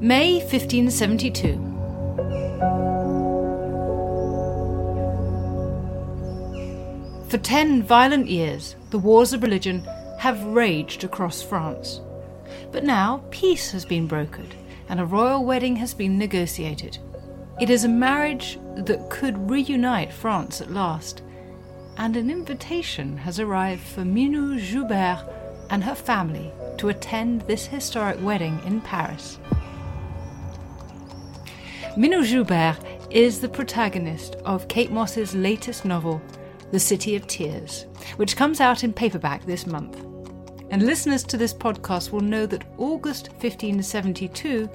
May 0.00 0.40
1572. 0.40 1.52
For 7.30 7.38
ten 7.38 7.82
violent 7.82 8.28
years, 8.28 8.76
the 8.90 8.98
wars 8.98 9.32
of 9.32 9.42
religion 9.42 9.88
have 10.18 10.44
raged 10.44 11.02
across 11.02 11.40
France. 11.40 12.02
But 12.72 12.84
now 12.84 13.24
peace 13.30 13.70
has 13.70 13.86
been 13.86 14.06
brokered 14.06 14.52
and 14.90 15.00
a 15.00 15.06
royal 15.06 15.46
wedding 15.46 15.76
has 15.76 15.94
been 15.94 16.18
negotiated. 16.18 16.98
It 17.58 17.70
is 17.70 17.84
a 17.84 17.88
marriage 17.88 18.58
that 18.76 19.08
could 19.08 19.50
reunite 19.50 20.12
France 20.12 20.60
at 20.60 20.70
last, 20.70 21.22
and 21.96 22.18
an 22.18 22.28
invitation 22.28 23.16
has 23.16 23.40
arrived 23.40 23.82
for 23.82 24.02
Minou 24.02 24.58
Joubert 24.60 25.26
and 25.70 25.82
her 25.82 25.94
family 25.94 26.52
to 26.76 26.90
attend 26.90 27.40
this 27.42 27.64
historic 27.66 28.22
wedding 28.22 28.60
in 28.66 28.82
Paris. 28.82 29.38
Minou 31.96 32.22
Joubert 32.22 32.76
is 33.10 33.40
the 33.40 33.48
protagonist 33.48 34.34
of 34.44 34.68
Kate 34.68 34.90
Mosse's 34.90 35.34
latest 35.34 35.86
novel, 35.86 36.20
The 36.70 36.78
City 36.78 37.16
of 37.16 37.26
Tears, 37.26 37.86
which 38.16 38.36
comes 38.36 38.60
out 38.60 38.84
in 38.84 38.92
paperback 38.92 39.46
this 39.46 39.66
month. 39.66 39.98
And 40.68 40.82
listeners 40.82 41.24
to 41.24 41.38
this 41.38 41.54
podcast 41.54 42.12
will 42.12 42.20
know 42.20 42.44
that 42.44 42.64
August 42.76 43.28
1572, 43.40 44.68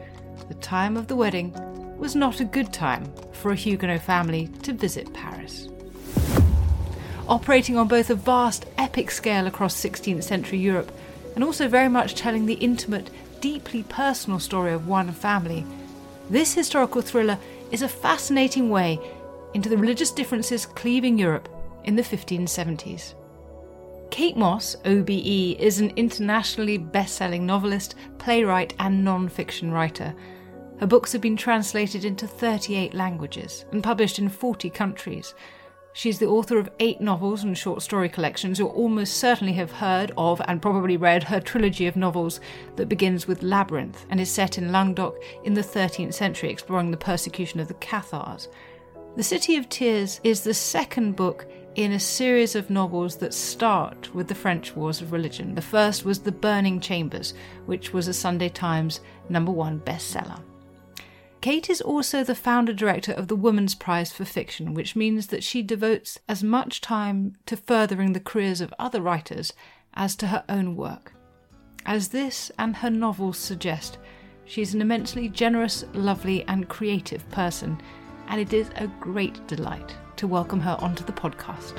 the 0.47 0.55
time 0.55 0.97
of 0.97 1.05
the 1.05 1.15
wedding, 1.15 1.53
was 1.95 2.15
not 2.15 2.39
a 2.39 2.43
good 2.43 2.73
time 2.73 3.05
for 3.33 3.51
a 3.51 3.55
Huguenot 3.55 4.01
family 4.01 4.47
to 4.63 4.73
visit 4.73 5.13
Paris. 5.13 5.69
Operating 7.29 7.77
on 7.77 7.87
both 7.87 8.09
a 8.09 8.15
vast, 8.15 8.65
epic 8.79 9.11
scale 9.11 9.45
across 9.45 9.75
16th 9.75 10.23
century 10.23 10.57
Europe 10.57 10.91
and 11.35 11.43
also 11.43 11.67
very 11.67 11.87
much 11.87 12.15
telling 12.15 12.47
the 12.47 12.55
intimate, 12.55 13.11
deeply 13.41 13.83
personal 13.83 14.39
story 14.39 14.73
of 14.73 14.87
one 14.87 15.11
family, 15.11 15.67
this 16.31 16.53
historical 16.53 17.01
thriller 17.01 17.37
is 17.71 17.81
a 17.81 17.89
fascinating 17.89 18.69
way 18.69 18.97
into 19.53 19.67
the 19.67 19.77
religious 19.77 20.11
differences 20.11 20.65
cleaving 20.65 21.19
Europe 21.19 21.49
in 21.83 21.95
the 21.95 22.01
1570s. 22.01 23.15
Kate 24.11 24.37
Mosse, 24.37 24.77
OBE, 24.85 25.57
is 25.59 25.79
an 25.79 25.91
internationally 25.97 26.77
best 26.77 27.15
selling 27.15 27.45
novelist, 27.45 27.95
playwright, 28.17 28.73
and 28.79 29.03
non 29.03 29.27
fiction 29.27 29.71
writer. 29.71 30.15
Her 30.79 30.87
books 30.87 31.11
have 31.11 31.21
been 31.21 31.37
translated 31.37 32.05
into 32.05 32.27
38 32.27 32.93
languages 32.93 33.65
and 33.71 33.83
published 33.83 34.17
in 34.17 34.29
40 34.29 34.69
countries. 34.69 35.35
She's 35.93 36.19
the 36.19 36.27
author 36.27 36.57
of 36.57 36.69
eight 36.79 37.01
novels 37.01 37.43
and 37.43 37.57
short 37.57 37.81
story 37.81 38.07
collections. 38.07 38.57
You'll 38.57 38.69
almost 38.69 39.17
certainly 39.17 39.53
have 39.53 39.71
heard 39.71 40.11
of 40.17 40.41
and 40.47 40.61
probably 40.61 40.95
read 40.95 41.23
her 41.23 41.41
trilogy 41.41 41.85
of 41.85 41.97
novels 41.97 42.39
that 42.77 42.87
begins 42.87 43.27
with 43.27 43.43
Labyrinth 43.43 44.05
and 44.09 44.19
is 44.19 44.31
set 44.31 44.57
in 44.57 44.71
Languedoc 44.71 45.15
in 45.43 45.53
the 45.53 45.61
13th 45.61 46.13
century, 46.13 46.49
exploring 46.49 46.91
the 46.91 46.97
persecution 46.97 47.59
of 47.59 47.67
the 47.67 47.73
Cathars. 47.75 48.47
The 49.17 49.23
City 49.23 49.57
of 49.57 49.67
Tears 49.67 50.21
is 50.23 50.41
the 50.41 50.53
second 50.53 51.17
book 51.17 51.45
in 51.75 51.91
a 51.91 51.99
series 51.99 52.55
of 52.55 52.69
novels 52.69 53.17
that 53.17 53.33
start 53.33 54.13
with 54.15 54.29
the 54.29 54.35
French 54.35 54.73
Wars 54.75 55.01
of 55.01 55.11
Religion. 55.11 55.55
The 55.55 55.61
first 55.61 56.05
was 56.05 56.19
The 56.19 56.31
Burning 56.31 56.79
Chambers, 56.79 57.33
which 57.65 57.91
was 57.91 58.07
a 58.07 58.13
Sunday 58.13 58.49
Times 58.49 59.01
number 59.27 59.51
one 59.51 59.81
bestseller. 59.81 60.41
Kate 61.41 61.71
is 61.71 61.81
also 61.81 62.23
the 62.23 62.35
founder 62.35 62.71
director 62.71 63.11
of 63.11 63.27
the 63.27 63.35
Women's 63.35 63.73
Prize 63.73 64.11
for 64.11 64.25
Fiction, 64.25 64.75
which 64.75 64.95
means 64.95 65.27
that 65.27 65.43
she 65.43 65.63
devotes 65.63 66.19
as 66.29 66.43
much 66.43 66.81
time 66.81 67.35
to 67.47 67.57
furthering 67.57 68.13
the 68.13 68.19
careers 68.19 68.61
of 68.61 68.71
other 68.77 69.01
writers 69.01 69.51
as 69.95 70.15
to 70.17 70.27
her 70.27 70.43
own 70.47 70.75
work. 70.75 71.13
As 71.83 72.09
this 72.09 72.51
and 72.59 72.75
her 72.75 72.91
novels 72.91 73.39
suggest, 73.39 73.97
she's 74.45 74.75
an 74.75 74.81
immensely 74.81 75.27
generous, 75.29 75.83
lovely, 75.93 76.43
and 76.43 76.69
creative 76.69 77.27
person, 77.31 77.81
and 78.27 78.39
it 78.39 78.53
is 78.53 78.69
a 78.75 78.85
great 78.99 79.47
delight 79.47 79.95
to 80.17 80.27
welcome 80.27 80.59
her 80.59 80.77
onto 80.79 81.03
the 81.03 81.11
podcast. 81.11 81.73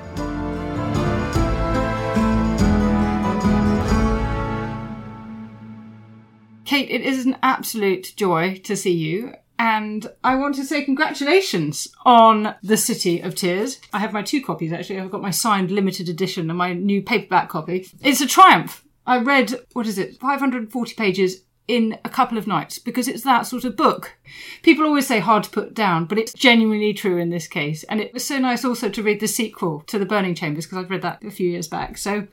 Kate, 6.65 6.91
it 6.91 7.03
is 7.03 7.27
an 7.27 7.37
absolute 7.45 8.13
joy 8.17 8.57
to 8.65 8.75
see 8.77 8.91
you. 8.91 9.35
And 9.63 10.11
I 10.25 10.35
want 10.35 10.57
to 10.57 10.65
say 10.65 10.83
congratulations 10.83 11.87
on 12.05 12.57
The 12.65 12.77
City 12.77 13.21
of 13.21 13.37
Tears. 13.37 13.79
I 13.93 14.01
have 14.01 14.13
my 14.13 14.23
two 14.23 14.43
copies 14.43 14.73
actually. 14.73 14.99
I've 14.99 15.13
got 15.13 15.23
my 15.23 15.31
signed 15.31 15.71
limited 15.71 16.09
edition 16.09 16.51
and 16.51 16.59
my 16.59 16.73
new 16.73 17.01
paperback 17.01 17.49
copy. 17.49 17.89
It's 18.01 18.21
a 18.21 18.27
triumph. 18.27 18.85
I 19.07 19.19
read, 19.21 19.55
what 19.73 19.87
is 19.87 19.99
it, 19.99 20.19
540 20.19 20.95
pages 20.97 21.43
in 21.69 21.99
a 22.05 22.09
couple 22.09 22.37
of 22.37 22.47
nights 22.47 22.79
because 22.79 23.07
it's 23.07 23.23
that 23.23 23.47
sort 23.47 23.65
of 23.65 23.77
book. 23.77 24.17
People 24.63 24.85
always 24.85 25.07
say 25.07 25.21
hard 25.21 25.45
to 25.45 25.51
put 25.51 25.75
down, 25.75 26.07
but 26.07 26.19
it's 26.19 26.33
genuinely 26.33 26.93
true 26.93 27.19
in 27.19 27.31
this 27.31 27.47
case. 27.47 27.85
And 27.85 28.01
it 28.01 28.13
was 28.13 28.27
so 28.27 28.39
nice 28.39 28.65
also 28.65 28.89
to 28.89 29.03
read 29.03 29.21
the 29.21 29.29
sequel 29.29 29.81
to 29.87 29.99
The 29.99 30.07
Burning 30.07 30.35
Chambers 30.35 30.67
because 30.67 30.79
I've 30.79 30.91
read 30.91 31.03
that 31.03 31.23
a 31.23 31.31
few 31.31 31.49
years 31.49 31.69
back. 31.69 31.99
So 31.99 32.27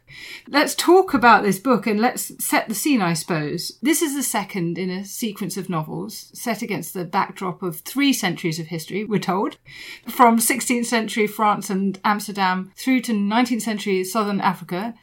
let's 0.48 0.76
talk 0.76 1.14
about 1.14 1.44
this 1.44 1.60
book 1.60 1.86
and 1.86 2.00
let's 2.00 2.44
set 2.44 2.68
the 2.68 2.76
scene, 2.76 3.02
I 3.02 3.14
suppose. 3.14 3.78
This 3.82 4.02
is 4.02 4.16
the 4.16 4.24
second 4.24 4.78
in 4.78 4.90
a 4.90 5.06
sequence 5.06 5.58
of 5.58 5.70
novels 5.70 6.32
set 6.34 6.62
against 6.62 6.94
the 6.94 7.06
backdrop 7.06 7.62
of 7.62 7.82
three 7.82 8.14
centuries 8.14 8.60
of 8.60 8.68
history, 8.68 9.04
we're 9.04 9.20
told, 9.20 9.58
from 10.08 10.38
16th 10.38 10.86
century 10.86 11.28
France 11.28 11.70
and 11.70 12.00
Amsterdam 12.04 12.72
through 12.76 13.02
to 13.02 13.14
19th 13.14 13.62
century 13.62 14.04
southern 14.04 14.42
Africa. 14.42 14.96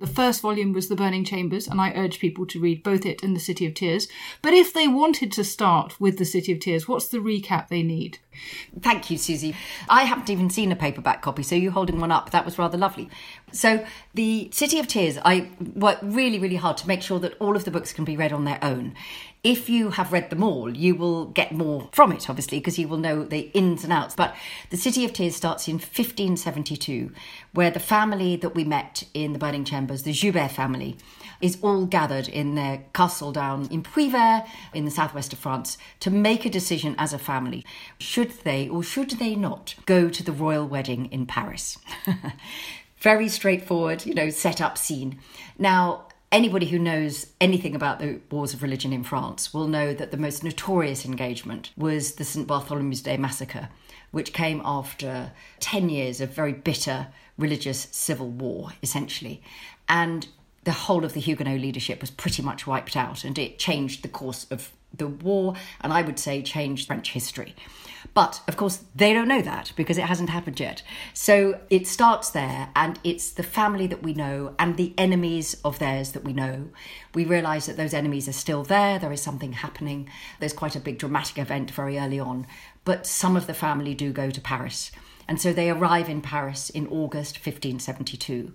The 0.00 0.06
first 0.08 0.40
volume 0.40 0.72
was 0.72 0.88
The 0.88 0.96
Burning 0.96 1.24
Chambers, 1.24 1.68
and 1.68 1.80
I 1.80 1.92
urge 1.94 2.18
people 2.18 2.46
to 2.46 2.60
read 2.60 2.82
both 2.82 3.06
it 3.06 3.22
and 3.22 3.34
The 3.34 3.40
City 3.40 3.64
of 3.64 3.74
Tears. 3.74 4.08
But 4.42 4.52
if 4.52 4.72
they 4.72 4.88
wanted 4.88 5.30
to 5.32 5.44
start 5.44 6.00
with 6.00 6.18
The 6.18 6.24
City 6.24 6.52
of 6.52 6.58
Tears, 6.58 6.88
what's 6.88 7.06
the 7.06 7.18
recap 7.18 7.68
they 7.68 7.84
need? 7.84 8.18
Thank 8.80 9.08
you, 9.08 9.16
Susie. 9.16 9.54
I 9.88 10.02
haven't 10.02 10.30
even 10.30 10.50
seen 10.50 10.72
a 10.72 10.76
paperback 10.76 11.22
copy, 11.22 11.44
so 11.44 11.54
you 11.54 11.70
holding 11.70 12.00
one 12.00 12.10
up, 12.10 12.30
that 12.30 12.44
was 12.44 12.58
rather 12.58 12.76
lovely. 12.76 13.08
So, 13.52 13.86
The 14.14 14.50
City 14.52 14.80
of 14.80 14.88
Tears, 14.88 15.16
I 15.24 15.50
worked 15.74 16.02
really, 16.02 16.40
really 16.40 16.56
hard 16.56 16.76
to 16.78 16.88
make 16.88 17.02
sure 17.02 17.20
that 17.20 17.36
all 17.38 17.54
of 17.54 17.64
the 17.64 17.70
books 17.70 17.92
can 17.92 18.04
be 18.04 18.16
read 18.16 18.32
on 18.32 18.44
their 18.44 18.58
own. 18.62 18.94
If 19.44 19.68
you 19.68 19.90
have 19.90 20.10
read 20.10 20.30
them 20.30 20.42
all, 20.42 20.74
you 20.74 20.94
will 20.94 21.26
get 21.26 21.52
more 21.52 21.90
from 21.92 22.12
it, 22.12 22.30
obviously, 22.30 22.60
because 22.60 22.78
you 22.78 22.88
will 22.88 22.96
know 22.96 23.24
the 23.24 23.50
ins 23.52 23.84
and 23.84 23.92
outs. 23.92 24.14
But 24.14 24.34
The 24.70 24.78
City 24.78 25.04
of 25.04 25.12
Tears 25.12 25.36
starts 25.36 25.68
in 25.68 25.74
1572, 25.74 27.12
where 27.52 27.70
the 27.70 27.78
family 27.78 28.36
that 28.36 28.54
we 28.54 28.64
met 28.64 29.04
in 29.12 29.34
the 29.34 29.38
Burning 29.38 29.66
Chambers, 29.66 30.02
the 30.02 30.14
Joubert 30.14 30.50
family, 30.50 30.96
is 31.42 31.58
all 31.60 31.84
gathered 31.84 32.26
in 32.26 32.54
their 32.54 32.84
castle 32.94 33.32
down 33.32 33.66
in 33.70 33.82
Puivert 33.82 34.48
in 34.72 34.86
the 34.86 34.90
southwest 34.90 35.34
of 35.34 35.38
France 35.38 35.76
to 36.00 36.10
make 36.10 36.46
a 36.46 36.50
decision 36.50 36.94
as 36.96 37.12
a 37.12 37.18
family. 37.18 37.66
Should 37.98 38.30
they 38.44 38.66
or 38.66 38.82
should 38.82 39.10
they 39.10 39.34
not 39.34 39.74
go 39.84 40.08
to 40.08 40.22
the 40.22 40.32
royal 40.32 40.66
wedding 40.66 41.04
in 41.12 41.26
Paris? 41.26 41.76
Very 42.96 43.28
straightforward, 43.28 44.06
you 44.06 44.14
know, 44.14 44.30
set 44.30 44.62
up 44.62 44.78
scene. 44.78 45.18
Now, 45.58 46.06
Anybody 46.34 46.66
who 46.66 46.80
knows 46.80 47.28
anything 47.40 47.76
about 47.76 48.00
the 48.00 48.18
wars 48.28 48.54
of 48.54 48.62
religion 48.64 48.92
in 48.92 49.04
France 49.04 49.54
will 49.54 49.68
know 49.68 49.94
that 49.94 50.10
the 50.10 50.16
most 50.16 50.42
notorious 50.42 51.06
engagement 51.06 51.70
was 51.76 52.16
the 52.16 52.24
St. 52.24 52.44
Bartholomew's 52.44 53.02
Day 53.02 53.16
massacre, 53.16 53.68
which 54.10 54.32
came 54.32 54.60
after 54.64 55.30
10 55.60 55.90
years 55.90 56.20
of 56.20 56.30
very 56.30 56.52
bitter 56.52 57.06
religious 57.38 57.86
civil 57.92 58.28
war, 58.28 58.72
essentially. 58.82 59.44
And 59.88 60.26
the 60.64 60.72
whole 60.72 61.04
of 61.04 61.12
the 61.12 61.20
Huguenot 61.20 61.60
leadership 61.60 62.00
was 62.00 62.10
pretty 62.10 62.42
much 62.42 62.66
wiped 62.66 62.96
out, 62.96 63.22
and 63.22 63.38
it 63.38 63.60
changed 63.60 64.02
the 64.02 64.08
course 64.08 64.44
of 64.50 64.72
the 64.92 65.06
war, 65.06 65.54
and 65.82 65.92
I 65.92 66.02
would 66.02 66.18
say 66.18 66.42
changed 66.42 66.88
French 66.88 67.12
history. 67.12 67.54
But 68.14 68.40
of 68.46 68.56
course, 68.56 68.84
they 68.94 69.12
don't 69.12 69.26
know 69.26 69.42
that 69.42 69.72
because 69.74 69.98
it 69.98 70.04
hasn't 70.04 70.30
happened 70.30 70.60
yet. 70.60 70.82
So 71.12 71.60
it 71.68 71.88
starts 71.88 72.30
there, 72.30 72.70
and 72.76 72.98
it's 73.02 73.32
the 73.32 73.42
family 73.42 73.88
that 73.88 74.04
we 74.04 74.14
know 74.14 74.54
and 74.56 74.76
the 74.76 74.94
enemies 74.96 75.56
of 75.64 75.80
theirs 75.80 76.12
that 76.12 76.24
we 76.24 76.32
know. 76.32 76.68
We 77.12 77.24
realise 77.24 77.66
that 77.66 77.76
those 77.76 77.92
enemies 77.92 78.28
are 78.28 78.32
still 78.32 78.62
there, 78.62 79.00
there 79.00 79.12
is 79.12 79.20
something 79.20 79.52
happening. 79.52 80.08
There's 80.38 80.52
quite 80.52 80.76
a 80.76 80.80
big 80.80 80.98
dramatic 80.98 81.38
event 81.38 81.72
very 81.72 81.98
early 81.98 82.20
on, 82.20 82.46
but 82.84 83.04
some 83.06 83.36
of 83.36 83.48
the 83.48 83.54
family 83.54 83.94
do 83.94 84.12
go 84.12 84.30
to 84.30 84.40
Paris. 84.40 84.92
And 85.26 85.40
so 85.40 85.52
they 85.52 85.70
arrive 85.70 86.08
in 86.08 86.20
Paris 86.20 86.70
in 86.70 86.86
August 86.86 87.36
1572. 87.36 88.52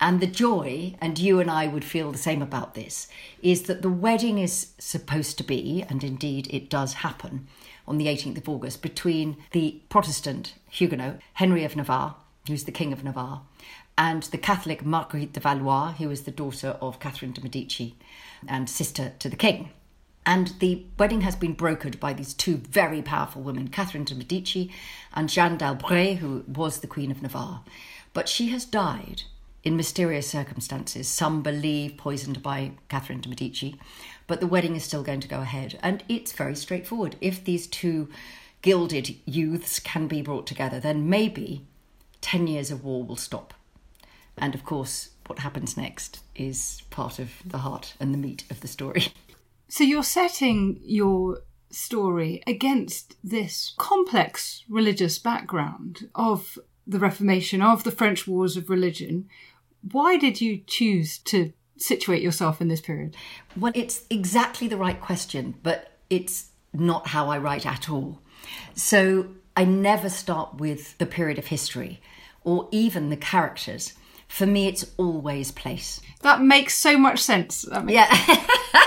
And 0.00 0.20
the 0.20 0.26
joy, 0.26 0.94
and 1.00 1.18
you 1.18 1.38
and 1.40 1.50
I 1.50 1.68
would 1.68 1.84
feel 1.84 2.10
the 2.10 2.18
same 2.18 2.42
about 2.42 2.74
this, 2.74 3.08
is 3.40 3.62
that 3.62 3.82
the 3.82 3.90
wedding 3.90 4.38
is 4.38 4.72
supposed 4.78 5.38
to 5.38 5.44
be, 5.44 5.84
and 5.88 6.02
indeed 6.02 6.48
it 6.50 6.68
does 6.68 6.94
happen, 6.94 7.46
on 7.86 7.98
the 7.98 8.06
18th 8.06 8.38
of 8.38 8.48
August 8.48 8.82
between 8.82 9.36
the 9.52 9.80
Protestant 9.88 10.54
Huguenot, 10.70 11.20
Henry 11.34 11.64
of 11.64 11.76
Navarre, 11.76 12.16
who's 12.46 12.64
the 12.64 12.72
King 12.72 12.92
of 12.92 13.04
Navarre, 13.04 13.42
and 13.96 14.22
the 14.24 14.38
Catholic 14.38 14.84
Marguerite 14.84 15.32
de 15.32 15.40
Valois, 15.40 15.92
who 15.92 16.08
was 16.08 16.22
the 16.22 16.30
daughter 16.30 16.76
of 16.80 17.00
Catherine 17.00 17.32
de' 17.32 17.42
Medici 17.42 17.94
and 18.48 18.68
sister 18.68 19.12
to 19.18 19.28
the 19.28 19.36
King. 19.36 19.70
And 20.24 20.54
the 20.60 20.86
wedding 20.98 21.22
has 21.22 21.34
been 21.36 21.56
brokered 21.56 21.98
by 21.98 22.12
these 22.12 22.32
two 22.32 22.56
very 22.56 23.02
powerful 23.02 23.42
women, 23.42 23.68
Catherine 23.68 24.04
de' 24.04 24.14
Medici 24.14 24.70
and 25.12 25.28
Jeanne 25.28 25.58
d'Albret, 25.58 26.18
who 26.18 26.44
was 26.46 26.80
the 26.80 26.86
Queen 26.86 27.10
of 27.10 27.22
Navarre. 27.22 27.62
But 28.12 28.28
she 28.28 28.48
has 28.48 28.64
died 28.64 29.22
in 29.64 29.76
mysterious 29.76 30.28
circumstances. 30.28 31.08
Some 31.08 31.42
believe 31.42 31.96
poisoned 31.96 32.42
by 32.42 32.72
Catherine 32.88 33.20
de' 33.20 33.28
Medici, 33.28 33.78
but 34.26 34.40
the 34.40 34.46
wedding 34.46 34.76
is 34.76 34.84
still 34.84 35.02
going 35.02 35.20
to 35.20 35.28
go 35.28 35.40
ahead. 35.40 35.78
And 35.82 36.04
it's 36.08 36.32
very 36.32 36.54
straightforward. 36.54 37.16
If 37.20 37.44
these 37.44 37.66
two 37.66 38.08
gilded 38.62 39.16
youths 39.24 39.80
can 39.80 40.08
be 40.08 40.22
brought 40.22 40.46
together, 40.46 40.80
then 40.80 41.08
maybe 41.08 41.66
10 42.20 42.46
years 42.46 42.70
of 42.70 42.84
war 42.84 43.04
will 43.04 43.16
stop. 43.16 43.54
And 44.36 44.54
of 44.54 44.64
course, 44.64 45.10
what 45.26 45.40
happens 45.40 45.76
next 45.76 46.20
is 46.34 46.82
part 46.90 47.18
of 47.18 47.30
the 47.44 47.58
heart 47.58 47.94
and 48.00 48.12
the 48.12 48.18
meat 48.18 48.44
of 48.50 48.60
the 48.60 48.68
story. 48.68 49.08
So 49.68 49.84
you're 49.84 50.02
setting 50.02 50.80
your 50.82 51.44
story 51.70 52.42
against 52.46 53.16
this 53.24 53.72
complex 53.78 54.64
religious 54.68 55.18
background 55.18 56.10
of 56.14 56.58
the 56.86 56.98
Reformation, 56.98 57.62
of 57.62 57.84
the 57.84 57.90
French 57.90 58.26
Wars 58.26 58.58
of 58.58 58.68
Religion, 58.68 59.28
why 59.90 60.16
did 60.16 60.40
you 60.40 60.60
choose 60.66 61.18
to 61.18 61.52
situate 61.82 62.22
yourself 62.22 62.60
in 62.60 62.68
this 62.68 62.80
period? 62.80 63.16
Well, 63.56 63.72
it's 63.74 64.04
exactly 64.10 64.68
the 64.68 64.76
right 64.76 65.00
question, 65.00 65.54
but 65.62 65.92
it's 66.10 66.50
not 66.72 67.08
how 67.08 67.28
I 67.28 67.38
write 67.38 67.66
at 67.66 67.90
all. 67.90 68.20
So 68.74 69.28
I 69.56 69.64
never 69.64 70.08
start 70.08 70.56
with 70.56 70.96
the 70.98 71.06
period 71.06 71.38
of 71.38 71.46
history 71.46 72.00
or 72.44 72.68
even 72.70 73.10
the 73.10 73.16
characters. 73.16 73.92
For 74.28 74.46
me, 74.46 74.66
it's 74.66 74.90
always 74.96 75.52
place. 75.52 76.00
That 76.22 76.40
makes 76.40 76.74
so 76.74 76.96
much 76.96 77.18
sense. 77.18 77.66
Yeah. 77.86 78.08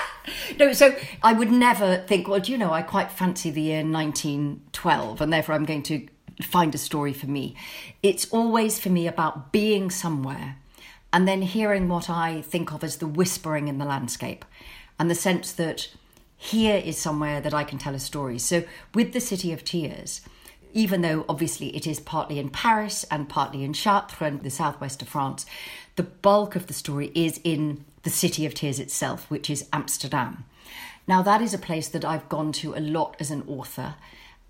no, 0.59 0.74
so 0.74 0.95
I 1.21 1.33
would 1.33 1.51
never 1.51 1.97
think, 2.07 2.27
well, 2.27 2.39
do 2.39 2.51
you 2.51 2.57
know, 2.57 2.74
I 2.74 2.81
quite 2.81 3.12
fancy 3.12 3.51
the 3.51 3.62
year 3.62 3.83
1912, 3.83 5.21
and 5.21 5.31
therefore 5.31 5.56
I'm 5.56 5.65
going 5.65 5.83
to 5.83 6.07
find 6.42 6.74
a 6.74 6.80
story 6.80 7.13
for 7.13 7.27
me. 7.27 7.56
It's 8.01 8.25
always 8.31 8.80
for 8.80 8.89
me 8.89 9.07
about 9.07 9.51
being 9.51 9.89
somewhere 9.89 10.57
and 11.16 11.30
then 11.30 11.44
hearing 11.44 11.88
what 11.88 12.10
I 12.10 12.42
think 12.42 12.74
of 12.74 12.84
as 12.84 12.98
the 12.98 13.08
whispering 13.08 13.70
in 13.70 13.78
the 13.78 13.86
landscape 13.86 14.44
and 15.00 15.10
the 15.10 15.16
sense 15.16 15.54
that 15.54 15.88
here 16.36 16.76
is 16.76 16.98
somewhere 16.98 17.40
that 17.40 17.54
I 17.54 17.64
can 17.64 17.78
tell 17.78 17.96
a 17.96 18.00
story. 18.00 18.38
So, 18.38 18.66
with 18.94 19.14
the 19.14 19.22
City 19.22 19.54
of 19.54 19.64
Tears, 19.64 20.20
even 20.74 21.00
though 21.00 21.24
obviously 21.30 21.74
it 21.74 21.88
is 21.88 22.02
partly 22.02 22.38
in 22.38 22.50
Paris 22.50 23.06
and 23.10 23.30
partly 23.30 23.64
in 23.64 23.72
Chartres 23.72 24.28
and 24.28 24.44
the 24.44 24.50
southwest 24.50 25.02
of 25.02 25.08
France, 25.08 25.46
the 25.96 26.04
bulk 26.04 26.58
of 26.58 26.68
the 26.68 26.74
story 26.74 27.14
is 27.16 27.40
in 27.46 27.86
the 28.04 28.10
City 28.10 28.46
of 28.46 28.54
Tears 28.54 28.78
itself, 28.78 29.32
which 29.32 29.50
is 29.50 29.70
Amsterdam. 29.72 30.44
Now, 31.08 31.22
that 31.22 31.42
is 31.42 31.54
a 31.54 31.58
place 31.58 31.88
that 31.88 32.04
I've 32.04 32.28
gone 32.28 32.52
to 32.52 32.76
a 32.76 32.82
lot 32.82 33.16
as 33.22 33.32
an 33.32 33.46
author 33.48 33.96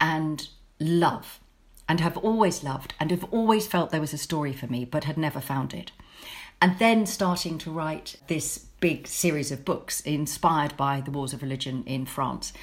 and 0.02 0.48
love, 0.80 1.40
and 1.88 2.00
have 2.00 2.18
always 2.18 2.64
loved, 2.64 2.96
and 3.00 3.12
have 3.12 3.26
always 3.26 3.68
felt 3.68 3.92
there 3.92 4.02
was 4.02 4.16
a 4.16 4.18
story 4.18 4.52
for 4.52 4.66
me, 4.66 4.84
but 4.84 5.04
had 5.04 5.16
never 5.16 5.40
found 5.40 5.72
it 5.72 5.92
and 6.66 6.80
then 6.80 7.06
starting 7.06 7.60
to 7.60 7.70
write 7.70 8.16
this 8.26 8.58
big 8.80 9.06
series 9.06 9.52
of 9.52 9.64
books 9.64 10.02
inspired 10.02 10.76
by 10.76 11.00
the 11.00 11.12
wars 11.12 11.32
of 11.32 11.44
religion 11.44 11.84
in 11.86 12.08
France, 12.08 12.54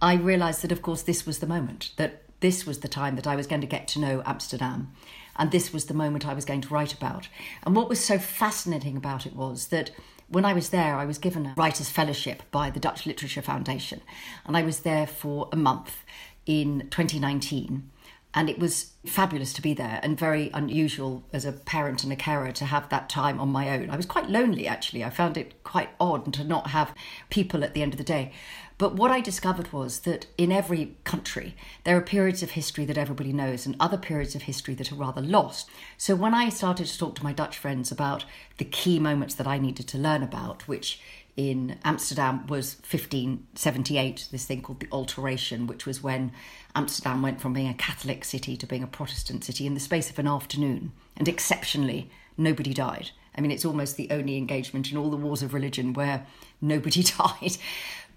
I 0.00 0.14
realised 0.14 0.62
that, 0.62 0.72
of 0.72 0.80
course, 0.80 1.02
this 1.02 1.26
was 1.26 1.40
the 1.40 1.46
moment, 1.46 1.90
that 1.96 2.22
this 2.40 2.64
was 2.64 2.78
the 2.78 2.88
time 2.88 3.16
that 3.16 3.26
I 3.26 3.36
was 3.36 3.46
going 3.46 3.60
to 3.60 3.66
get 3.66 3.86
to 3.88 4.00
know 4.00 4.22
Amsterdam. 4.24 4.92
And 5.36 5.50
this 5.50 5.74
was 5.74 5.84
the 5.84 5.92
moment 5.92 6.26
I 6.26 6.32
was 6.32 6.46
going 6.46 6.62
to 6.62 6.72
write 6.72 6.94
about. 6.94 7.28
And 7.64 7.76
what 7.76 7.90
was 7.90 8.02
so 8.02 8.18
fascinating 8.18 8.96
about 8.96 9.26
it 9.26 9.36
was 9.36 9.66
that 9.66 9.90
when 10.28 10.46
I 10.46 10.54
was 10.54 10.70
there, 10.70 10.96
I 10.96 11.04
was 11.04 11.18
given 11.18 11.44
a 11.44 11.54
writer's 11.54 11.90
fellowship 11.90 12.44
by 12.50 12.70
the 12.70 12.80
Dutch 12.80 13.04
Literature 13.04 13.42
Foundation. 13.42 14.00
And 14.46 14.56
I 14.56 14.62
was 14.62 14.80
there 14.80 15.06
for 15.06 15.50
a 15.52 15.56
month 15.56 16.02
in 16.46 16.88
2019 16.88 17.90
and 18.34 18.50
it 18.50 18.58
was 18.58 18.92
fabulous 19.06 19.52
to 19.52 19.62
be 19.62 19.74
there 19.74 20.00
and 20.02 20.18
very 20.18 20.50
unusual 20.52 21.24
as 21.32 21.44
a 21.44 21.52
parent 21.52 22.02
and 22.02 22.12
a 22.12 22.16
carer 22.16 22.50
to 22.52 22.64
have 22.64 22.88
that 22.88 23.08
time 23.08 23.40
on 23.40 23.48
my 23.48 23.70
own. 23.70 23.90
I 23.90 23.96
was 23.96 24.06
quite 24.06 24.28
lonely 24.28 24.66
actually. 24.66 25.04
I 25.04 25.10
found 25.10 25.36
it 25.36 25.62
quite 25.62 25.90
odd 26.00 26.32
to 26.34 26.44
not 26.44 26.68
have 26.70 26.94
people 27.30 27.62
at 27.62 27.74
the 27.74 27.82
end 27.82 27.94
of 27.94 27.98
the 27.98 28.04
day. 28.04 28.32
But 28.76 28.96
what 28.96 29.12
I 29.12 29.20
discovered 29.20 29.72
was 29.72 30.00
that 30.00 30.26
in 30.36 30.50
every 30.50 30.96
country, 31.04 31.54
there 31.84 31.96
are 31.96 32.00
periods 32.00 32.42
of 32.42 32.50
history 32.52 32.84
that 32.86 32.98
everybody 32.98 33.32
knows 33.32 33.66
and 33.66 33.76
other 33.78 33.96
periods 33.96 34.34
of 34.34 34.42
history 34.42 34.74
that 34.74 34.90
are 34.90 34.96
rather 34.96 35.20
lost. 35.20 35.70
So 35.96 36.16
when 36.16 36.34
I 36.34 36.48
started 36.48 36.88
to 36.88 36.98
talk 36.98 37.14
to 37.16 37.24
my 37.24 37.32
Dutch 37.32 37.56
friends 37.56 37.92
about 37.92 38.24
the 38.58 38.64
key 38.64 38.98
moments 38.98 39.36
that 39.36 39.46
I 39.46 39.58
needed 39.58 39.86
to 39.88 39.98
learn 39.98 40.24
about, 40.24 40.66
which 40.66 41.00
in 41.36 41.78
Amsterdam 41.84 42.46
was 42.46 42.76
1578, 42.88 44.28
this 44.30 44.44
thing 44.44 44.62
called 44.62 44.80
the 44.80 44.88
Alteration, 44.92 45.66
which 45.66 45.84
was 45.84 46.02
when 46.02 46.32
Amsterdam 46.76 47.22
went 47.22 47.40
from 47.40 47.52
being 47.52 47.68
a 47.68 47.74
Catholic 47.74 48.24
city 48.24 48.56
to 48.56 48.66
being 48.66 48.84
a 48.84 48.88
Protestant 48.88 49.42
city 49.42 49.66
in 49.66 49.74
the 49.74 49.80
space 49.80 50.10
of 50.10 50.18
an 50.20 50.28
afternoon. 50.28 50.92
And 51.16 51.26
exceptionally, 51.26 52.08
nobody 52.36 52.72
died. 52.72 53.10
I 53.36 53.40
mean, 53.40 53.50
it's 53.50 53.64
almost 53.64 53.96
the 53.96 54.08
only 54.10 54.36
engagement 54.36 54.92
in 54.92 54.96
all 54.96 55.10
the 55.10 55.16
wars 55.16 55.42
of 55.42 55.54
religion 55.54 55.92
where 55.92 56.24
nobody 56.60 57.02
died. 57.18 57.56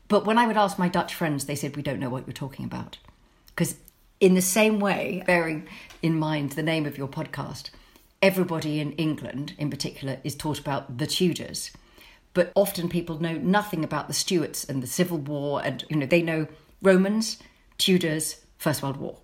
But 0.07 0.25
when 0.25 0.37
I 0.37 0.45
would 0.45 0.57
ask 0.57 0.77
my 0.77 0.87
Dutch 0.87 1.15
friends, 1.15 1.45
they 1.45 1.55
said, 1.55 1.75
We 1.75 1.81
don't 1.81 1.99
know 1.99 2.09
what 2.09 2.27
you're 2.27 2.33
talking 2.33 2.65
about. 2.65 2.99
Because, 3.47 3.77
in 4.19 4.35
the 4.35 4.41
same 4.41 4.79
way, 4.79 5.23
bearing 5.25 5.67
in 6.03 6.19
mind 6.19 6.51
the 6.51 6.63
name 6.63 6.85
of 6.85 6.99
your 6.99 7.07
podcast, 7.07 7.71
everybody 8.21 8.79
in 8.79 8.91
England, 8.93 9.53
in 9.57 9.71
particular, 9.71 10.19
is 10.23 10.35
taught 10.35 10.59
about 10.59 10.99
the 10.99 11.07
Tudors 11.07 11.71
but 12.33 12.51
often 12.55 12.89
people 12.89 13.19
know 13.21 13.33
nothing 13.33 13.83
about 13.83 14.07
the 14.07 14.13
Stuarts 14.13 14.63
and 14.63 14.81
the 14.81 14.87
Civil 14.87 15.17
War, 15.17 15.61
and 15.63 15.83
you 15.89 15.95
know 15.95 16.05
they 16.05 16.21
know 16.21 16.47
Romans, 16.81 17.37
Tudors, 17.77 18.37
First 18.57 18.83
World 18.83 18.97
War. 18.97 19.17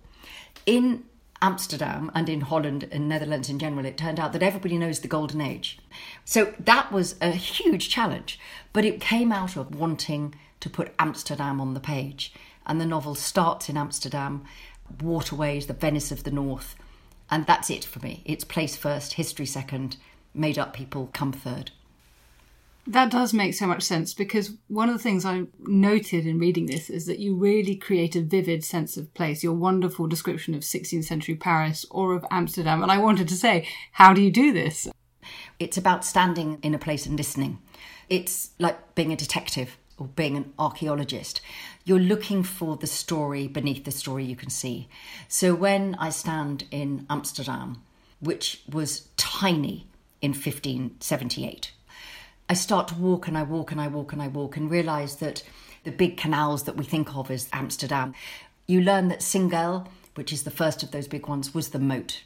In 0.66 1.04
Amsterdam 1.42 2.10
and 2.14 2.28
in 2.28 2.40
Holland 2.40 2.88
and 2.90 3.08
Netherlands 3.08 3.50
in 3.50 3.58
general, 3.58 3.84
it 3.84 3.98
turned 3.98 4.18
out 4.18 4.32
that 4.32 4.42
everybody 4.42 4.78
knows 4.78 5.00
the 5.00 5.08
Golden 5.08 5.40
Age. 5.40 5.78
So 6.24 6.54
that 6.58 6.90
was 6.90 7.16
a 7.20 7.32
huge 7.32 7.90
challenge, 7.90 8.40
but 8.72 8.84
it 8.84 9.00
came 9.00 9.30
out 9.30 9.56
of 9.56 9.74
wanting 9.74 10.34
to 10.60 10.70
put 10.70 10.94
Amsterdam 10.98 11.60
on 11.60 11.74
the 11.74 11.80
page. 11.80 12.32
And 12.66 12.80
the 12.80 12.86
novel 12.86 13.14
starts 13.14 13.68
in 13.68 13.76
Amsterdam, 13.76 14.44
waterways, 15.02 15.66
the 15.66 15.74
Venice 15.74 16.10
of 16.10 16.24
the 16.24 16.30
North, 16.30 16.76
and 17.30 17.44
that's 17.44 17.68
it 17.68 17.84
for 17.84 18.00
me. 18.00 18.22
It's 18.24 18.44
place 18.44 18.76
first, 18.76 19.14
history 19.14 19.46
second, 19.46 19.98
made 20.32 20.58
up 20.58 20.72
people 20.72 21.10
come 21.12 21.32
third. 21.32 21.72
That 22.86 23.10
does 23.10 23.32
make 23.32 23.54
so 23.54 23.66
much 23.66 23.82
sense 23.82 24.12
because 24.12 24.52
one 24.68 24.90
of 24.90 24.94
the 24.94 25.02
things 25.02 25.24
I 25.24 25.44
noted 25.60 26.26
in 26.26 26.38
reading 26.38 26.66
this 26.66 26.90
is 26.90 27.06
that 27.06 27.18
you 27.18 27.34
really 27.34 27.76
create 27.76 28.14
a 28.14 28.20
vivid 28.20 28.62
sense 28.62 28.98
of 28.98 29.12
place. 29.14 29.42
Your 29.42 29.54
wonderful 29.54 30.06
description 30.06 30.54
of 30.54 30.60
16th 30.60 31.04
century 31.04 31.34
Paris 31.34 31.86
or 31.90 32.14
of 32.14 32.26
Amsterdam. 32.30 32.82
And 32.82 32.92
I 32.92 32.98
wanted 32.98 33.28
to 33.28 33.36
say, 33.36 33.66
how 33.92 34.12
do 34.12 34.20
you 34.20 34.30
do 34.30 34.52
this? 34.52 34.86
It's 35.58 35.78
about 35.78 36.04
standing 36.04 36.58
in 36.62 36.74
a 36.74 36.78
place 36.78 37.06
and 37.06 37.16
listening. 37.16 37.58
It's 38.10 38.50
like 38.58 38.94
being 38.94 39.12
a 39.12 39.16
detective 39.16 39.78
or 39.96 40.08
being 40.08 40.36
an 40.36 40.52
archaeologist. 40.58 41.40
You're 41.84 41.98
looking 41.98 42.42
for 42.42 42.76
the 42.76 42.86
story 42.86 43.46
beneath 43.48 43.84
the 43.84 43.90
story 43.92 44.24
you 44.24 44.36
can 44.36 44.50
see. 44.50 44.88
So 45.28 45.54
when 45.54 45.94
I 45.94 46.10
stand 46.10 46.64
in 46.70 47.06
Amsterdam, 47.08 47.82
which 48.20 48.62
was 48.70 49.08
tiny 49.16 49.86
in 50.20 50.32
1578, 50.32 51.72
I 52.48 52.54
start 52.54 52.88
to 52.88 52.94
walk 52.94 53.26
and 53.26 53.38
I 53.38 53.42
walk 53.42 53.72
and 53.72 53.80
I 53.80 53.88
walk 53.88 54.12
and 54.12 54.20
I 54.20 54.28
walk 54.28 54.56
and 54.56 54.70
realize 54.70 55.16
that 55.16 55.42
the 55.84 55.90
big 55.90 56.16
canals 56.16 56.64
that 56.64 56.76
we 56.76 56.84
think 56.84 57.14
of 57.16 57.30
as 57.30 57.48
Amsterdam, 57.52 58.14
you 58.66 58.80
learn 58.80 59.08
that 59.08 59.20
Singel, 59.20 59.86
which 60.14 60.32
is 60.32 60.44
the 60.44 60.50
first 60.50 60.82
of 60.82 60.90
those 60.90 61.08
big 61.08 61.26
ones, 61.26 61.54
was 61.54 61.70
the 61.70 61.78
moat. 61.78 62.22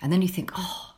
And 0.00 0.12
then 0.12 0.22
you 0.22 0.28
think, 0.28 0.52
oh, 0.56 0.94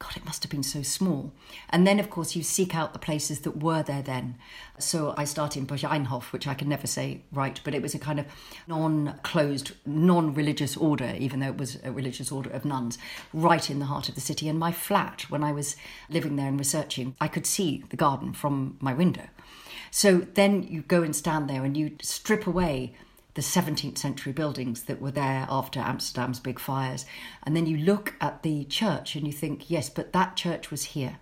God, 0.00 0.16
it 0.16 0.24
must 0.24 0.42
have 0.42 0.50
been 0.50 0.64
so 0.64 0.82
small. 0.82 1.32
And 1.70 1.86
then, 1.86 2.00
of 2.00 2.10
course, 2.10 2.34
you 2.34 2.42
seek 2.42 2.74
out 2.74 2.92
the 2.92 2.98
places 2.98 3.40
that 3.40 3.62
were 3.62 3.82
there 3.82 4.02
then. 4.02 4.36
So 4.78 5.14
I 5.16 5.24
started 5.24 5.60
in 5.60 5.66
Begijnhof, 5.66 6.32
which 6.32 6.48
I 6.48 6.54
can 6.54 6.68
never 6.68 6.86
say 6.86 7.22
right, 7.32 7.60
but 7.64 7.74
it 7.74 7.82
was 7.82 7.94
a 7.94 7.98
kind 7.98 8.18
of 8.18 8.26
non 8.66 9.20
closed, 9.22 9.72
non 9.86 10.34
religious 10.34 10.76
order, 10.76 11.14
even 11.18 11.40
though 11.40 11.48
it 11.48 11.58
was 11.58 11.78
a 11.84 11.92
religious 11.92 12.32
order 12.32 12.50
of 12.50 12.64
nuns, 12.64 12.98
right 13.32 13.70
in 13.70 13.78
the 13.78 13.84
heart 13.86 14.08
of 14.08 14.16
the 14.16 14.20
city. 14.20 14.48
And 14.48 14.58
my 14.58 14.72
flat, 14.72 15.26
when 15.30 15.44
I 15.44 15.52
was 15.52 15.76
living 16.10 16.36
there 16.36 16.48
and 16.48 16.58
researching, 16.58 17.14
I 17.20 17.28
could 17.28 17.46
see 17.46 17.84
the 17.88 17.96
garden 17.96 18.32
from 18.32 18.76
my 18.80 18.92
window. 18.92 19.28
So 19.90 20.18
then 20.18 20.64
you 20.64 20.82
go 20.82 21.04
and 21.04 21.14
stand 21.14 21.48
there 21.48 21.64
and 21.64 21.76
you 21.76 21.96
strip 22.02 22.48
away 22.48 22.94
the 23.34 23.42
17th 23.42 23.98
century 23.98 24.32
buildings 24.32 24.84
that 24.84 25.00
were 25.00 25.10
there 25.10 25.46
after 25.50 25.80
Amsterdam's 25.80 26.40
big 26.40 26.58
fires. 26.58 27.04
And 27.42 27.56
then 27.56 27.66
you 27.66 27.76
look 27.76 28.14
at 28.20 28.42
the 28.42 28.64
church 28.64 29.16
and 29.16 29.26
you 29.26 29.32
think, 29.32 29.70
yes, 29.70 29.90
but 29.90 30.12
that 30.12 30.36
church 30.36 30.70
was 30.70 30.84
here. 30.84 31.18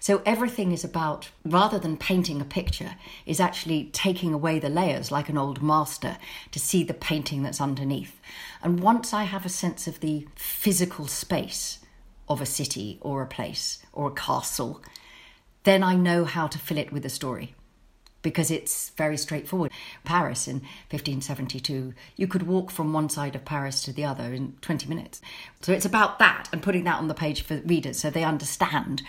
So 0.00 0.22
everything 0.26 0.72
is 0.72 0.84
about, 0.84 1.30
rather 1.44 1.78
than 1.78 1.96
painting 1.96 2.40
a 2.40 2.44
picture, 2.44 2.96
is 3.26 3.40
actually 3.40 3.84
taking 3.92 4.34
away 4.34 4.58
the 4.58 4.68
layers 4.68 5.10
like 5.10 5.28
an 5.28 5.38
old 5.38 5.62
master 5.62 6.18
to 6.50 6.58
see 6.58 6.82
the 6.84 6.94
painting 6.94 7.42
that's 7.42 7.60
underneath. 7.60 8.20
And 8.62 8.80
once 8.80 9.12
I 9.12 9.24
have 9.24 9.46
a 9.46 9.50
sense 9.50 9.86
of 9.86 10.00
the 10.00 10.26
physical 10.34 11.06
space 11.06 11.78
of 12.28 12.40
a 12.40 12.46
city 12.46 12.98
or 13.00 13.22
a 13.22 13.26
place 13.26 13.78
or 13.92 14.08
a 14.08 14.14
castle, 14.14 14.82
then 15.64 15.82
I 15.82 15.94
know 15.94 16.24
how 16.24 16.46
to 16.48 16.58
fill 16.58 16.78
it 16.78 16.92
with 16.92 17.04
a 17.04 17.10
story 17.10 17.54
because 18.22 18.50
it's 18.50 18.90
very 18.90 19.16
straightforward. 19.16 19.72
Paris 20.04 20.48
in 20.48 20.56
1572, 20.90 21.94
you 22.16 22.26
could 22.26 22.42
walk 22.42 22.70
from 22.70 22.92
one 22.92 23.08
side 23.08 23.34
of 23.34 23.44
Paris 23.44 23.82
to 23.82 23.92
the 23.92 24.04
other 24.04 24.32
in 24.32 24.54
20 24.60 24.88
minutes. 24.88 25.20
So 25.60 25.72
it's 25.72 25.86
about 25.86 26.18
that 26.18 26.48
and 26.52 26.62
putting 26.62 26.84
that 26.84 26.98
on 26.98 27.08
the 27.08 27.14
page 27.14 27.42
for 27.42 27.58
readers 27.58 28.00
so 28.00 28.10
they 28.10 28.24
understand 28.24 29.02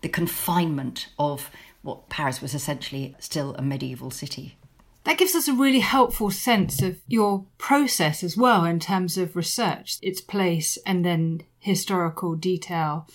the 0.00 0.08
confinement 0.08 1.08
of 1.18 1.50
what 1.82 2.08
Paris 2.08 2.40
was 2.40 2.54
essentially 2.54 3.14
still 3.18 3.54
a 3.54 3.62
medieval 3.62 4.10
city. 4.10 4.56
That 5.04 5.18
gives 5.18 5.34
us 5.34 5.48
a 5.48 5.52
really 5.52 5.80
helpful 5.80 6.30
sense 6.30 6.80
of 6.80 6.98
your 7.06 7.44
process 7.58 8.24
as 8.24 8.38
well 8.38 8.64
in 8.64 8.80
terms 8.80 9.18
of 9.18 9.36
research, 9.36 9.98
its 10.00 10.22
place, 10.22 10.78
and 10.86 11.04
then 11.04 11.42
historical 11.58 12.34
detail 12.34 13.06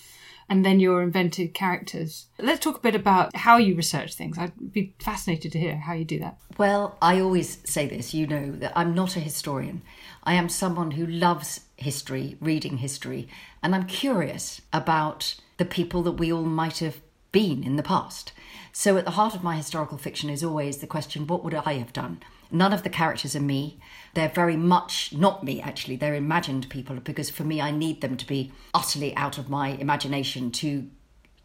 and 0.50 0.64
then 0.64 0.80
your 0.80 1.00
invented 1.00 1.54
characters. 1.54 2.26
Let's 2.36 2.58
talk 2.58 2.78
a 2.78 2.80
bit 2.80 2.96
about 2.96 3.34
how 3.36 3.56
you 3.56 3.76
research 3.76 4.14
things. 4.14 4.36
I'd 4.36 4.72
be 4.72 4.92
fascinated 4.98 5.52
to 5.52 5.60
hear 5.60 5.76
how 5.76 5.92
you 5.92 6.04
do 6.04 6.18
that. 6.18 6.38
Well, 6.58 6.98
I 7.00 7.20
always 7.20 7.58
say 7.64 7.86
this, 7.86 8.12
you 8.12 8.26
know, 8.26 8.50
that 8.56 8.72
I'm 8.74 8.92
not 8.92 9.16
a 9.16 9.20
historian. 9.20 9.82
I 10.24 10.34
am 10.34 10.48
someone 10.48 10.90
who 10.90 11.06
loves 11.06 11.60
history, 11.76 12.36
reading 12.40 12.78
history, 12.78 13.28
and 13.62 13.74
I'm 13.74 13.86
curious 13.86 14.60
about 14.72 15.36
the 15.56 15.64
people 15.64 16.02
that 16.02 16.12
we 16.12 16.32
all 16.32 16.42
might 16.42 16.78
have 16.78 16.98
been 17.30 17.62
in 17.62 17.76
the 17.76 17.82
past. 17.84 18.32
So 18.72 18.96
at 18.96 19.04
the 19.04 19.12
heart 19.12 19.36
of 19.36 19.44
my 19.44 19.56
historical 19.56 19.98
fiction 19.98 20.30
is 20.30 20.42
always 20.42 20.78
the 20.78 20.86
question 20.88 21.28
what 21.28 21.44
would 21.44 21.54
I 21.54 21.74
have 21.74 21.92
done? 21.92 22.20
None 22.50 22.72
of 22.72 22.82
the 22.82 22.90
characters 22.90 23.36
are 23.36 23.40
me. 23.40 23.78
They're 24.14 24.28
very 24.28 24.56
much 24.56 25.12
not 25.12 25.44
me, 25.44 25.60
actually. 25.60 25.96
They're 25.96 26.14
imagined 26.14 26.68
people 26.68 26.96
because 26.96 27.30
for 27.30 27.44
me, 27.44 27.60
I 27.60 27.70
need 27.70 28.00
them 28.00 28.16
to 28.16 28.26
be 28.26 28.52
utterly 28.74 29.14
out 29.16 29.38
of 29.38 29.48
my 29.48 29.68
imagination 29.68 30.50
to 30.52 30.88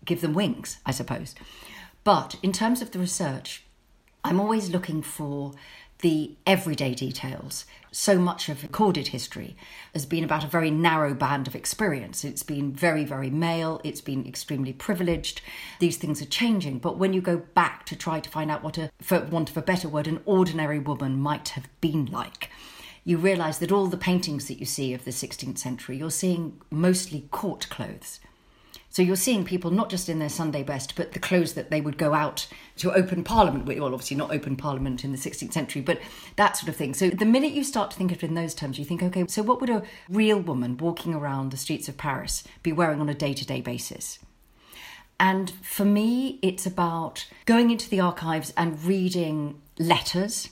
give 0.03 0.21
them 0.21 0.33
wings, 0.33 0.79
I 0.85 0.91
suppose. 0.91 1.35
But 2.03 2.35
in 2.41 2.51
terms 2.51 2.81
of 2.81 2.91
the 2.91 2.99
research, 2.99 3.63
I'm 4.23 4.39
always 4.39 4.69
looking 4.69 5.01
for 5.01 5.53
the 5.99 6.35
everyday 6.45 6.93
details. 6.93 7.65
So 7.91 8.19
much 8.19 8.49
of 8.49 8.61
recorded 8.61 9.07
history 9.07 9.55
has 9.93 10.05
been 10.05 10.23
about 10.23 10.43
a 10.43 10.47
very 10.47 10.69
narrow 10.69 11.13
band 11.13 11.47
of 11.47 11.55
experience. 11.55 12.25
It's 12.25 12.43
been 12.43 12.73
very, 12.73 13.05
very 13.05 13.29
male, 13.29 13.79
it's 13.83 14.01
been 14.01 14.27
extremely 14.27 14.73
privileged. 14.73 15.41
These 15.79 15.97
things 15.97 16.21
are 16.21 16.25
changing. 16.25 16.79
But 16.79 16.97
when 16.97 17.13
you 17.13 17.21
go 17.21 17.37
back 17.37 17.85
to 17.85 17.95
try 17.95 18.19
to 18.19 18.29
find 18.29 18.51
out 18.51 18.63
what 18.63 18.77
a, 18.77 18.91
for 19.01 19.21
want 19.21 19.49
of 19.49 19.57
a 19.57 19.61
better 19.61 19.87
word, 19.87 20.07
an 20.07 20.21
ordinary 20.25 20.79
woman 20.79 21.17
might 21.17 21.49
have 21.49 21.69
been 21.79 22.07
like, 22.07 22.49
you 23.05 23.17
realize 23.17 23.59
that 23.59 23.71
all 23.71 23.87
the 23.87 23.97
paintings 23.97 24.47
that 24.47 24.59
you 24.59 24.65
see 24.65 24.93
of 24.93 25.05
the 25.05 25.11
16th 25.11 25.57
century, 25.57 25.97
you're 25.97 26.11
seeing 26.11 26.59
mostly 26.69 27.27
court 27.31 27.69
clothes. 27.69 28.19
So 28.95 29.01
you're 29.01 29.17
seeing 29.17 29.43
people 29.43 29.71
not 29.71 29.89
just 29.89 30.07
in 30.07 30.19
their 30.19 30.29
Sunday 30.29 30.63
best, 30.63 30.95
but 30.95 31.11
the 31.11 31.19
clothes 31.19 31.55
that 31.55 31.69
they 31.69 31.81
would 31.81 31.97
go 31.97 32.13
out 32.13 32.47
to 32.77 32.93
open 32.93 33.25
Parliament 33.25 33.65
with. 33.65 33.77
Well, 33.77 33.93
obviously 33.93 34.15
not 34.15 34.31
open 34.31 34.55
Parliament 34.55 35.03
in 35.03 35.11
the 35.11 35.17
16th 35.17 35.51
century, 35.51 35.81
but 35.81 35.99
that 36.37 36.55
sort 36.55 36.69
of 36.69 36.77
thing. 36.77 36.93
So 36.93 37.09
the 37.09 37.25
minute 37.25 37.51
you 37.51 37.65
start 37.65 37.91
to 37.91 37.97
think 37.97 38.13
of 38.13 38.23
it 38.23 38.27
in 38.27 38.35
those 38.35 38.55
terms, 38.55 38.79
you 38.79 38.85
think, 38.85 39.03
okay, 39.03 39.27
so 39.27 39.43
what 39.43 39.59
would 39.59 39.69
a 39.69 39.83
real 40.07 40.39
woman 40.39 40.77
walking 40.77 41.13
around 41.13 41.51
the 41.51 41.57
streets 41.57 41.89
of 41.89 41.97
Paris 41.97 42.45
be 42.63 42.71
wearing 42.71 43.01
on 43.01 43.09
a 43.09 43.13
day 43.13 43.33
to 43.33 43.45
day 43.45 43.59
basis? 43.59 44.17
And 45.19 45.51
for 45.61 45.83
me, 45.83 46.39
it's 46.41 46.65
about 46.65 47.27
going 47.45 47.71
into 47.71 47.89
the 47.89 47.99
archives 47.99 48.53
and 48.55 48.81
reading 48.81 49.59
letters, 49.77 50.51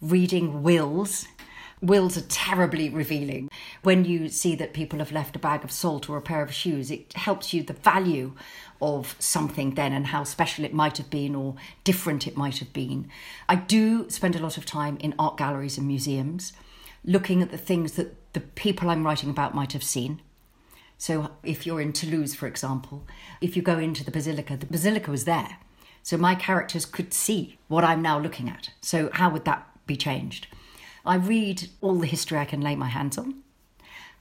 reading 0.00 0.62
wills, 0.62 1.26
wills 1.80 2.16
are 2.16 2.26
terribly 2.28 2.88
revealing. 2.88 3.50
When 3.82 4.04
you 4.04 4.28
see 4.28 4.54
that 4.56 4.72
people 4.72 4.98
have 4.98 5.12
left 5.12 5.36
a 5.36 5.38
bag 5.38 5.64
of 5.64 5.72
salt 5.72 6.08
or 6.08 6.16
a 6.16 6.22
pair 6.22 6.42
of 6.42 6.52
shoes, 6.52 6.90
it 6.90 7.12
helps 7.14 7.52
you 7.52 7.62
the 7.62 7.72
value 7.72 8.34
of 8.80 9.16
something 9.18 9.74
then 9.74 9.92
and 9.92 10.08
how 10.08 10.24
special 10.24 10.64
it 10.64 10.74
might 10.74 10.98
have 10.98 11.10
been 11.10 11.34
or 11.34 11.54
different 11.84 12.26
it 12.26 12.36
might 12.36 12.58
have 12.58 12.72
been. 12.72 13.08
I 13.48 13.56
do 13.56 14.10
spend 14.10 14.36
a 14.36 14.42
lot 14.42 14.58
of 14.58 14.66
time 14.66 14.96
in 14.98 15.14
art 15.18 15.36
galleries 15.36 15.78
and 15.78 15.86
museums 15.86 16.52
looking 17.04 17.42
at 17.42 17.50
the 17.50 17.58
things 17.58 17.92
that 17.92 18.14
the 18.32 18.40
people 18.40 18.90
I'm 18.90 19.04
writing 19.04 19.30
about 19.30 19.54
might 19.54 19.72
have 19.72 19.84
seen. 19.84 20.20
So, 20.98 21.32
if 21.42 21.66
you're 21.66 21.80
in 21.80 21.92
Toulouse, 21.92 22.34
for 22.34 22.46
example, 22.46 23.04
if 23.40 23.56
you 23.56 23.62
go 23.62 23.78
into 23.78 24.04
the 24.04 24.12
basilica, 24.12 24.56
the 24.56 24.66
basilica 24.66 25.10
was 25.10 25.24
there. 25.24 25.58
So, 26.02 26.16
my 26.16 26.36
characters 26.36 26.86
could 26.86 27.12
see 27.12 27.58
what 27.66 27.82
I'm 27.82 28.02
now 28.02 28.20
looking 28.20 28.48
at. 28.48 28.70
So, 28.80 29.10
how 29.12 29.28
would 29.30 29.44
that 29.44 29.66
be 29.86 29.96
changed? 29.96 30.46
I 31.04 31.16
read 31.16 31.68
all 31.80 31.96
the 31.96 32.06
history 32.06 32.38
I 32.38 32.44
can 32.44 32.60
lay 32.60 32.76
my 32.76 32.86
hands 32.86 33.18
on. 33.18 33.42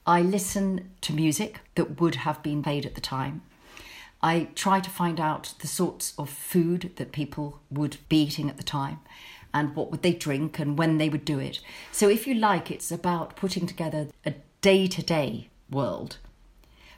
I 0.06 0.22
listen 0.22 0.92
to 1.02 1.14
music 1.14 1.60
that 1.76 2.02
would 2.02 2.16
have 2.16 2.42
been 2.42 2.64
played 2.64 2.86
at 2.86 2.96
the 2.96 3.02
time. 3.02 3.44
I 4.22 4.50
try 4.56 4.80
to 4.80 4.90
find 4.90 5.20
out 5.20 5.54
the 5.60 5.68
sorts 5.68 6.14
of 6.18 6.30
food 6.30 6.92
that 6.96 7.12
people 7.12 7.60
would 7.70 7.98
be 8.10 8.24
eating 8.24 8.50
at 8.50 8.58
the 8.58 8.64
time 8.64 9.00
and 9.54 9.76
what 9.76 9.92
would 9.92 10.02
they 10.02 10.14
drink 10.14 10.60
and 10.60 10.78
when 10.78 10.98
they 10.98 11.10
would 11.10 11.26
do 11.26 11.40
it. 11.40 11.60
So 11.92 12.10
if 12.10 12.26
you 12.26 12.34
like 12.34 12.72
it's 12.72 12.92
about 12.92 13.36
putting 13.36 13.68
together 13.68 14.08
a 14.26 14.36
day-to-day 14.62 15.50
world. 15.70 16.18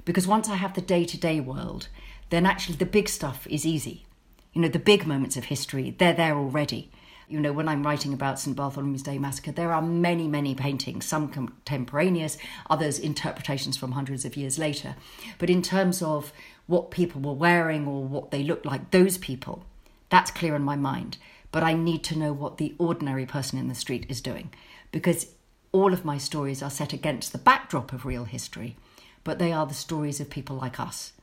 Because 0.06 0.28
once 0.28 0.50
I 0.50 0.56
have 0.56 0.74
the 0.74 0.82
day-to-day 0.82 1.40
world, 1.40 1.88
then 2.30 2.46
actually 2.46 2.76
the 2.76 2.86
big 2.86 3.08
stuff 3.08 3.48
is 3.48 3.66
easy. 3.66 4.06
You 4.54 4.62
know, 4.62 4.68
the 4.68 4.80
big 4.80 5.08
moments 5.08 5.38
of 5.38 5.46
history, 5.46 5.96
they're 5.98 6.14
there 6.14 6.38
already. 6.38 6.92
You 7.34 7.40
know, 7.40 7.52
when 7.52 7.68
I'm 7.68 7.82
writing 7.82 8.14
about 8.14 8.40
St. 8.40 8.56
Bartholomew's 8.56 9.02
Day 9.02 9.18
Massacre, 9.18 9.52
there 9.52 9.74
are 9.74 9.82
many, 9.82 10.28
many 10.28 10.54
paintings, 10.54 11.06
some 11.06 11.28
contemporaneous, 11.28 12.38
others 12.70 13.00
interpretations 13.00 13.76
from 13.76 13.94
hundreds 13.94 14.24
of 14.24 14.38
years 14.38 14.60
later. 14.60 14.96
But 15.40 15.50
in 15.50 15.64
terms 15.64 16.04
of 16.04 16.32
what 16.68 16.92
people 16.92 17.22
were 17.22 17.34
wearing 17.34 17.88
or 17.88 18.04
what 18.04 18.30
they 18.30 18.44
looked 18.44 18.68
like, 18.68 18.92
those 18.92 19.18
people, 19.18 19.66
that's 20.10 20.30
clear 20.30 20.56
in 20.56 20.62
my 20.62 20.76
mind. 20.76 21.18
But 21.52 21.64
I 21.64 21.74
need 21.74 22.04
to 22.04 22.20
know 22.20 22.34
what 22.34 22.58
the 22.58 22.76
ordinary 22.78 23.26
person 23.26 23.58
in 23.58 23.68
the 23.68 23.74
street 23.74 24.06
is 24.10 24.22
doing 24.22 24.52
because 24.92 25.32
all 25.72 25.92
of 25.92 26.06
my 26.06 26.20
stories 26.20 26.62
are 26.62 26.70
set 26.70 26.94
against 26.94 27.32
the 27.32 27.40
backdrop 27.40 27.92
of 27.94 28.06
real 28.06 28.26
history, 28.26 28.76
but 29.24 29.40
they 29.40 29.52
are 29.52 29.66
the 29.66 29.74
stories 29.74 30.20
of 30.20 30.30
people 30.30 30.58
like 30.58 30.80
us. 30.80 31.14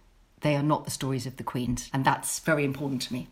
They 0.40 0.56
are 0.56 0.62
not 0.64 0.84
the 0.84 0.90
stories 0.90 1.24
of 1.24 1.36
the 1.36 1.44
queens, 1.44 1.88
and 1.92 2.04
that's 2.04 2.40
very 2.40 2.64
important 2.64 3.02
to 3.02 3.12
me. 3.12 3.28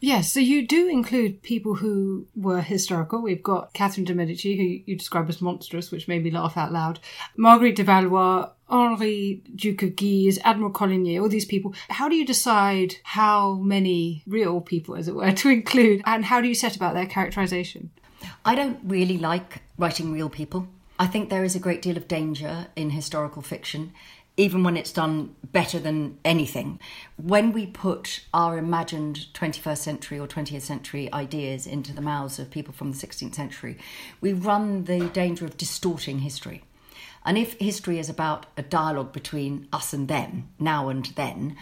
Yes, 0.00 0.32
so 0.32 0.38
you 0.38 0.66
do 0.66 0.88
include 0.88 1.42
people 1.42 1.74
who 1.74 2.26
were 2.36 2.60
historical. 2.60 3.20
We've 3.20 3.42
got 3.42 3.72
Catherine 3.72 4.04
de 4.04 4.14
Medici, 4.14 4.56
who 4.56 4.90
you 4.90 4.96
describe 4.96 5.28
as 5.28 5.42
monstrous, 5.42 5.90
which 5.90 6.06
made 6.06 6.22
me 6.22 6.30
laugh 6.30 6.56
out 6.56 6.72
loud. 6.72 7.00
Marguerite 7.36 7.76
de 7.76 7.82
Valois, 7.82 8.48
Henri, 8.68 9.42
Duke 9.56 9.82
of 9.82 9.96
Guise, 9.96 10.38
Admiral 10.44 10.70
Coligny, 10.70 11.18
all 11.18 11.28
these 11.28 11.44
people. 11.44 11.74
How 11.88 12.08
do 12.08 12.14
you 12.14 12.24
decide 12.24 12.96
how 13.02 13.54
many 13.54 14.22
real 14.26 14.60
people, 14.60 14.94
as 14.94 15.08
it 15.08 15.16
were, 15.16 15.32
to 15.42 15.48
include, 15.48 16.02
and 16.06 16.24
how 16.24 16.40
do 16.40 16.46
you 16.46 16.54
set 16.54 16.76
about 16.76 16.94
their 16.94 17.06
characterization? 17.06 17.90
I 18.44 18.54
don't 18.54 18.78
really 18.84 19.18
like 19.18 19.62
writing 19.78 20.12
real 20.12 20.28
people. 20.28 20.68
I 21.00 21.06
think 21.06 21.30
there 21.30 21.44
is 21.44 21.54
a 21.54 21.60
great 21.60 21.80
deal 21.80 21.96
of 21.96 22.08
danger 22.08 22.66
in 22.74 22.90
historical 22.90 23.42
fiction 23.42 23.92
even 24.38 24.62
when 24.62 24.76
it's 24.76 24.92
done 24.92 25.34
better 25.52 25.80
than 25.80 26.16
anything. 26.24 26.78
When 27.16 27.52
we 27.52 27.66
put 27.66 28.20
our 28.32 28.56
imagined 28.56 29.26
21st 29.34 29.78
century 29.78 30.18
or 30.18 30.28
20th 30.28 30.62
century 30.62 31.12
ideas 31.12 31.66
into 31.66 31.92
the 31.92 32.00
mouths 32.00 32.38
of 32.38 32.50
people 32.50 32.72
from 32.72 32.92
the 32.92 32.96
16th 32.96 33.34
century, 33.34 33.76
we 34.20 34.32
run 34.32 34.84
the 34.84 35.08
danger 35.08 35.44
of 35.44 35.56
distorting 35.56 36.20
history. 36.20 36.62
And 37.24 37.36
if 37.36 37.58
history 37.58 37.98
is 37.98 38.08
about 38.08 38.46
a 38.56 38.62
dialogue 38.62 39.12
between 39.12 39.66
us 39.72 39.92
and 39.92 40.06
them, 40.06 40.48
now 40.58 40.88
and 40.88 41.06
then, 41.16 41.56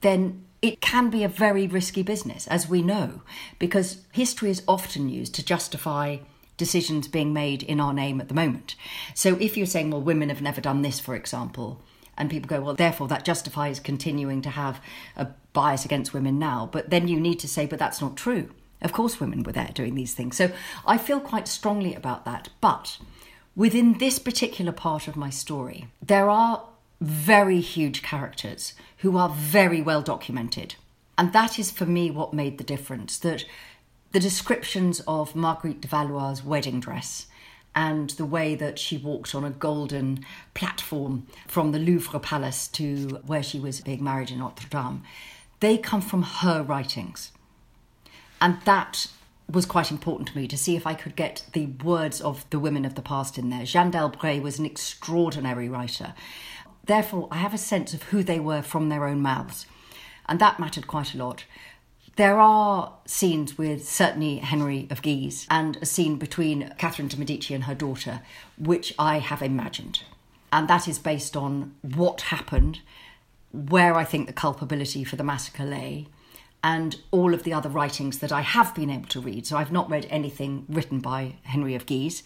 then 0.00 0.44
it 0.62 0.80
can 0.80 1.10
be 1.10 1.24
a 1.24 1.28
very 1.28 1.66
risky 1.66 2.04
business, 2.04 2.46
as 2.46 2.68
we 2.68 2.80
know, 2.80 3.22
because 3.58 4.02
history 4.12 4.50
is 4.50 4.62
often 4.68 5.08
used 5.08 5.34
to 5.34 5.44
justify 5.44 6.18
decisions 6.56 7.08
being 7.08 7.32
made 7.32 7.64
in 7.64 7.80
our 7.80 7.92
name 7.92 8.20
at 8.20 8.28
the 8.28 8.34
moment. 8.34 8.76
So 9.14 9.36
if 9.40 9.56
you're 9.56 9.66
saying, 9.66 9.90
well, 9.90 10.00
women 10.00 10.28
have 10.28 10.42
never 10.42 10.60
done 10.60 10.82
this, 10.82 11.00
for 11.00 11.16
example, 11.16 11.82
and 12.20 12.30
people 12.30 12.48
go, 12.48 12.60
well, 12.60 12.74
therefore 12.74 13.08
that 13.08 13.24
justifies 13.24 13.80
continuing 13.80 14.42
to 14.42 14.50
have 14.50 14.80
a 15.16 15.28
bias 15.52 15.84
against 15.84 16.14
women 16.14 16.38
now, 16.38 16.68
but 16.70 16.90
then 16.90 17.08
you 17.08 17.18
need 17.18 17.40
to 17.40 17.48
say, 17.48 17.66
but 17.66 17.78
that's 17.78 18.00
not 18.00 18.16
true. 18.16 18.50
Of 18.82 18.92
course, 18.92 19.18
women 19.18 19.42
were 19.42 19.52
there 19.52 19.70
doing 19.74 19.94
these 19.94 20.14
things. 20.14 20.36
So 20.36 20.52
I 20.86 20.98
feel 20.98 21.20
quite 21.20 21.48
strongly 21.48 21.94
about 21.94 22.24
that. 22.26 22.48
But 22.60 22.98
within 23.56 23.98
this 23.98 24.18
particular 24.18 24.72
part 24.72 25.08
of 25.08 25.16
my 25.16 25.30
story, 25.30 25.88
there 26.02 26.30
are 26.30 26.64
very 27.00 27.60
huge 27.60 28.02
characters 28.02 28.74
who 28.98 29.16
are 29.16 29.30
very 29.30 29.80
well 29.80 30.02
documented. 30.02 30.76
And 31.16 31.32
that 31.32 31.58
is 31.58 31.70
for 31.70 31.86
me 31.86 32.10
what 32.10 32.34
made 32.34 32.58
the 32.58 32.64
difference 32.64 33.18
that 33.18 33.44
the 34.12 34.20
descriptions 34.20 35.00
of 35.06 35.36
Marguerite 35.36 35.80
de 35.80 35.88
Valois' 35.88 36.44
wedding 36.44 36.80
dress 36.80 37.26
and 37.74 38.10
the 38.10 38.24
way 38.24 38.54
that 38.54 38.78
she 38.78 38.96
walked 38.96 39.34
on 39.34 39.44
a 39.44 39.50
golden 39.50 40.24
platform 40.54 41.26
from 41.46 41.72
the 41.72 41.78
Louvre 41.78 42.18
Palace 42.20 42.66
to 42.68 43.20
where 43.24 43.42
she 43.42 43.60
was 43.60 43.80
being 43.80 44.02
married 44.02 44.30
in 44.30 44.38
Notre 44.38 44.68
Dame, 44.68 45.02
they 45.60 45.78
come 45.78 46.00
from 46.00 46.22
her 46.22 46.62
writings. 46.62 47.32
And 48.40 48.60
that 48.62 49.06
was 49.48 49.66
quite 49.66 49.90
important 49.90 50.28
to 50.28 50.36
me 50.36 50.46
to 50.48 50.56
see 50.56 50.76
if 50.76 50.86
I 50.86 50.94
could 50.94 51.16
get 51.16 51.44
the 51.52 51.66
words 51.66 52.20
of 52.20 52.48
the 52.50 52.58
women 52.58 52.84
of 52.84 52.94
the 52.94 53.02
past 53.02 53.38
in 53.38 53.50
there. 53.50 53.64
Jeanne 53.64 53.90
d'Albret 53.90 54.42
was 54.42 54.58
an 54.58 54.66
extraordinary 54.66 55.68
writer. 55.68 56.14
Therefore, 56.84 57.28
I 57.30 57.36
have 57.36 57.54
a 57.54 57.58
sense 57.58 57.92
of 57.92 58.04
who 58.04 58.22
they 58.22 58.40
were 58.40 58.62
from 58.62 58.88
their 58.88 59.06
own 59.06 59.20
mouths. 59.20 59.66
And 60.26 60.38
that 60.40 60.60
mattered 60.60 60.86
quite 60.86 61.14
a 61.14 61.18
lot. 61.18 61.44
There 62.20 62.38
are 62.38 62.92
scenes 63.06 63.56
with 63.56 63.88
certainly 63.88 64.40
Henry 64.40 64.86
of 64.90 65.00
Guise 65.00 65.46
and 65.48 65.78
a 65.80 65.86
scene 65.86 66.16
between 66.16 66.74
Catherine 66.76 67.08
de' 67.08 67.16
Medici 67.16 67.54
and 67.54 67.64
her 67.64 67.74
daughter, 67.74 68.20
which 68.58 68.94
I 68.98 69.20
have 69.20 69.40
imagined. 69.40 70.02
And 70.52 70.68
that 70.68 70.86
is 70.86 70.98
based 70.98 71.34
on 71.34 71.76
what 71.80 72.20
happened, 72.20 72.80
where 73.52 73.94
I 73.94 74.04
think 74.04 74.26
the 74.26 74.34
culpability 74.34 75.02
for 75.02 75.16
the 75.16 75.24
massacre 75.24 75.64
lay, 75.64 76.08
and 76.62 77.00
all 77.10 77.32
of 77.32 77.44
the 77.44 77.54
other 77.54 77.70
writings 77.70 78.18
that 78.18 78.32
I 78.32 78.42
have 78.42 78.74
been 78.74 78.90
able 78.90 79.08
to 79.08 79.20
read. 79.22 79.46
So 79.46 79.56
I've 79.56 79.72
not 79.72 79.88
read 79.88 80.06
anything 80.10 80.66
written 80.68 81.00
by 81.00 81.36
Henry 81.44 81.74
of 81.74 81.86
Guise, 81.86 82.22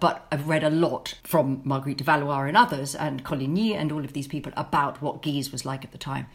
but 0.00 0.26
I've 0.32 0.48
read 0.48 0.64
a 0.64 0.70
lot 0.70 1.18
from 1.22 1.60
Marguerite 1.64 1.98
de 1.98 2.04
Valois 2.04 2.44
and 2.44 2.56
others, 2.56 2.94
and 2.94 3.22
Coligny 3.22 3.74
and 3.74 3.92
all 3.92 4.06
of 4.06 4.14
these 4.14 4.26
people 4.26 4.54
about 4.56 5.02
what 5.02 5.20
Guise 5.20 5.52
was 5.52 5.66
like 5.66 5.84
at 5.84 5.92
the 5.92 5.98
time. 5.98 6.28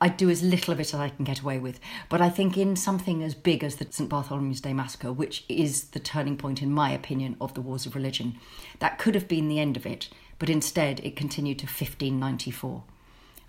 I 0.00 0.08
do 0.08 0.28
as 0.28 0.42
little 0.42 0.72
of 0.72 0.80
it 0.80 0.92
as 0.92 1.00
I 1.00 1.08
can 1.08 1.24
get 1.24 1.40
away 1.40 1.58
with. 1.58 1.80
But 2.08 2.20
I 2.20 2.28
think 2.28 2.58
in 2.58 2.76
something 2.76 3.22
as 3.22 3.34
big 3.34 3.62
as 3.64 3.76
the 3.76 3.86
St. 3.88 4.10
Bartholomew's 4.10 4.60
Day 4.60 4.72
massacre, 4.72 5.12
which 5.12 5.44
is 5.48 5.84
the 5.84 6.00
turning 6.00 6.36
point, 6.36 6.62
in 6.62 6.72
my 6.72 6.90
opinion, 6.90 7.36
of 7.40 7.54
the 7.54 7.60
wars 7.60 7.86
of 7.86 7.94
religion, 7.94 8.36
that 8.80 8.98
could 8.98 9.14
have 9.14 9.28
been 9.28 9.48
the 9.48 9.60
end 9.60 9.76
of 9.76 9.86
it, 9.86 10.08
but 10.38 10.50
instead 10.50 11.00
it 11.00 11.16
continued 11.16 11.58
to 11.60 11.66
1594. 11.66 12.82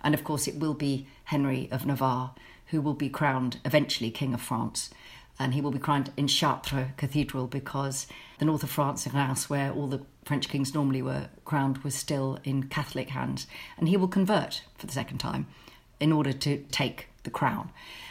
And 0.02 0.14
of 0.14 0.24
course, 0.24 0.46
it 0.46 0.58
will 0.58 0.74
be 0.74 1.06
Henry 1.24 1.68
of 1.72 1.84
Navarre 1.84 2.32
who 2.66 2.80
will 2.80 2.94
be 2.94 3.08
crowned 3.08 3.60
eventually 3.64 4.10
King 4.10 4.34
of 4.34 4.40
France. 4.40 4.90
And 5.38 5.52
he 5.52 5.60
will 5.60 5.70
be 5.70 5.78
crowned 5.78 6.12
in 6.16 6.28
Chartres 6.28 6.88
Cathedral 6.96 7.46
because 7.46 8.06
the 8.38 8.46
north 8.46 8.62
of 8.62 8.70
France, 8.70 9.06
Reims, 9.06 9.50
where 9.50 9.70
all 9.70 9.86
the 9.86 10.02
French 10.24 10.48
kings 10.48 10.74
normally 10.74 11.02
were 11.02 11.28
crowned, 11.44 11.78
was 11.78 11.94
still 11.94 12.38
in 12.42 12.64
Catholic 12.64 13.10
hands. 13.10 13.46
And 13.76 13.88
he 13.88 13.96
will 13.96 14.08
convert 14.08 14.62
for 14.78 14.86
the 14.86 14.92
second 14.92 15.18
time 15.18 15.46
in 16.00 16.12
order 16.12 16.32
to 16.32 16.64
take 16.70 17.08
the 17.22 17.30
crown. 17.30 17.70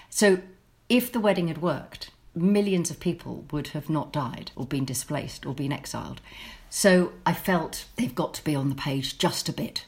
So, 0.10 0.40
if 0.88 1.12
the 1.12 1.20
wedding 1.20 1.48
had 1.48 1.62
worked, 1.62 2.12
millions 2.36 2.92
of 2.92 3.00
people 3.00 3.46
would 3.52 3.70
have 3.70 3.90
not 3.90 4.14
died 4.14 4.52
or 4.56 4.66
been 4.66 4.86
displaced 4.86 5.46
or 5.46 5.54
been 5.54 5.72
exiled. 5.72 6.22
So, 6.70 7.14
I 7.26 7.34
felt 7.34 7.86
they've 7.96 8.14
got 8.14 8.34
to 8.36 8.44
be 8.44 8.56
on 8.56 8.70
the 8.70 8.76
page 8.76 9.18
just 9.18 9.50
a 9.50 9.54
bit. 9.54 9.86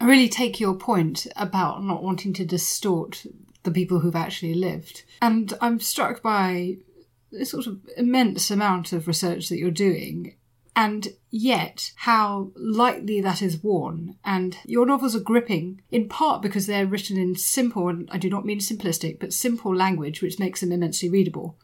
I 0.00 0.06
really 0.06 0.28
take 0.28 0.60
your 0.60 0.74
point 0.74 1.26
about 1.36 1.84
not 1.84 2.02
wanting 2.02 2.32
to 2.34 2.44
distort 2.44 3.26
the 3.62 3.70
people 3.70 4.00
who've 4.00 4.16
actually 4.16 4.54
lived. 4.54 5.02
And 5.20 5.52
I'm 5.60 5.80
struck 5.80 6.22
by 6.22 6.78
this 7.30 7.50
sort 7.50 7.66
of 7.66 7.78
immense 7.96 8.50
amount 8.50 8.92
of 8.92 9.06
research 9.06 9.48
that 9.48 9.58
you're 9.58 9.70
doing 9.70 10.34
and 10.76 11.08
yet 11.30 11.92
how 11.96 12.50
lightly 12.54 13.20
that 13.20 13.42
is 13.42 13.62
worn. 13.62 14.16
And 14.24 14.56
your 14.64 14.86
novels 14.86 15.16
are 15.16 15.20
gripping, 15.20 15.82
in 15.90 16.08
part 16.08 16.42
because 16.42 16.66
they're 16.66 16.86
written 16.86 17.16
in 17.16 17.34
simple, 17.36 17.88
and 17.88 18.08
I 18.12 18.18
do 18.18 18.30
not 18.30 18.46
mean 18.46 18.60
simplistic, 18.60 19.18
but 19.18 19.32
simple 19.32 19.74
language, 19.74 20.22
which 20.22 20.38
makes 20.38 20.60
them 20.60 20.72
immensely 20.72 21.08
readable. 21.08 21.56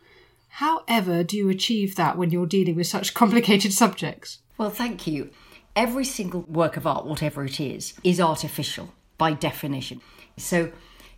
However, 0.49 1.23
do 1.23 1.37
you 1.37 1.49
achieve 1.49 1.97
that 1.97 2.17
when 2.17 2.31
you're 2.31 2.47
dealing 2.47 2.77
with 2.77 2.87
such 2.87 3.15
complicated 3.15 3.73
subjects? 3.73 4.39
Well, 4.59 4.71
thank 4.71 5.07
you. 5.07 5.31
Every 5.75 6.05
single 6.05 6.41
work 6.43 6.77
of 6.77 6.87
art, 6.87 7.07
whatever 7.07 7.45
it 7.45 7.61
is, 7.61 7.95
is 8.03 8.21
artificial 8.21 8.95
by 9.19 9.35
definition. 9.35 10.01
So 10.39 10.73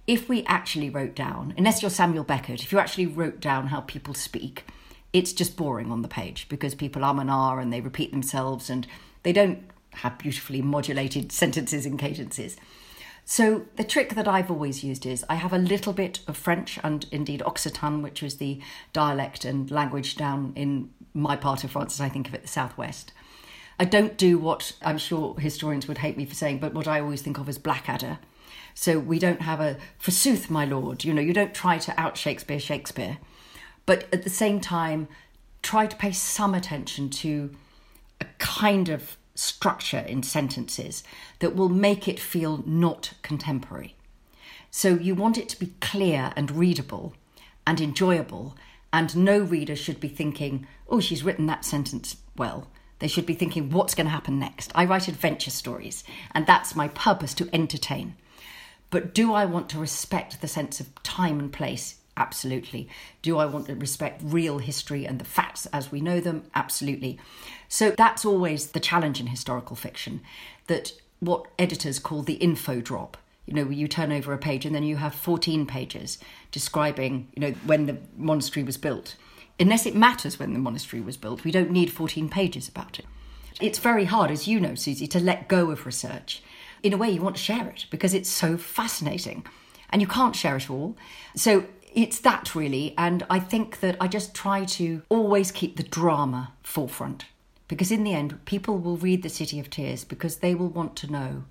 if 0.09 0.29
we 0.29 0.44
actually 0.46 0.90
wrote 0.90 1.14
down, 1.14 1.55
unless 1.57 1.83
you're 1.83 1.90
Samuel 1.90 2.24
Beckett, 2.24 2.62
if 2.62 2.72
you 2.72 2.79
actually 2.79 3.07
wrote 3.07 3.40
down 3.40 3.68
how 3.68 3.83
people 3.83 4.14
speak, 4.14 4.64
it's 5.12 5.33
just 5.33 5.57
boring 5.57 5.90
on 5.90 6.03
the 6.03 6.09
page 6.09 6.49
because 6.49 6.75
people 6.75 7.05
um 7.05 7.18
and 7.18 7.31
and 7.31 7.73
they 7.73 7.81
repeat 7.81 8.11
themselves 8.11 8.68
and 8.68 8.87
they 9.23 9.33
don't 9.33 9.62
have 9.94 10.18
beautifully 10.18 10.62
modulated 10.62 11.33
sentences 11.42 11.87
and 11.87 11.99
cadences. 11.99 12.57
So 13.25 13.66
the 13.77 13.85
trick 13.85 14.14
that 14.14 14.27
I've 14.27 14.51
always 14.51 14.83
used 14.83 15.05
is 15.05 15.25
I 15.29 15.35
have 15.35 15.53
a 15.53 15.59
little 15.59 15.92
bit 15.92 16.21
of 16.27 16.37
French 16.37 16.79
and 16.83 17.05
indeed 17.11 17.42
Occitan, 17.44 18.03
which 18.03 18.23
is 18.23 18.37
the 18.38 18.61
dialect 18.94 19.44
and 19.44 19.71
language 19.71 20.16
down 20.16 20.55
in 20.57 20.90
my 21.12 21.37
part 21.37 21.62
of 21.62 21.73
France, 21.73 21.97
as 21.97 22.01
I 22.01 22.09
think 22.09 22.27
of 22.29 22.35
it, 22.35 22.40
the 22.40 22.49
southwest. 22.49 23.12
I 23.79 23.85
don't 23.85 24.16
do 24.16 24.38
what 24.38 24.73
I'm 24.81 24.97
sure 24.97 25.38
historians 25.38 25.87
would 25.87 25.99
hate 25.99 26.16
me 26.16 26.25
for 26.25 26.35
saying, 26.35 26.59
but 26.59 26.73
what 26.73 26.88
I 26.88 27.01
always 27.01 27.21
think 27.21 27.38
of 27.38 27.51
as 27.51 27.59
Blackadder. 27.59 28.18
So 28.75 28.99
we 28.99 29.18
don't 29.18 29.42
have 29.42 29.61
a 29.61 29.77
forsooth, 29.99 30.49
my 30.49 30.64
lord. 30.64 31.05
You 31.05 31.12
know, 31.12 31.21
you 31.21 31.35
don't 31.35 31.55
try 31.55 31.77
to 31.79 32.01
out 32.01 32.16
Shakespeare 32.16 32.59
Shakespeare 32.59 33.18
but 33.88 34.07
at 34.12 34.22
the 34.22 34.29
same 34.29 34.61
time, 34.61 35.09
try 35.62 35.87
to 35.87 35.96
pay 35.96 36.12
some 36.12 36.55
attention 36.55 37.09
to 37.09 37.51
a 38.20 38.27
kind 38.37 38.90
of 38.90 39.16
structure 39.35 40.05
in 40.07 40.22
sentences 40.22 41.03
that 41.38 41.57
will 41.57 41.70
make 41.70 42.07
it 42.07 42.20
feel 42.20 42.62
not 42.66 43.14
contemporary. 43.22 43.96
So 44.70 44.90
you 44.90 45.14
want 45.14 45.38
it 45.38 45.48
to 45.48 45.59
be 45.59 45.72
clear 45.81 46.35
and 46.37 46.51
readable 46.51 47.14
and 47.66 47.81
enjoyable, 47.81 48.59
and 48.92 49.16
no 49.16 49.38
reader 49.38 49.74
should 49.74 50.01
be 50.01 50.09
thinking, 50.09 50.66
oh, 50.90 51.01
she's 51.01 51.24
written 51.24 51.46
that 51.46 51.64
sentence 51.64 52.18
well. 52.37 52.68
They 52.98 53.09
should 53.09 53.24
be 53.24 53.33
thinking, 53.33 53.70
what's 53.70 53.94
going 53.94 54.09
to 54.09 54.11
happen 54.11 54.38
next? 54.38 54.70
I 54.74 54.85
write 54.85 55.09
adventure 55.09 55.51
stories, 55.51 56.05
and 56.33 56.46
that's 56.46 56.77
my 56.77 56.88
purpose 56.88 57.33
to 57.33 57.48
entertain. 57.55 58.16
But 58.90 59.14
do 59.14 59.33
I 59.33 59.46
want 59.46 59.70
to 59.70 59.79
respect 59.79 60.42
the 60.42 60.46
sense 60.46 60.79
of 60.79 61.03
time 61.03 61.40
and 61.40 61.51
place? 61.51 61.94
Absolutely. 62.18 62.88
Do 63.22 63.38
I 63.38 63.46
want 63.46 63.66
to 63.66 63.76
respect 63.76 64.20
real 64.24 64.59
history 64.59 65.07
and 65.07 65.20
the 65.20 65.24
facts 65.24 65.66
as 65.66 65.92
we 65.92 66.00
know 66.00 66.18
them? 66.18 66.42
Absolutely. 66.52 67.16
So 67.68 67.92
that's 67.92 68.24
always 68.24 68.72
the 68.72 68.81
challenge 68.81 69.20
in 69.20 69.28
historical 69.28 69.76
fiction 69.76 70.20
that 70.66 70.92
what 71.20 71.46
editors 71.59 72.00
call 72.00 72.22
the 72.22 72.35
info 72.35 72.81
drop. 72.81 73.16
You 73.46 73.54
know, 73.54 73.70
you 73.70 73.87
turn 73.87 74.11
over 74.11 74.33
a 74.33 74.38
page 74.38 74.66
and 74.66 74.74
then 74.74 74.83
you 74.83 74.96
have 74.96 75.14
14 75.14 75.64
pages 75.64 76.18
describing, 76.50 77.28
you 77.35 77.40
know, 77.40 77.52
when 77.64 77.87
the 77.87 77.98
monastery 78.16 78.64
was 78.64 78.76
built. 78.76 79.14
Unless 79.61 79.87
it 79.87 79.94
matters 79.94 80.40
when 80.40 80.52
the 80.52 80.59
monastery 80.59 81.00
was 81.00 81.16
built, 81.16 81.44
we 81.44 81.52
don't 81.52 81.70
need 81.70 81.90
14 81.90 82.28
pages 82.28 82.68
about 82.68 82.98
it. 82.98 83.07
It's 83.61 83.78
very 83.78 84.04
hard, 84.04 84.31
as 84.31 84.48
you 84.48 84.61
know, 84.61 84.74
Susie, 84.74 85.07
to 85.07 85.20
let 85.20 85.48
go 85.48 85.70
of 85.70 85.87
research. 85.87 86.42
In 86.83 86.92
a 86.92 86.96
way, 86.96 87.11
you 87.11 87.22
want 87.22 87.37
to 87.37 87.42
share 87.42 87.68
it 87.68 87.87
because 87.90 88.12
it's 88.12 88.28
so 88.28 88.57
fascinating 88.57 89.44
and 89.90 90.02
you 90.02 90.09
can't 90.09 90.37
share 90.37 90.57
it 90.57 90.70
all. 90.70 90.96
So 91.35 91.64
it's 91.94 92.20
that 92.20 92.55
really. 92.55 92.94
And 92.96 93.24
I 93.31 93.40
think 93.40 93.81
that 93.81 93.96
I 94.01 94.09
just 94.09 94.35
try 94.35 94.64
to 94.64 95.03
always 95.09 95.51
keep 95.51 95.77
the 95.77 95.83
drama 95.83 96.53
forefront 96.62 97.27
because 97.68 97.92
in 97.92 98.03
the 98.03 98.14
end, 98.14 98.44
people 98.46 98.79
will 98.79 98.96
read 98.96 99.22
The 99.22 99.29
City 99.29 99.61
of 99.61 99.68
Tears 99.68 100.05
because 100.05 100.37
they 100.37 100.55
will 100.55 100.70
want 100.70 100.96
to 100.96 101.12
know 101.12 101.44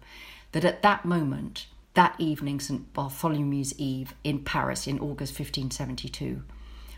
that 0.52 0.66
at 0.66 0.82
that 0.82 1.06
moment, 1.06 1.68
that 1.94 2.16
evening, 2.18 2.60
St. 2.60 2.92
Bartholomew's 2.94 3.78
Eve 3.80 4.16
in 4.24 4.40
Paris 4.40 4.88
in 4.88 5.00
August 5.00 5.34
1572, 5.34 6.42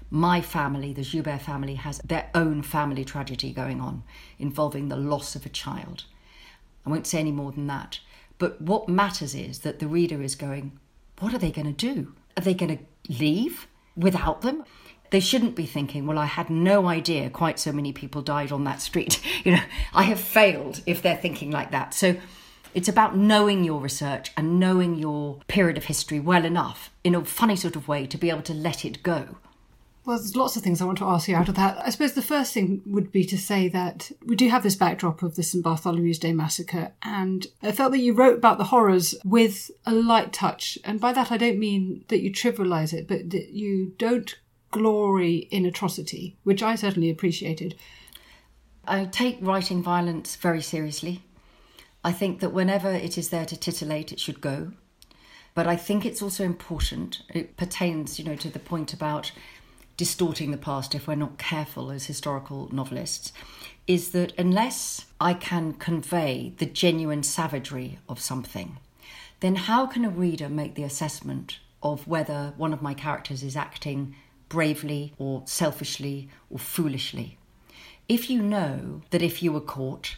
my 0.09 0.41
family, 0.41 0.93
the 0.93 1.03
Joubert 1.03 1.41
family, 1.41 1.75
has 1.75 1.99
their 1.99 2.29
own 2.33 2.63
family 2.63 3.05
tragedy 3.05 3.51
going 3.51 3.79
on 3.79 4.03
involving 4.39 4.87
the 4.87 4.95
loss 4.95 5.35
of 5.35 5.45
a 5.45 5.49
child. 5.49 6.05
I 6.85 6.89
won't 6.89 7.05
say 7.05 7.19
any 7.19 7.31
more 7.31 7.51
than 7.51 7.67
that. 7.67 7.99
But 8.37 8.61
what 8.61 8.89
matters 8.89 9.35
is 9.35 9.59
that 9.59 9.79
the 9.79 9.87
reader 9.87 10.21
is 10.21 10.35
going, 10.35 10.79
what 11.19 11.33
are 11.33 11.37
they 11.37 11.51
going 11.51 11.73
to 11.73 11.93
do? 11.93 12.13
Are 12.37 12.41
they 12.41 12.53
going 12.53 12.77
to 12.77 12.83
leave 13.09 13.67
without 13.97 14.41
them. 14.41 14.63
They 15.11 15.19
shouldn't 15.19 15.55
be 15.55 15.65
thinking, 15.65 16.05
well, 16.05 16.19
I 16.19 16.25
had 16.25 16.49
no 16.51 16.87
idea 16.87 17.29
quite 17.31 17.59
so 17.59 17.71
many 17.71 17.91
people 17.91 18.21
died 18.21 18.51
on 18.51 18.63
that 18.65 18.81
street. 18.81 19.19
You 19.43 19.53
know, 19.53 19.63
I 19.93 20.03
have 20.03 20.19
failed 20.19 20.81
if 20.85 21.01
they're 21.01 21.15
thinking 21.17 21.49
like 21.49 21.71
that. 21.71 21.93
So 21.93 22.17
It's 22.73 22.87
about 22.87 23.17
knowing 23.17 23.63
your 23.63 23.79
research 23.81 24.31
and 24.37 24.59
knowing 24.59 24.95
your 24.95 25.39
period 25.47 25.77
of 25.77 25.85
history 25.85 26.19
well 26.19 26.45
enough 26.45 26.91
in 27.03 27.15
a 27.15 27.25
funny 27.25 27.55
sort 27.55 27.75
of 27.75 27.87
way 27.87 28.05
to 28.05 28.17
be 28.17 28.29
able 28.29 28.43
to 28.43 28.53
let 28.53 28.85
it 28.85 29.01
go. 29.01 29.37
Well, 30.09 30.17
there's 30.17 30.35
lots 30.35 30.55
of 30.55 30.63
things 30.63 30.81
I 30.81 30.85
want 30.85 30.97
to 30.97 31.05
ask 31.05 31.27
you 31.27 31.35
out 31.35 31.49
of 31.49 31.55
that. 31.57 31.85
I 31.85 31.91
suppose 31.91 32.13
the 32.13 32.23
first 32.23 32.51
thing 32.51 32.81
would 32.87 33.11
be 33.11 33.23
to 33.25 33.37
say 33.37 33.67
that 33.67 34.11
we 34.25 34.35
do 34.35 34.49
have 34.49 34.63
this 34.63 34.75
backdrop 34.75 35.21
of 35.21 35.35
the 35.35 35.43
St. 35.43 35.63
Bartholomew's 35.63 36.17
Day 36.17 36.33
massacre, 36.33 36.93
and 37.03 37.45
I 37.61 37.71
felt 37.71 37.91
that 37.91 37.99
you 37.99 38.13
wrote 38.13 38.39
about 38.39 38.57
the 38.57 38.63
horrors 38.63 39.13
with 39.23 39.69
a 39.85 39.93
light 39.93 40.33
touch. 40.33 40.79
And 40.83 40.99
by 40.99 41.13
that, 41.13 41.31
I 41.31 41.37
don't 41.37 41.59
mean 41.59 42.05
that 42.07 42.21
you 42.21 42.31
trivialise 42.31 42.91
it, 42.91 43.07
but 43.07 43.29
that 43.29 43.49
you 43.51 43.93
don't 43.99 44.35
glory 44.71 45.47
in 45.51 45.63
atrocity, 45.67 46.37
which 46.41 46.63
I 46.63 46.73
certainly 46.73 47.11
appreciated. 47.11 47.75
I 48.87 49.05
take 49.05 49.37
writing 49.41 49.83
violence 49.83 50.35
very 50.37 50.63
seriously. 50.63 51.21
I 52.03 52.13
think 52.13 52.39
that 52.39 52.49
whenever 52.49 52.91
it 52.91 53.15
is 53.15 53.29
there 53.29 53.45
to 53.45 53.55
titillate, 53.55 54.11
it 54.11 54.19
should 54.19 54.41
go. 54.41 54.71
But 55.53 55.67
I 55.67 55.75
think 55.75 56.03
it's 56.03 56.23
also 56.23 56.45
important. 56.45 57.21
It 57.29 57.57
pertains, 57.57 58.17
you 58.17 58.25
know, 58.25 58.35
to 58.37 58.49
the 58.49 58.57
point 58.57 58.91
about 58.91 59.31
distorting 59.99 60.51
the 60.51 60.57
past 60.57 60.95
if 60.95 61.07
we're 61.07 61.13
not 61.13 61.37
careful 61.37 61.91
as 61.91 62.05
historical 62.05 62.69
novelists, 62.73 63.33
is 63.85 64.11
that 64.11 64.31
unless 64.37 65.07
I 65.19 65.33
can 65.33 65.73
convey 65.73 66.53
the 66.57 66.65
genuine 66.65 67.21
savagery 67.21 67.99
of 68.07 68.21
something, 68.21 68.77
then 69.41 69.57
how 69.57 69.85
can 69.87 70.05
a 70.05 70.09
reader 70.09 70.47
make 70.47 70.75
the 70.75 70.83
assessment 70.83 71.59
of 71.83 72.07
whether 72.07 72.53
one 72.55 72.71
of 72.71 72.81
my 72.81 72.93
characters 72.93 73.43
is 73.43 73.57
acting 73.57 74.15
bravely 74.47 75.11
or 75.17 75.43
selfishly 75.45 76.29
or 76.49 76.59
foolishly? 76.59 77.37
If 78.07 78.29
you 78.29 78.41
know 78.41 79.01
that 79.09 79.21
if 79.21 79.43
you 79.43 79.51
were 79.51 79.59
caught 79.59 80.15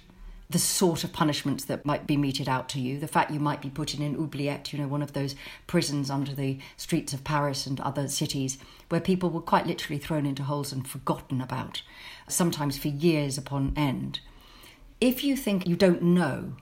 the 0.52 0.60
sort 0.60 1.04
of 1.04 1.14
punishments 1.14 1.64
that 1.66 1.86
might 1.86 2.06
be 2.06 2.18
meted 2.18 2.50
out 2.50 2.68
to 2.70 2.80
you. 2.80 3.00
The 3.00 3.08
fact 3.08 3.32
you 3.32 3.40
might 3.40 3.62
be 3.62 3.70
put 3.70 3.96
in 3.96 4.02
an 4.02 4.18
oubliette, 4.18 4.74
you 4.74 4.80
know, 4.80 4.88
one 4.88 5.02
of 5.02 5.14
those 5.14 5.36
prisons 5.66 6.10
under 6.10 6.34
the 6.34 6.60
streets 6.76 7.14
of 7.14 7.24
Paris 7.24 7.66
and 7.66 7.80
other 7.80 8.08
cities, 8.08 8.58
where 8.90 9.00
people 9.00 9.30
were 9.30 9.42
quite 9.42 9.66
literally 9.66 9.98
thrown 9.98 10.26
into 10.26 10.44
holes 10.44 10.74
and 10.74 10.88
forgotten 10.88 11.40
about, 11.40 11.82
sometimes 12.28 12.78
for 12.78 12.90
years 12.90 13.38
upon 13.38 13.74
end. 13.78 14.20
If 15.00 15.24
you 15.24 15.38
think 15.38 15.66
you 15.66 15.76
don't 15.76 16.02
know, 16.02 16.54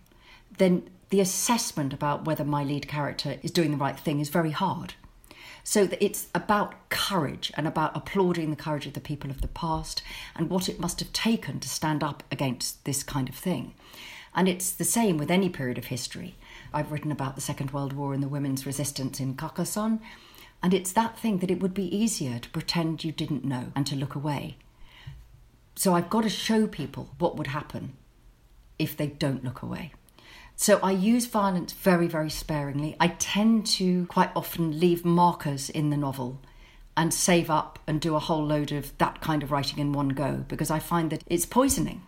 then 0.58 0.90
the 1.10 1.22
assessment 1.22 1.92
about 1.92 2.26
whether 2.26 2.44
my 2.44 2.64
lead 2.64 2.88
character 2.88 3.38
is 3.42 3.52
doing 3.52 3.72
the 3.72 3.78
right 3.78 4.00
thing 4.00 4.20
is 4.20 4.30
very 4.30 4.52
hard. 4.52 4.94
So 5.70 5.88
it's 6.02 6.30
about 6.34 6.90
courage 6.90 7.52
and 7.54 7.68
about 7.68 7.96
applauding 7.96 8.50
the 8.50 8.56
courage 8.56 8.88
of 8.88 8.94
the 8.94 9.00
people 9.00 9.30
of 9.30 9.42
the 9.42 9.48
past 9.48 10.02
and 10.36 10.50
what 10.50 10.68
it 10.68 10.80
must 10.80 11.00
have 11.00 11.14
taken 11.14 11.60
to 11.60 11.70
stand 11.70 12.04
up 12.04 12.24
against 12.32 12.84
this 12.86 13.04
kind 13.04 13.30
of 13.30 13.36
thing. 13.36 13.76
And 14.34 14.50
it's 14.50 14.72
the 14.72 14.84
same 14.84 15.20
with 15.20 15.30
any 15.30 15.48
period 15.48 15.78
of 15.78 15.86
history. 15.86 16.34
I've 16.74 16.92
written 16.92 17.12
about 17.12 17.36
the 17.36 17.42
Second 17.42 17.70
World 17.70 17.94
War 17.94 18.16
and 18.16 18.24
the 18.24 18.28
women's 18.28 18.66
resistance 18.66 19.20
in 19.20 19.36
Carcassonne, 19.36 20.02
and 20.64 20.74
it's 20.74 20.92
that 20.94 21.20
thing 21.20 21.38
that 21.38 21.52
it 21.52 21.62
would 21.62 21.76
be 21.76 21.96
easier 21.96 22.40
to 22.40 22.50
pretend 22.50 23.04
you 23.04 23.12
didn't 23.12 23.46
know 23.46 23.72
and 23.76 23.86
to 23.86 23.96
look 23.96 24.16
away. 24.16 24.58
So 25.76 25.94
I've 25.94 26.10
got 26.10 26.24
to 26.24 26.30
show 26.30 26.66
people 26.66 27.12
what 27.20 27.38
would 27.38 27.46
happen 27.46 27.94
if 28.80 28.98
they 28.98 29.06
don't 29.06 29.44
look 29.44 29.62
away. 29.62 29.94
So 30.62 30.78
I 30.84 30.92
use 30.92 31.26
violence 31.26 31.72
very, 31.72 32.08
very 32.08 32.30
sparingly. 32.30 32.94
I 33.00 33.08
tend 33.08 33.66
to 33.78 34.06
quite 34.08 34.30
often 34.36 34.78
leave 34.78 35.06
markers 35.06 35.70
in 35.70 35.90
the 35.90 35.96
novel 35.96 36.42
and 36.98 37.14
save 37.14 37.50
up 37.50 37.80
and 37.88 38.02
do 38.02 38.14
a 38.14 38.20
whole 38.20 38.46
load 38.46 38.74
of 38.74 38.96
that 38.98 39.22
kind 39.22 39.42
of 39.42 39.54
writing 39.54 39.80
in 39.80 39.94
one 39.94 40.10
go 40.10 40.44
because 40.50 40.70
I 40.70 40.80
find 40.80 41.12
that 41.12 41.24
it's 41.28 41.46
poisoning. 41.46 42.02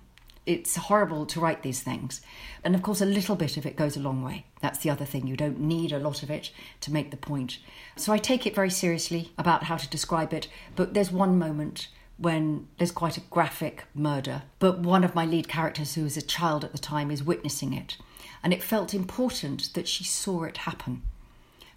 It's 0.46 0.76
horrible 0.76 1.26
to 1.28 1.40
write 1.40 1.64
these 1.64 1.80
things. 1.80 2.20
And 2.62 2.76
of 2.76 2.82
course, 2.82 3.00
a 3.00 3.06
little 3.06 3.38
bit 3.38 3.56
of 3.56 3.66
it 3.66 3.78
goes 3.78 3.96
a 3.96 4.02
long 4.02 4.22
way. 4.22 4.48
That's 4.60 4.80
the 4.80 4.90
other 4.90 5.06
thing. 5.06 5.28
You 5.28 5.38
don't 5.38 5.62
need 5.62 5.94
a 5.94 6.00
lot 6.00 6.22
of 6.22 6.30
it 6.30 6.52
to 6.82 6.92
make 6.92 7.10
the 7.10 7.16
point. 7.16 7.58
So 7.96 8.12
I 8.12 8.18
take 8.18 8.46
it 8.46 8.54
very 8.54 8.70
seriously 8.70 9.32
about 9.38 9.64
how 9.64 9.78
to 9.78 9.90
describe 9.90 10.34
it. 10.34 10.50
But 10.76 10.94
there's 10.94 11.10
one 11.10 11.40
moment 11.40 11.88
when 12.18 12.68
there's 12.80 12.92
quite 12.92 13.16
a 13.16 13.22
graphic 13.30 13.86
murder. 13.96 14.42
But 14.60 14.80
one 14.80 15.06
of 15.06 15.16
my 15.16 15.26
lead 15.26 15.48
characters, 15.48 15.96
who 15.96 16.06
is 16.06 16.18
a 16.18 16.22
child 16.22 16.66
at 16.66 16.74
the 16.74 16.78
time, 16.78 17.12
is 17.12 17.24
witnessing 17.24 17.72
it 17.72 17.96
and 18.44 18.54
it 18.54 18.64
felt 18.64 18.94
important 18.94 19.74
that 19.74 19.88
she 19.88 20.04
saw 20.04 20.44
it 20.44 20.58
happen. 20.58 21.02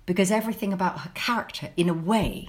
Because 0.07 0.31
everything 0.31 0.73
about 0.73 1.01
her 1.01 1.11
character, 1.15 1.71
in 1.77 1.89
a 1.89 1.95
way, 1.95 2.49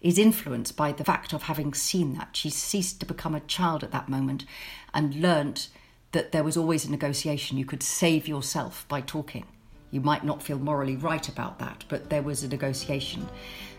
is 0.00 0.18
influenced 0.18 0.76
by 0.76 0.92
the 0.92 1.04
fact 1.04 1.32
of 1.32 1.44
having 1.44 1.72
seen 1.72 2.14
that. 2.14 2.36
She 2.36 2.50
ceased 2.50 3.00
to 3.00 3.06
become 3.06 3.34
a 3.34 3.40
child 3.40 3.82
at 3.82 3.92
that 3.92 4.08
moment 4.08 4.44
and 4.92 5.14
learnt 5.14 5.68
that 6.12 6.30
there 6.30 6.44
was 6.44 6.56
always 6.56 6.84
a 6.84 6.90
negotiation. 6.90 7.58
You 7.58 7.64
could 7.64 7.82
save 7.82 8.28
yourself 8.28 8.86
by 8.88 9.00
talking. 9.00 9.46
You 9.90 10.00
might 10.00 10.24
not 10.24 10.42
feel 10.42 10.58
morally 10.58 10.96
right 10.96 11.26
about 11.28 11.58
that, 11.58 11.84
but 11.88 12.10
there 12.10 12.22
was 12.22 12.42
a 12.42 12.48
negotiation. 12.48 13.28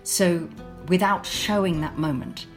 So, 0.04 0.48
without 0.88 1.26
showing 1.26 1.82
that 1.82 1.98
moment, 1.98 2.48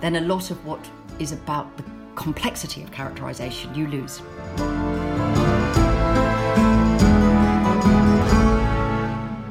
then 0.00 0.16
a 0.16 0.20
lot 0.20 0.50
of 0.50 0.64
what 0.64 0.88
is 1.18 1.32
about 1.32 1.76
the 1.76 1.84
complexity 2.14 2.82
of 2.82 2.92
characterization 2.92 3.74
you 3.74 3.88
lose. 3.88 4.20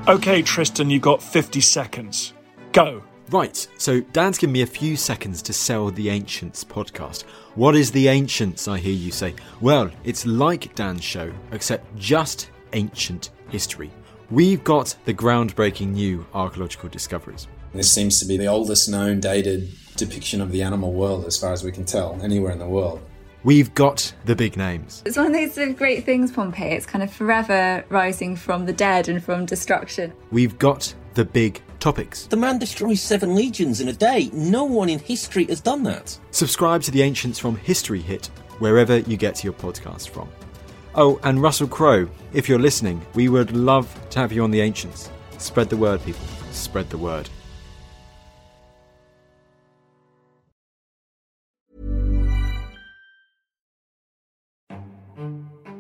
Okay, 0.07 0.41
Tristan, 0.41 0.89
you 0.89 1.01
got 1.01 1.21
50 1.21 1.59
seconds. 1.59 2.31
Go. 2.71 3.03
Right, 3.29 3.67
so 3.77 3.99
Dan's 3.99 4.37
given 4.37 4.53
me 4.53 4.61
a 4.61 4.65
few 4.65 4.95
seconds 4.95 5.41
to 5.41 5.51
sell 5.51 5.91
the 5.91 6.09
Ancients 6.09 6.63
podcast. 6.63 7.23
What 7.55 7.75
is 7.75 7.91
the 7.91 8.07
Ancients, 8.07 8.69
I 8.69 8.77
hear 8.77 8.93
you 8.93 9.11
say? 9.11 9.35
Well, 9.59 9.91
it's 10.05 10.25
like 10.25 10.73
Dan's 10.75 11.03
show, 11.03 11.33
except 11.51 11.93
just 11.97 12.51
ancient 12.71 13.31
history. 13.49 13.91
We've 14.31 14.63
got 14.63 14.95
the 15.03 15.13
groundbreaking 15.13 15.89
new 15.89 16.25
archaeological 16.33 16.87
discoveries. 16.87 17.49
This 17.73 17.91
seems 17.91 18.17
to 18.21 18.25
be 18.25 18.37
the 18.37 18.47
oldest 18.47 18.87
known 18.87 19.19
dated 19.19 19.69
depiction 19.97 20.39
of 20.39 20.53
the 20.53 20.63
animal 20.63 20.93
world, 20.93 21.25
as 21.25 21.37
far 21.37 21.51
as 21.51 21.65
we 21.65 21.73
can 21.73 21.83
tell, 21.83 22.17
anywhere 22.23 22.53
in 22.53 22.59
the 22.59 22.69
world. 22.69 23.01
We've 23.47 23.73
got 23.75 24.13
the 24.25 24.35
big 24.35 24.57
names. 24.57 25.01
It's 25.05 25.15
one 25.15 25.33
of 25.33 25.55
those 25.55 25.73
great 25.75 26.03
things, 26.03 26.33
Pompeii. 26.33 26.73
It's 26.73 26.85
kind 26.85 27.01
of 27.01 27.13
forever 27.13 27.85
rising 27.87 28.35
from 28.35 28.65
the 28.65 28.73
dead 28.73 29.07
and 29.07 29.23
from 29.23 29.45
destruction. 29.45 30.11
We've 30.31 30.59
got 30.59 30.93
the 31.13 31.23
big 31.23 31.61
topics. 31.79 32.27
The 32.27 32.35
man 32.35 32.59
destroys 32.59 32.99
seven 32.99 33.35
legions 33.35 33.79
in 33.79 33.87
a 33.87 33.93
day. 33.93 34.29
No 34.33 34.65
one 34.65 34.89
in 34.89 34.99
history 34.99 35.45
has 35.45 35.61
done 35.61 35.83
that. 35.83 36.19
Subscribe 36.31 36.81
to 36.81 36.91
the 36.91 37.01
Ancients 37.01 37.39
from 37.39 37.55
History 37.55 38.01
Hit, 38.01 38.25
wherever 38.59 38.97
you 38.97 39.15
get 39.15 39.45
your 39.45 39.53
podcast 39.53 40.09
from. 40.09 40.27
Oh, 40.95 41.17
and 41.23 41.41
Russell 41.41 41.69
Crowe, 41.69 42.09
if 42.33 42.49
you're 42.49 42.59
listening, 42.59 43.01
we 43.13 43.29
would 43.29 43.55
love 43.55 43.87
to 44.09 44.19
have 44.19 44.33
you 44.33 44.43
on 44.43 44.51
the 44.51 44.59
Ancients. 44.59 45.09
Spread 45.37 45.69
the 45.69 45.77
word, 45.77 46.03
people. 46.03 46.25
Spread 46.51 46.89
the 46.89 46.97
word. 46.97 47.29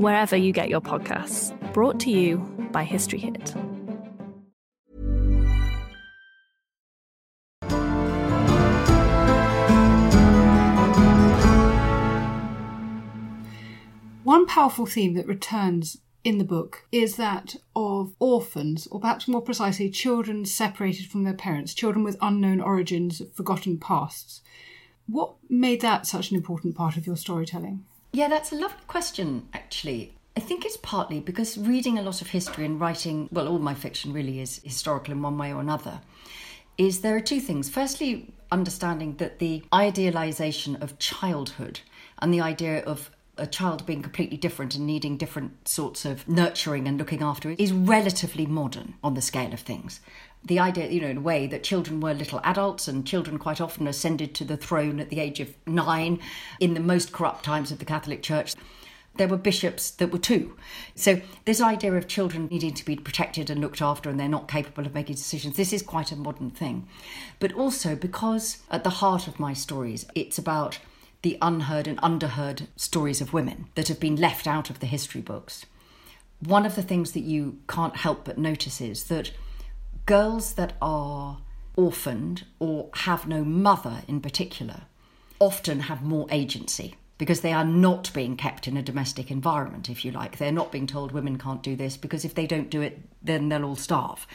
wherever 0.00 0.34
you 0.34 0.50
get 0.50 0.70
your 0.70 0.80
podcasts. 0.80 1.52
Brought 1.74 2.00
to 2.00 2.10
you 2.10 2.38
by 2.72 2.84
History 2.84 3.18
Hit. 3.18 3.54
One 14.24 14.46
powerful 14.46 14.86
theme 14.86 15.12
that 15.14 15.26
returns 15.26 15.98
in 16.24 16.38
the 16.38 16.44
book 16.44 16.86
is 16.90 17.16
that 17.16 17.56
of 17.76 18.14
orphans, 18.18 18.86
or 18.86 19.00
perhaps 19.00 19.28
more 19.28 19.42
precisely, 19.42 19.90
children 19.90 20.46
separated 20.46 21.10
from 21.10 21.24
their 21.24 21.34
parents, 21.34 21.74
children 21.74 22.04
with 22.04 22.16
unknown 22.22 22.62
origins, 22.62 23.20
forgotten 23.34 23.78
pasts. 23.78 24.40
What 25.06 25.34
made 25.50 25.82
that 25.82 26.06
such 26.06 26.30
an 26.30 26.36
important 26.36 26.74
part 26.74 26.96
of 26.96 27.06
your 27.06 27.16
storytelling? 27.16 27.84
Yeah, 28.12 28.28
that's 28.28 28.52
a 28.52 28.56
lovely 28.56 28.82
question, 28.86 29.48
actually. 29.54 30.14
I 30.36 30.40
think 30.40 30.64
it's 30.64 30.76
partly 30.76 31.20
because 31.20 31.58
reading 31.58 31.98
a 31.98 32.02
lot 32.02 32.20
of 32.20 32.28
history 32.28 32.64
and 32.64 32.80
writing, 32.80 33.28
well, 33.30 33.48
all 33.48 33.58
my 33.58 33.74
fiction 33.74 34.12
really 34.12 34.40
is 34.40 34.60
historical 34.64 35.12
in 35.12 35.22
one 35.22 35.38
way 35.38 35.52
or 35.52 35.60
another, 35.60 36.00
is 36.76 37.00
there 37.00 37.16
are 37.16 37.20
two 37.20 37.40
things. 37.40 37.68
Firstly, 37.68 38.32
understanding 38.50 39.16
that 39.16 39.38
the 39.38 39.62
idealization 39.72 40.76
of 40.76 40.98
childhood 40.98 41.80
and 42.20 42.34
the 42.34 42.40
idea 42.40 42.82
of 42.82 43.10
a 43.36 43.46
child 43.46 43.86
being 43.86 44.02
completely 44.02 44.36
different 44.36 44.74
and 44.74 44.86
needing 44.86 45.16
different 45.16 45.68
sorts 45.68 46.04
of 46.04 46.28
nurturing 46.28 46.86
and 46.86 46.98
looking 46.98 47.22
after 47.22 47.50
is 47.50 47.72
relatively 47.72 48.44
modern 48.44 48.94
on 49.02 49.14
the 49.14 49.22
scale 49.22 49.52
of 49.52 49.60
things. 49.60 50.00
The 50.44 50.58
idea, 50.58 50.88
you 50.88 51.00
know, 51.00 51.08
in 51.08 51.18
a 51.18 51.22
way 51.22 51.46
that 51.46 51.62
children 51.62 52.00
were 52.00 52.14
little 52.14 52.40
adults 52.44 52.88
and 52.88 53.06
children 53.06 53.38
quite 53.38 53.60
often 53.60 53.86
ascended 53.86 54.34
to 54.36 54.44
the 54.44 54.56
throne 54.56 54.98
at 54.98 55.10
the 55.10 55.20
age 55.20 55.38
of 55.38 55.54
nine 55.66 56.18
in 56.58 56.74
the 56.74 56.80
most 56.80 57.12
corrupt 57.12 57.44
times 57.44 57.70
of 57.70 57.78
the 57.78 57.84
Catholic 57.84 58.22
Church 58.22 58.54
there 59.16 59.28
were 59.28 59.36
bishops 59.36 59.90
that 59.90 60.12
were 60.12 60.18
two. 60.18 60.56
So, 60.94 61.20
this 61.44 61.60
idea 61.60 61.92
of 61.94 62.08
children 62.08 62.48
needing 62.50 62.74
to 62.74 62.84
be 62.84 62.96
protected 62.96 63.50
and 63.50 63.60
looked 63.60 63.82
after 63.82 64.08
and 64.08 64.18
they're 64.18 64.28
not 64.28 64.48
capable 64.48 64.86
of 64.86 64.94
making 64.94 65.16
decisions, 65.16 65.56
this 65.56 65.72
is 65.72 65.82
quite 65.82 66.12
a 66.12 66.16
modern 66.16 66.50
thing. 66.50 66.88
But 67.38 67.52
also 67.52 67.94
because 67.94 68.58
at 68.70 68.84
the 68.84 68.90
heart 68.90 69.26
of 69.26 69.40
my 69.40 69.52
stories, 69.52 70.06
it's 70.14 70.38
about 70.38 70.78
the 71.22 71.36
unheard 71.42 71.86
and 71.86 72.00
underheard 72.00 72.68
stories 72.76 73.20
of 73.20 73.32
women 73.32 73.66
that 73.74 73.88
have 73.88 74.00
been 74.00 74.16
left 74.16 74.46
out 74.46 74.70
of 74.70 74.80
the 74.80 74.86
history 74.86 75.20
books. 75.20 75.66
One 76.38 76.64
of 76.64 76.74
the 76.74 76.82
things 76.82 77.12
that 77.12 77.20
you 77.20 77.58
can't 77.68 77.96
help 77.96 78.24
but 78.24 78.38
notice 78.38 78.80
is 78.80 79.04
that 79.04 79.32
girls 80.06 80.54
that 80.54 80.74
are 80.80 81.38
orphaned 81.76 82.44
or 82.58 82.90
have 82.94 83.26
no 83.26 83.44
mother 83.44 84.02
in 84.08 84.20
particular 84.20 84.82
often 85.38 85.80
have 85.80 86.02
more 86.02 86.26
agency 86.30 86.94
because 87.20 87.42
they 87.42 87.52
are 87.52 87.64
not 87.64 88.10
being 88.14 88.34
kept 88.34 88.66
in 88.66 88.78
a 88.78 88.82
domestic 88.82 89.30
environment, 89.30 89.90
if 89.90 90.06
you 90.06 90.10
like. 90.10 90.38
They're 90.38 90.50
not 90.50 90.72
being 90.72 90.86
told 90.86 91.12
women 91.12 91.36
can't 91.36 91.62
do 91.62 91.76
this 91.76 91.98
because 91.98 92.24
if 92.24 92.34
they 92.34 92.46
don't 92.46 92.70
do 92.70 92.80
it, 92.80 92.98
then 93.22 93.50
they'll 93.50 93.64
all 93.64 93.76
starve. 93.76 94.26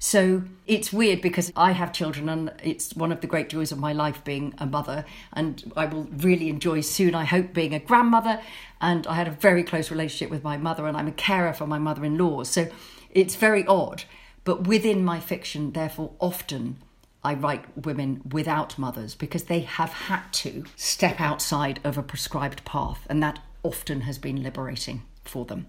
So 0.00 0.42
it's 0.66 0.92
weird 0.92 1.22
because 1.22 1.52
I 1.54 1.70
have 1.72 1.92
children 1.92 2.28
and 2.28 2.52
it's 2.62 2.92
one 2.94 3.12
of 3.12 3.20
the 3.20 3.28
great 3.28 3.48
joys 3.48 3.70
of 3.70 3.78
my 3.78 3.92
life 3.92 4.24
being 4.24 4.52
a 4.58 4.66
mother. 4.66 5.04
And 5.32 5.72
I 5.76 5.86
will 5.86 6.08
really 6.10 6.48
enjoy 6.48 6.80
soon, 6.80 7.14
I 7.14 7.24
hope, 7.24 7.52
being 7.52 7.72
a 7.72 7.78
grandmother. 7.78 8.40
And 8.80 9.06
I 9.06 9.14
had 9.14 9.28
a 9.28 9.30
very 9.30 9.62
close 9.62 9.90
relationship 9.92 10.28
with 10.28 10.42
my 10.42 10.56
mother 10.56 10.88
and 10.88 10.96
I'm 10.96 11.08
a 11.08 11.12
carer 11.12 11.52
for 11.52 11.68
my 11.68 11.78
mother 11.78 12.04
in 12.04 12.18
law. 12.18 12.42
So 12.42 12.68
it's 13.12 13.36
very 13.36 13.64
odd. 13.66 14.04
But 14.44 14.66
within 14.66 15.04
my 15.04 15.20
fiction, 15.20 15.72
therefore, 15.72 16.12
often 16.20 16.76
I 17.22 17.34
write 17.34 17.86
women 17.86 18.20
without 18.30 18.78
mothers 18.78 19.14
because 19.14 19.44
they 19.44 19.60
have 19.60 19.90
had 19.90 20.30
to 20.32 20.64
step 20.76 21.20
outside 21.20 21.80
of 21.82 21.96
a 21.96 22.02
prescribed 22.02 22.64
path, 22.66 23.06
and 23.08 23.22
that 23.22 23.38
often 23.62 24.02
has 24.02 24.18
been 24.18 24.42
liberating 24.42 25.02
for 25.24 25.46
them. 25.46 25.66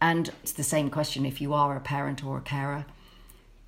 And 0.00 0.30
it's 0.42 0.52
the 0.52 0.62
same 0.62 0.88
question 0.88 1.26
if 1.26 1.40
you 1.40 1.52
are 1.52 1.76
a 1.76 1.80
parent 1.80 2.24
or 2.24 2.38
a 2.38 2.42
carer. 2.42 2.86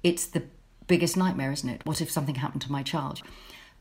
It's 0.03 0.27
the 0.27 0.45
biggest 0.87 1.17
nightmare, 1.17 1.53
isn't 1.53 1.69
it? 1.69 1.85
What 1.85 2.01
if 2.01 2.11
something 2.11 2.37
happened 2.37 2.63
to 2.63 2.73
my 2.73 2.83
child? 2.83 3.21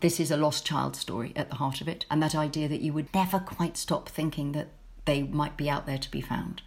This 0.02 0.20
is 0.20 0.30
a 0.30 0.38
lost 0.38 0.66
child 0.66 0.96
story 0.98 1.32
at 1.36 1.50
the 1.50 1.56
heart 1.56 1.80
of 1.80 1.88
it, 1.88 2.06
and 2.12 2.22
that 2.22 2.36
idea 2.36 2.68
that 2.68 2.82
you 2.82 2.92
would 2.92 3.14
never 3.14 3.40
quite 3.40 3.78
stop 3.78 4.10
thinking 4.10 4.52
that 4.52 4.68
they 5.06 5.24
might 5.24 5.56
be 5.56 5.70
out 5.70 5.86
there 5.86 5.98
to 5.98 6.12
be 6.12 6.20
found 6.20 6.62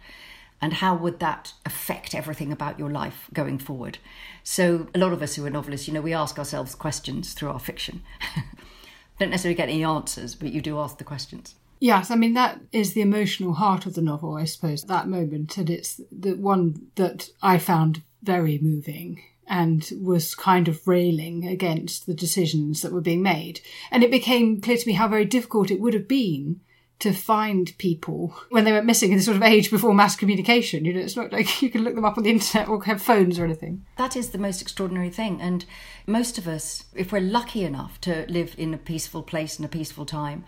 and 0.61 0.73
how 0.73 0.95
would 0.95 1.19
that 1.19 1.53
affect 1.65 2.13
everything 2.13 2.51
about 2.51 2.77
your 2.77 2.89
life 2.89 3.29
going 3.33 3.57
forward? 3.57 3.97
So, 4.43 4.87
a 4.93 4.99
lot 4.99 5.13
of 5.13 5.21
us 5.21 5.35
who 5.35 5.45
are 5.45 5.49
novelists, 5.49 5.87
you 5.87 5.93
know, 5.93 6.01
we 6.01 6.13
ask 6.13 6.37
ourselves 6.37 6.75
questions 6.75 7.33
through 7.33 7.49
our 7.49 7.59
fiction. 7.59 8.03
Don't 9.19 9.29
necessarily 9.29 9.55
get 9.55 9.69
any 9.69 9.83
answers, 9.83 10.35
but 10.35 10.51
you 10.51 10.61
do 10.61 10.79
ask 10.79 10.97
the 10.97 11.03
questions. 11.03 11.55
Yes, 11.79 12.11
I 12.11 12.15
mean 12.15 12.33
that 12.33 12.61
is 12.71 12.93
the 12.93 13.01
emotional 13.01 13.53
heart 13.53 13.87
of 13.87 13.95
the 13.95 14.01
novel, 14.01 14.35
I 14.35 14.45
suppose, 14.45 14.83
that 14.83 15.07
moment, 15.07 15.57
and 15.57 15.69
it's 15.69 15.99
the 16.11 16.33
one 16.33 16.87
that 16.95 17.29
I 17.41 17.57
found 17.57 18.03
very 18.21 18.59
moving 18.59 19.21
and 19.47 19.91
was 19.99 20.33
kind 20.35 20.67
of 20.67 20.87
railing 20.87 21.45
against 21.47 22.05
the 22.05 22.13
decisions 22.13 22.81
that 22.81 22.93
were 22.93 23.01
being 23.01 23.21
made. 23.21 23.61
And 23.89 24.03
it 24.03 24.09
became 24.11 24.61
clear 24.61 24.77
to 24.77 24.87
me 24.87 24.93
how 24.93 25.07
very 25.07 25.25
difficult 25.25 25.71
it 25.71 25.81
would 25.81 25.93
have 25.93 26.07
been 26.07 26.61
to 27.01 27.13
find 27.13 27.75
people 27.79 28.35
when 28.49 28.63
they 28.63 28.71
went 28.71 28.85
missing 28.85 29.11
in 29.11 29.17
the 29.17 29.23
sort 29.23 29.35
of 29.35 29.43
age 29.43 29.71
before 29.71 29.93
mass 29.93 30.15
communication. 30.15 30.85
You 30.85 30.93
know, 30.93 30.99
it's 30.99 31.15
not 31.15 31.33
like 31.33 31.61
you 31.61 31.69
can 31.69 31.83
look 31.83 31.95
them 31.95 32.05
up 32.05 32.17
on 32.17 32.23
the 32.23 32.29
internet 32.29 32.69
or 32.69 32.83
have 32.83 33.01
phones 33.01 33.39
or 33.39 33.45
anything. 33.45 33.85
That 33.97 34.15
is 34.15 34.29
the 34.29 34.37
most 34.37 34.61
extraordinary 34.61 35.09
thing. 35.09 35.41
And 35.41 35.65
most 36.05 36.37
of 36.37 36.47
us, 36.47 36.85
if 36.95 37.11
we're 37.11 37.21
lucky 37.21 37.63
enough 37.63 37.99
to 38.01 38.25
live 38.29 38.55
in 38.57 38.73
a 38.73 38.77
peaceful 38.77 39.23
place 39.23 39.57
in 39.57 39.65
a 39.65 39.67
peaceful 39.67 40.05
time 40.05 40.45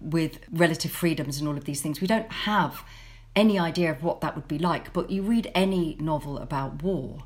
with 0.00 0.38
relative 0.50 0.92
freedoms 0.92 1.38
and 1.38 1.48
all 1.48 1.56
of 1.56 1.64
these 1.64 1.82
things, 1.82 2.00
we 2.00 2.06
don't 2.06 2.30
have 2.30 2.84
any 3.34 3.58
idea 3.58 3.90
of 3.90 4.04
what 4.04 4.20
that 4.20 4.36
would 4.36 4.48
be 4.48 4.58
like. 4.58 4.92
But 4.92 5.10
you 5.10 5.22
read 5.22 5.50
any 5.56 5.96
novel 5.98 6.38
about 6.38 6.84
war 6.84 7.24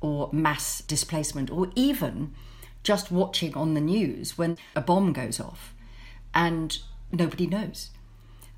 or 0.00 0.30
mass 0.32 0.82
displacement 0.82 1.50
or 1.50 1.70
even 1.74 2.32
just 2.84 3.10
watching 3.10 3.54
on 3.54 3.74
the 3.74 3.80
news 3.80 4.38
when 4.38 4.56
a 4.76 4.80
bomb 4.80 5.12
goes 5.12 5.40
off 5.40 5.74
and 6.32 6.78
nobody 7.12 7.46
knows 7.48 7.90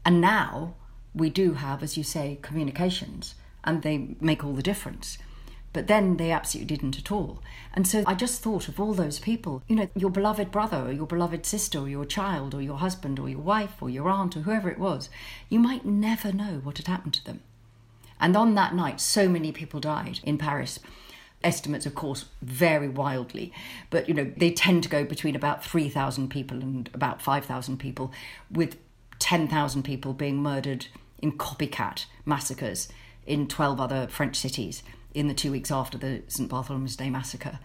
and 0.05 0.21
now 0.21 0.75
we 1.15 1.31
do 1.31 1.55
have, 1.55 1.83
as 1.83 1.97
you 1.97 2.05
say, 2.05 2.39
communications, 2.43 3.35
and 3.65 3.83
they 3.83 4.17
make 4.21 4.45
all 4.45 4.55
the 4.55 4.63
difference. 4.63 5.19
But 5.73 5.87
then 5.87 6.19
they 6.19 6.31
absolutely 6.31 6.75
didn't 6.77 6.99
at 6.99 7.11
all. 7.11 7.43
And 7.73 7.89
so 7.89 8.05
I 8.07 8.15
just 8.15 8.43
thought 8.43 8.69
of 8.69 8.79
all 8.79 8.93
those 8.93 9.19
people, 9.19 9.63
you 9.69 9.77
know, 9.77 9.89
your 9.95 10.11
beloved 10.11 10.51
brother 10.51 10.89
or 10.89 10.93
your 10.93 11.07
beloved 11.07 11.47
sister 11.47 11.79
or 11.79 11.89
your 11.89 12.05
child 12.05 12.55
or 12.55 12.61
your 12.61 12.77
husband 12.77 13.19
or 13.19 13.29
your 13.29 13.41
wife 13.41 13.81
or 13.81 13.89
your 13.89 14.11
aunt 14.11 14.37
or 14.37 14.41
whoever 14.41 14.71
it 14.71 14.79
was. 14.79 15.09
You 15.49 15.59
might 15.59 15.87
never 15.87 16.31
know 16.31 16.61
what 16.63 16.77
had 16.77 16.89
happened 16.89 17.15
to 17.15 17.25
them. 17.25 17.41
And 18.21 18.37
on 18.37 18.55
that 18.55 18.75
night, 18.75 19.01
so 19.01 19.29
many 19.29 19.51
people 19.51 19.81
died 19.81 20.21
in 20.25 20.37
Paris. 20.37 20.79
Estimates, 21.43 21.87
of 21.87 21.95
course, 21.95 22.27
vary 22.41 22.89
wildly, 22.89 23.53
but 23.91 24.07
you 24.07 24.15
know 24.15 24.31
they 24.37 24.53
tend 24.53 24.85
to 24.85 24.89
go 24.89 25.05
between 25.05 25.35
about 25.35 25.65
three 25.65 25.89
thousand 25.89 26.29
people 26.29 26.61
and 26.61 26.89
about 26.95 27.21
five 27.21 27.45
thousand 27.45 27.79
people, 27.79 28.13
with 28.49 28.77
10,000 29.23 29.85
people 29.85 30.13
being 30.13 30.43
murdered 30.43 30.87
in 31.21 31.31
copycat 31.39 32.07
massacres 32.27 32.89
in 33.25 33.47
12 33.47 33.81
other 33.81 34.09
French 34.09 34.35
cities 34.35 34.83
in 35.15 35.29
the 35.29 35.35
two 35.35 35.53
weeks 35.53 35.71
after 35.71 35.97
the 35.97 36.25
St. 36.27 36.51
Bartholomew's 36.51 36.97
Day 36.97 37.09
massacre. 37.09 37.61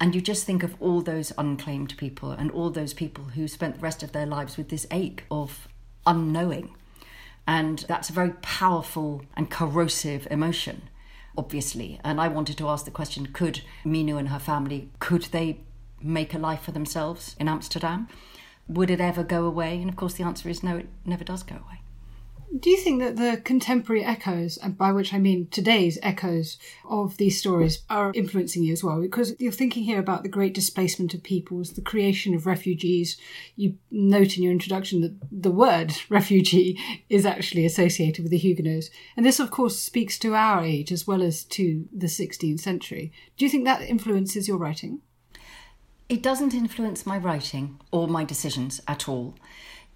And 0.00 0.14
you 0.14 0.22
just 0.22 0.44
think 0.44 0.62
of 0.62 0.74
all 0.80 1.02
those 1.02 1.34
unclaimed 1.36 1.98
people 1.98 2.30
and 2.30 2.50
all 2.50 2.70
those 2.70 2.94
people 2.94 3.24
who 3.24 3.46
spent 3.46 3.74
the 3.74 3.82
rest 3.82 4.02
of 4.02 4.12
their 4.12 4.24
lives 4.24 4.56
with 4.56 4.70
this 4.70 4.86
ache 4.90 5.24
of 5.30 5.68
unknowing. 6.06 6.74
And 7.46 7.80
that's 7.80 8.08
a 8.08 8.14
very 8.14 8.32
powerful 8.40 9.22
and 9.36 9.50
corrosive 9.50 10.26
emotion, 10.30 10.88
obviously. 11.36 12.00
And 12.04 12.18
I 12.18 12.28
wanted 12.28 12.56
to 12.56 12.68
ask 12.68 12.86
the 12.86 12.90
question 12.90 13.26
could 13.34 13.60
Minou 13.84 14.18
and 14.18 14.30
her 14.30 14.38
family, 14.38 14.88
could 14.98 15.24
they 15.24 15.60
make 16.00 16.32
a 16.32 16.38
life 16.38 16.62
for 16.62 16.72
themselves 16.72 17.36
in 17.38 17.48
Amsterdam? 17.48 18.08
Would 18.68 18.90
it 18.90 19.00
ever 19.00 19.22
go 19.22 19.44
away? 19.44 19.80
And 19.80 19.88
of 19.88 19.96
course, 19.96 20.14
the 20.14 20.24
answer 20.24 20.48
is 20.48 20.62
no, 20.62 20.76
it 20.78 20.88
never 21.04 21.24
does 21.24 21.42
go 21.42 21.56
away. 21.56 21.80
Do 22.58 22.70
you 22.70 22.76
think 22.76 23.00
that 23.00 23.16
the 23.16 23.40
contemporary 23.42 24.04
echoes, 24.04 24.56
and 24.56 24.78
by 24.78 24.92
which 24.92 25.12
I 25.12 25.18
mean 25.18 25.48
today's 25.48 25.98
echoes 26.02 26.58
of 26.88 27.16
these 27.16 27.38
stories, 27.38 27.82
are 27.90 28.12
influencing 28.14 28.62
you 28.62 28.72
as 28.72 28.84
well? 28.84 29.00
Because 29.00 29.34
you're 29.38 29.52
thinking 29.52 29.82
here 29.82 29.98
about 29.98 30.22
the 30.22 30.28
great 30.28 30.54
displacement 30.54 31.12
of 31.12 31.22
peoples, 31.22 31.72
the 31.72 31.82
creation 31.82 32.34
of 32.34 32.46
refugees. 32.46 33.16
You 33.56 33.76
note 33.90 34.36
in 34.36 34.42
your 34.42 34.52
introduction 34.52 35.00
that 35.00 35.16
the 35.30 35.50
word 35.50 35.92
refugee 36.08 36.78
is 37.10 37.26
actually 37.26 37.66
associated 37.66 38.22
with 38.22 38.30
the 38.30 38.38
Huguenots. 38.38 38.90
And 39.16 39.26
this, 39.26 39.40
of 39.40 39.50
course, 39.50 39.78
speaks 39.78 40.18
to 40.20 40.34
our 40.34 40.64
age 40.64 40.92
as 40.92 41.06
well 41.06 41.22
as 41.22 41.44
to 41.44 41.88
the 41.92 42.06
16th 42.06 42.60
century. 42.60 43.12
Do 43.36 43.44
you 43.44 43.50
think 43.50 43.64
that 43.64 43.82
influences 43.82 44.46
your 44.48 44.58
writing? 44.58 45.00
It 46.08 46.22
doesn't 46.22 46.54
influence 46.54 47.04
my 47.04 47.18
writing 47.18 47.80
or 47.90 48.06
my 48.06 48.22
decisions 48.22 48.80
at 48.86 49.08
all, 49.08 49.34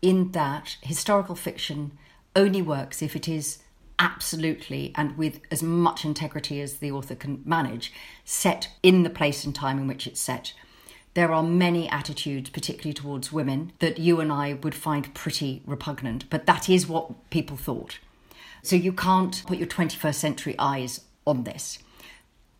in 0.02 0.32
that 0.32 0.76
historical 0.80 1.36
fiction 1.36 1.92
only 2.34 2.62
works 2.62 3.00
if 3.00 3.14
it 3.14 3.28
is 3.28 3.58
absolutely 4.00 4.92
and 4.96 5.16
with 5.16 5.40
as 5.52 5.62
much 5.62 6.04
integrity 6.04 6.60
as 6.60 6.78
the 6.78 6.90
author 6.90 7.14
can 7.14 7.42
manage 7.44 7.92
set 8.24 8.70
in 8.82 9.04
the 9.04 9.10
place 9.10 9.44
and 9.44 9.54
time 9.54 9.78
in 9.78 9.86
which 9.86 10.08
it's 10.08 10.20
set. 10.20 10.52
There 11.14 11.32
are 11.32 11.44
many 11.44 11.88
attitudes, 11.88 12.50
particularly 12.50 12.94
towards 12.94 13.32
women, 13.32 13.72
that 13.78 13.98
you 13.98 14.20
and 14.20 14.32
I 14.32 14.54
would 14.54 14.74
find 14.74 15.14
pretty 15.14 15.62
repugnant, 15.64 16.28
but 16.28 16.46
that 16.46 16.68
is 16.68 16.88
what 16.88 17.30
people 17.30 17.56
thought. 17.56 18.00
So 18.64 18.74
you 18.74 18.92
can't 18.92 19.44
put 19.46 19.58
your 19.58 19.68
21st 19.68 20.14
century 20.14 20.56
eyes 20.58 21.02
on 21.24 21.44
this 21.44 21.78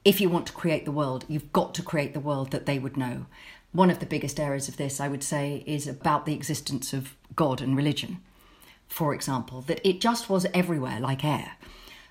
if 0.05 0.21
you 0.21 0.29
want 0.29 0.47
to 0.47 0.53
create 0.53 0.85
the 0.85 0.93
world, 0.93 1.25
you've 1.29 1.53
got 1.53 1.75
to 1.75 1.83
create 1.83 2.15
the 2.15 2.21
world 2.21 2.51
that 2.53 2.67
they 2.67 2.79
would 2.79 2.97
know. 2.97 3.27
One 3.73 3.91
of 3.91 4.01
the 4.01 4.07
biggest 4.07 4.41
areas 4.41 4.69
of 4.69 4.77
this, 4.77 5.01
I 5.01 5.09
would 5.09 5.23
say, 5.23 5.63
is 5.67 5.87
about 5.87 6.27
the 6.27 6.35
existence 6.35 6.93
of 6.93 7.15
God 7.37 7.61
and 7.61 7.77
religion. 7.77 8.21
For 8.89 9.15
example, 9.15 9.61
that 9.63 9.87
it 9.87 10.01
just 10.01 10.29
was 10.29 10.47
everywhere 10.53 10.99
like 11.01 11.25
air. 11.25 11.53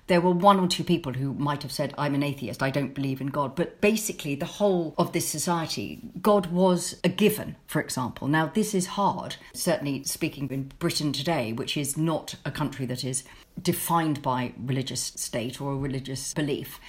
There 0.06 0.20
were 0.20 0.32
one 0.32 0.58
or 0.58 0.66
two 0.66 0.82
people 0.82 1.12
who 1.12 1.34
might 1.34 1.62
have 1.62 1.70
said, 1.70 1.94
I'm 1.96 2.14
an 2.14 2.22
atheist, 2.22 2.62
I 2.62 2.70
don't 2.70 2.94
believe 2.94 3.20
in 3.20 3.28
God. 3.28 3.54
But 3.54 3.80
basically, 3.80 4.34
the 4.34 4.46
whole 4.46 4.94
of 4.98 5.12
this 5.12 5.28
society, 5.28 6.00
God 6.20 6.46
was 6.46 6.98
a 7.04 7.08
given, 7.08 7.54
for 7.66 7.80
example. 7.80 8.26
Now, 8.26 8.46
this 8.46 8.74
is 8.74 8.86
hard, 8.88 9.36
certainly 9.52 10.02
speaking 10.04 10.48
in 10.48 10.72
Britain 10.80 11.12
today, 11.12 11.52
which 11.52 11.76
is 11.76 11.96
not 11.96 12.34
a 12.44 12.50
country 12.50 12.86
that 12.86 13.04
is 13.04 13.22
defined 13.62 14.22
by 14.22 14.52
religious 14.58 15.00
state 15.00 15.60
or 15.60 15.76
religious 15.76 16.34
belief 16.34 16.80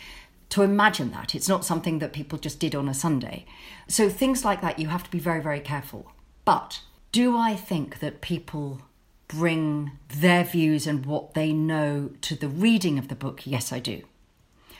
to 0.51 0.61
imagine 0.61 1.11
that. 1.11 1.33
It's 1.33 1.49
not 1.49 1.65
something 1.65 1.99
that 1.99 2.13
people 2.13 2.37
just 2.37 2.59
did 2.59 2.75
on 2.75 2.87
a 2.87 2.93
Sunday. 2.93 3.45
So 3.87 4.09
things 4.09 4.45
like 4.45 4.61
that, 4.61 4.79
you 4.79 4.89
have 4.89 5.03
to 5.03 5.11
be 5.11 5.19
very, 5.19 5.41
very 5.41 5.59
careful. 5.59 6.11
But 6.45 6.81
do 7.11 7.37
I 7.37 7.55
think 7.55 7.99
that 7.99 8.21
people 8.21 8.81
bring 9.27 9.91
their 10.09 10.43
views 10.43 10.85
and 10.85 11.05
what 11.05 11.33
they 11.33 11.53
know 11.53 12.11
to 12.21 12.35
the 12.35 12.49
reading 12.49 12.99
of 12.99 13.07
the 13.07 13.15
book, 13.15 13.47
yes, 13.47 13.71
I 13.71 13.79
do. 13.79 14.03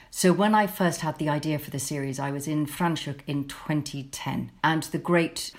So 0.10 0.34
when 0.34 0.54
I 0.54 0.68
first 0.68 1.02
had 1.02 1.18
the 1.18 1.30
idea 1.30 1.58
for 1.58 1.72
the 1.72 1.80
series, 1.80 2.20
I 2.20 2.32
was 2.32 2.48
in 2.50 2.66
Franschhoek 2.66 3.22
in 3.28 3.48
2010, 3.48 4.52
and 4.62 4.84
the 4.84 4.98
great, 4.98 5.54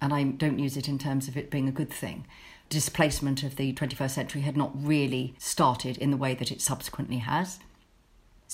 and 0.00 0.14
I 0.14 0.24
don't 0.24 0.58
use 0.58 0.78
it 0.78 0.88
in 0.88 0.98
terms 0.98 1.28
of 1.28 1.36
it 1.36 1.50
being 1.50 1.68
a 1.68 1.72
good 1.72 1.90
thing, 1.90 2.26
displacement 2.70 3.42
of 3.42 3.56
the 3.56 3.74
21st 3.74 4.10
century 4.10 4.40
had 4.40 4.56
not 4.56 4.72
really 4.74 5.34
started 5.36 5.98
in 5.98 6.10
the 6.10 6.16
way 6.16 6.34
that 6.34 6.50
it 6.50 6.62
subsequently 6.62 7.18
has. 7.18 7.58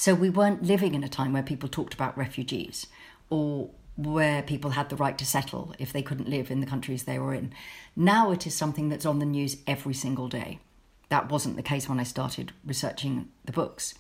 So 0.00 0.14
we 0.14 0.30
weren't 0.30 0.62
living 0.62 0.94
in 0.94 1.02
a 1.02 1.08
time 1.08 1.32
where 1.32 1.42
people 1.42 1.68
talked 1.68 1.92
about 1.92 2.16
refugees 2.16 2.86
or 3.30 3.70
where 3.96 4.42
people 4.42 4.70
had 4.70 4.90
the 4.90 4.96
right 4.96 5.18
to 5.18 5.26
settle 5.26 5.74
if 5.76 5.92
they 5.92 6.02
couldn't 6.02 6.28
live 6.28 6.52
in 6.52 6.60
the 6.60 6.68
countries 6.68 7.02
they 7.02 7.18
were 7.18 7.34
in. 7.34 7.52
Now 7.96 8.30
it 8.30 8.46
is 8.46 8.54
something 8.54 8.90
that's 8.90 9.04
on 9.04 9.18
the 9.18 9.26
news 9.26 9.56
every 9.66 9.94
single 9.94 10.28
day. 10.28 10.60
That 11.08 11.32
wasn't 11.32 11.56
the 11.56 11.64
case 11.64 11.88
when 11.88 11.98
I 11.98 12.04
started 12.04 12.52
researching 12.64 13.28
the 13.44 13.50
books. 13.50 13.94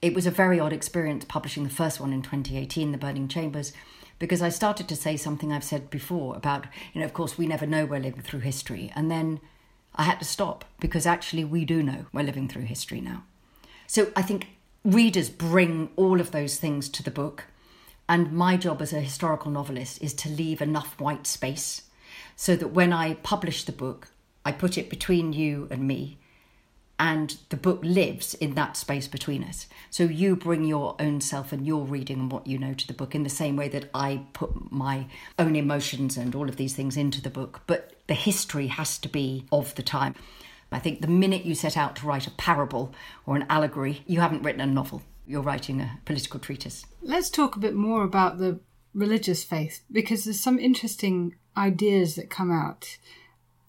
It 0.00 0.14
was 0.14 0.24
a 0.24 0.30
very 0.30 0.60
odd 0.60 0.72
experience 0.72 1.24
publishing 1.24 1.64
the 1.64 1.70
first 1.70 1.98
one 1.98 2.12
in 2.12 2.22
2018, 2.22 2.92
The 2.92 2.96
Burning 2.96 3.26
Chambers, 3.26 3.72
because 4.20 4.40
I 4.40 4.50
started 4.50 4.86
to 4.86 4.94
say 4.94 5.16
something 5.16 5.52
I've 5.52 5.64
said 5.64 5.90
before 5.90 6.36
about, 6.36 6.66
you 6.92 7.00
know, 7.00 7.06
of 7.06 7.12
course, 7.12 7.36
we 7.36 7.48
never 7.48 7.66
know 7.66 7.84
we're 7.84 7.98
living 7.98 8.22
through 8.22 8.38
history. 8.38 8.92
And 8.94 9.10
then 9.10 9.40
I 9.96 10.04
had 10.04 10.20
to 10.20 10.24
stop 10.24 10.64
because 10.78 11.06
actually 11.06 11.44
we 11.44 11.64
do 11.64 11.82
know 11.82 12.06
we're 12.12 12.22
living 12.22 12.46
through 12.46 12.66
history 12.66 13.00
now. 13.00 13.24
So 13.88 14.12
I 14.14 14.22
think 14.22 14.46
readers 14.84 15.30
bring 15.30 15.90
all 15.96 16.20
of 16.20 16.30
those 16.30 16.56
things 16.56 16.88
to 16.90 17.02
the 17.02 17.10
book. 17.10 17.44
And 18.08 18.32
my 18.32 18.56
job 18.56 18.82
as 18.82 18.92
a 18.92 19.00
historical 19.00 19.50
novelist 19.50 20.02
is 20.02 20.14
to 20.14 20.28
leave 20.28 20.60
enough 20.60 20.98
white 21.00 21.26
space 21.26 21.82
so 22.36 22.56
that 22.56 22.68
when 22.68 22.92
I 22.92 23.14
publish 23.14 23.64
the 23.64 23.72
book, 23.72 24.08
I 24.44 24.52
put 24.52 24.76
it 24.76 24.90
between 24.90 25.32
you 25.32 25.68
and 25.70 25.86
me 25.86 26.18
and 27.02 27.36
the 27.48 27.56
book 27.56 27.80
lives 27.82 28.34
in 28.34 28.54
that 28.54 28.76
space 28.76 29.08
between 29.08 29.42
us. 29.42 29.66
So 29.90 30.04
you 30.04 30.36
bring 30.36 30.64
your 30.64 30.94
own 31.00 31.20
self 31.20 31.52
and 31.52 31.66
your 31.66 31.84
reading 31.84 32.20
and 32.20 32.30
what 32.30 32.46
you 32.46 32.58
know 32.58 32.74
to 32.74 32.86
the 32.86 32.92
book 32.92 33.16
in 33.16 33.24
the 33.24 33.28
same 33.28 33.56
way 33.56 33.68
that 33.70 33.90
I 33.92 34.26
put 34.34 34.70
my 34.70 35.06
own 35.36 35.56
emotions 35.56 36.16
and 36.16 36.32
all 36.32 36.48
of 36.48 36.56
these 36.56 36.74
things 36.74 36.96
into 36.96 37.20
the 37.20 37.28
book. 37.28 37.62
But 37.66 37.94
the 38.06 38.14
history 38.14 38.68
has 38.68 38.98
to 38.98 39.08
be 39.08 39.46
of 39.50 39.74
the 39.74 39.82
time. 39.82 40.14
I 40.72 40.78
think 40.78 41.00
the 41.00 41.08
minute 41.08 41.44
you 41.44 41.54
set 41.54 41.76
out 41.76 41.96
to 41.96 42.06
write 42.06 42.26
a 42.26 42.32
parable 42.32 42.94
or 43.26 43.36
an 43.36 43.46
allegory, 43.48 44.02
you 44.06 44.20
haven't 44.20 44.42
written 44.42 44.60
a 44.60 44.66
novel. 44.66 45.02
You're 45.26 45.42
writing 45.42 45.80
a 45.80 45.98
political 46.04 46.40
treatise. 46.40 46.84
Let's 47.00 47.30
talk 47.30 47.56
a 47.56 47.60
bit 47.60 47.74
more 47.74 48.02
about 48.02 48.38
the 48.38 48.60
religious 48.94 49.44
faith 49.44 49.82
because 49.90 50.24
there's 50.24 50.40
some 50.40 50.58
interesting 50.58 51.36
ideas 51.56 52.14
that 52.16 52.30
come 52.30 52.50
out 52.50 52.98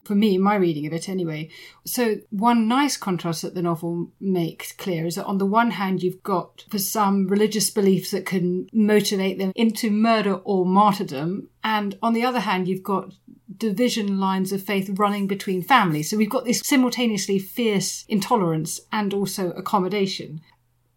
for 0.04 0.16
me, 0.16 0.38
my 0.38 0.56
reading 0.56 0.86
of 0.86 0.94
it 0.94 1.08
anyway. 1.08 1.50
So, 1.86 2.18
one 2.30 2.68
nice 2.68 2.98
contrast 2.98 3.42
that 3.42 3.56
the 3.56 3.62
novel 3.62 4.12
makes 4.20 4.72
clear 4.72 5.06
is 5.06 5.16
that 5.16 5.26
on 5.26 5.38
the 5.38 5.46
one 5.46 5.72
hand, 5.72 6.04
you've 6.04 6.24
got 6.24 6.64
for 6.70 6.80
some 6.80 7.28
religious 7.28 7.70
beliefs 7.70 8.12
that 8.12 8.26
can 8.26 8.68
motivate 8.74 9.38
them 9.38 9.52
into 9.56 9.90
murder 9.92 10.36
or 10.36 10.66
martyrdom, 10.66 11.50
and 11.64 11.98
on 12.02 12.14
the 12.14 12.26
other 12.26 12.42
hand, 12.42 12.68
you've 12.68 12.84
got 12.84 13.14
division 13.58 14.20
lines 14.20 14.52
of 14.52 14.64
faith 14.64 14.90
running 14.96 15.28
between 15.28 15.62
families. 15.62 16.10
So, 16.10 16.18
we've 16.18 16.30
got 16.30 16.46
this 16.46 16.60
simultaneously 16.60 17.40
fierce 17.40 18.06
intolerance 18.08 18.82
and 18.92 19.14
also 19.14 19.52
accommodation. 19.52 20.42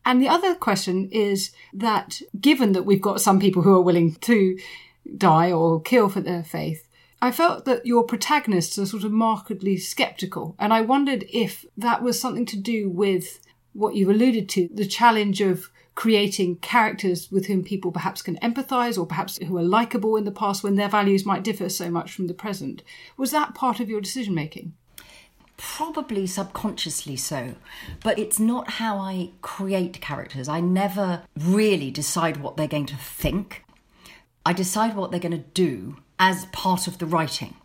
And 0.05 0.23
the 0.23 0.29
other 0.29 0.55
question 0.55 1.09
is 1.11 1.51
that 1.75 2.21
given 2.40 2.73
that 2.73 2.85
we've 2.85 3.01
got 3.01 3.21
some 3.21 3.40
people 3.40 3.62
who 3.62 3.75
are 3.75 3.83
willing 3.83 4.14
to 4.14 4.57
die 5.16 5.51
or 5.51 5.81
kill 5.81 6.09
for 6.09 6.21
their 6.21 6.45
faith, 6.45 6.86
I 7.27 7.33
felt 7.33 7.65
that 7.65 7.85
your 7.85 8.05
protagonists 8.05 8.79
are 8.79 8.87
sort 8.87 9.03
of 9.03 9.11
markedly 9.11 9.79
skeptical, 9.79 10.55
and 10.61 10.73
I 10.73 10.83
wondered 10.83 11.25
if 11.29 11.65
that 11.77 12.01
was 12.01 12.21
something 12.21 12.47
to 12.47 12.57
do 12.57 12.89
with 12.89 13.41
what 13.73 13.97
you 13.97 14.09
alluded 14.09 14.49
to 14.51 14.69
the 14.73 14.87
challenge 14.87 15.41
of 15.41 15.69
creating 15.97 16.59
characters 16.59 17.29
with 17.33 17.47
whom 17.47 17.65
people 17.65 17.91
perhaps 17.91 18.23
can 18.23 18.37
empathize 18.37 18.97
or 18.97 19.07
perhaps 19.07 19.39
who 19.39 19.59
are 19.59 19.65
likable 19.65 20.15
in 20.15 20.25
the 20.25 20.31
past 20.31 20.62
when 20.62 20.77
their 20.77 20.89
values 20.89 21.27
might 21.27 21.43
differ 21.43 21.69
so 21.69 21.91
much 21.91 22.12
from 22.12 22.29
the 22.29 22.33
present. 22.33 22.85
Was 23.17 23.33
that 23.33 23.57
part 23.57 23.81
of 23.81 23.91
your 23.91 24.01
decision 24.01 24.33
making? 24.33 24.75
Probably 25.57 26.29
subconsciously 26.29 27.17
so, 27.17 27.57
but 28.05 28.21
it's 28.21 28.39
not 28.39 28.71
how 28.71 28.99
I 28.99 29.31
create 29.43 30.01
characters. 30.01 30.47
I 30.47 30.61
never 30.61 31.25
really 31.37 31.91
decide 31.91 32.37
what 32.37 32.57
they're 32.57 32.69
going 32.69 32.87
to 32.87 32.97
think. 32.97 33.65
I 34.45 34.53
decide 34.53 34.95
what 34.95 35.11
they're 35.11 35.19
going 35.19 35.33
to 35.33 35.39
do 35.39 35.97
as 36.18 36.46
part 36.46 36.87
of 36.87 36.98
the 36.98 37.07
writing. 37.07 37.57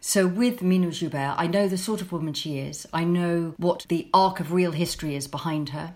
So 0.00 0.26
with 0.26 0.60
Minou 0.60 0.92
Joubert, 0.92 1.34
I 1.38 1.46
know 1.46 1.66
the 1.66 1.78
sort 1.78 2.00
of 2.02 2.12
woman 2.12 2.34
she 2.34 2.58
is. 2.58 2.86
I 2.92 3.04
know 3.04 3.54
what 3.56 3.86
the 3.88 4.08
arc 4.12 4.38
of 4.38 4.52
real 4.52 4.72
history 4.72 5.16
is 5.16 5.26
behind 5.26 5.70
her. 5.70 5.94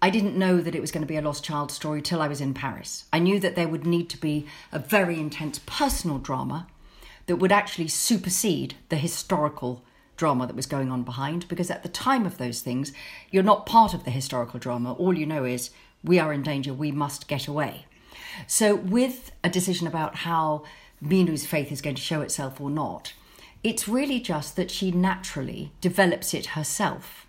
I 0.00 0.10
didn't 0.10 0.38
know 0.38 0.60
that 0.60 0.74
it 0.74 0.80
was 0.80 0.92
going 0.92 1.02
to 1.02 1.08
be 1.08 1.16
a 1.16 1.22
lost 1.22 1.44
child 1.44 1.72
story 1.72 2.02
till 2.02 2.20
I 2.20 2.28
was 2.28 2.40
in 2.40 2.54
Paris. 2.54 3.06
I 3.12 3.18
knew 3.18 3.40
that 3.40 3.56
there 3.56 3.66
would 3.66 3.86
need 3.86 4.10
to 4.10 4.20
be 4.20 4.46
a 4.70 4.78
very 4.78 5.18
intense 5.18 5.60
personal 5.66 6.18
drama 6.18 6.66
that 7.26 7.36
would 7.36 7.50
actually 7.52 7.88
supersede 7.88 8.74
the 8.90 8.96
historical 8.96 9.82
drama 10.16 10.46
that 10.46 10.56
was 10.56 10.66
going 10.66 10.90
on 10.90 11.02
behind 11.02 11.48
because 11.48 11.70
at 11.70 11.82
the 11.82 11.88
time 11.88 12.26
of 12.26 12.38
those 12.38 12.60
things 12.60 12.92
you're 13.30 13.42
not 13.42 13.66
part 13.66 13.94
of 13.94 14.04
the 14.04 14.10
historical 14.10 14.58
drama 14.58 14.92
all 14.94 15.16
you 15.16 15.24
know 15.24 15.44
is 15.44 15.70
we 16.02 16.18
are 16.18 16.32
in 16.32 16.42
danger 16.42 16.74
we 16.74 16.90
must 16.90 17.28
get 17.28 17.46
away 17.46 17.86
so 18.48 18.74
with 18.74 19.30
a 19.44 19.48
decision 19.48 19.86
about 19.86 20.16
how 20.16 20.64
Minou's 21.00 21.46
faith 21.46 21.70
is 21.72 21.80
going 21.80 21.96
to 21.96 22.02
show 22.02 22.20
itself 22.20 22.60
or 22.60 22.70
not. 22.70 23.12
It's 23.62 23.88
really 23.88 24.20
just 24.20 24.56
that 24.56 24.70
she 24.70 24.90
naturally 24.90 25.72
develops 25.80 26.32
it 26.34 26.46
herself 26.46 27.26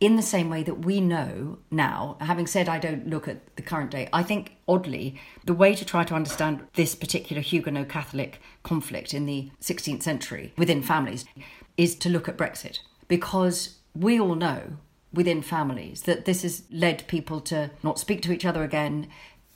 in 0.00 0.16
the 0.16 0.22
same 0.22 0.48
way 0.48 0.62
that 0.62 0.84
we 0.84 1.00
know 1.00 1.58
now, 1.70 2.16
having 2.20 2.46
said 2.46 2.68
I 2.68 2.78
don't 2.78 3.08
look 3.08 3.26
at 3.26 3.56
the 3.56 3.62
current 3.62 3.90
day, 3.90 4.08
I 4.12 4.22
think 4.22 4.56
oddly, 4.68 5.20
the 5.44 5.54
way 5.54 5.74
to 5.74 5.84
try 5.84 6.04
to 6.04 6.14
understand 6.14 6.64
this 6.74 6.94
particular 6.94 7.42
Huguenot 7.42 7.88
Catholic 7.88 8.40
conflict 8.62 9.12
in 9.12 9.26
the 9.26 9.50
16th 9.60 10.02
century 10.02 10.52
within 10.56 10.82
families 10.82 11.24
is 11.76 11.96
to 11.96 12.08
look 12.08 12.28
at 12.28 12.36
Brexit. 12.36 12.78
Because 13.08 13.78
we 13.94 14.20
all 14.20 14.36
know 14.36 14.76
within 15.12 15.42
families 15.42 16.02
that 16.02 16.26
this 16.26 16.42
has 16.42 16.62
led 16.70 17.06
people 17.08 17.40
to 17.40 17.70
not 17.82 17.98
speak 17.98 18.22
to 18.22 18.32
each 18.32 18.44
other 18.44 18.62
again. 18.62 19.08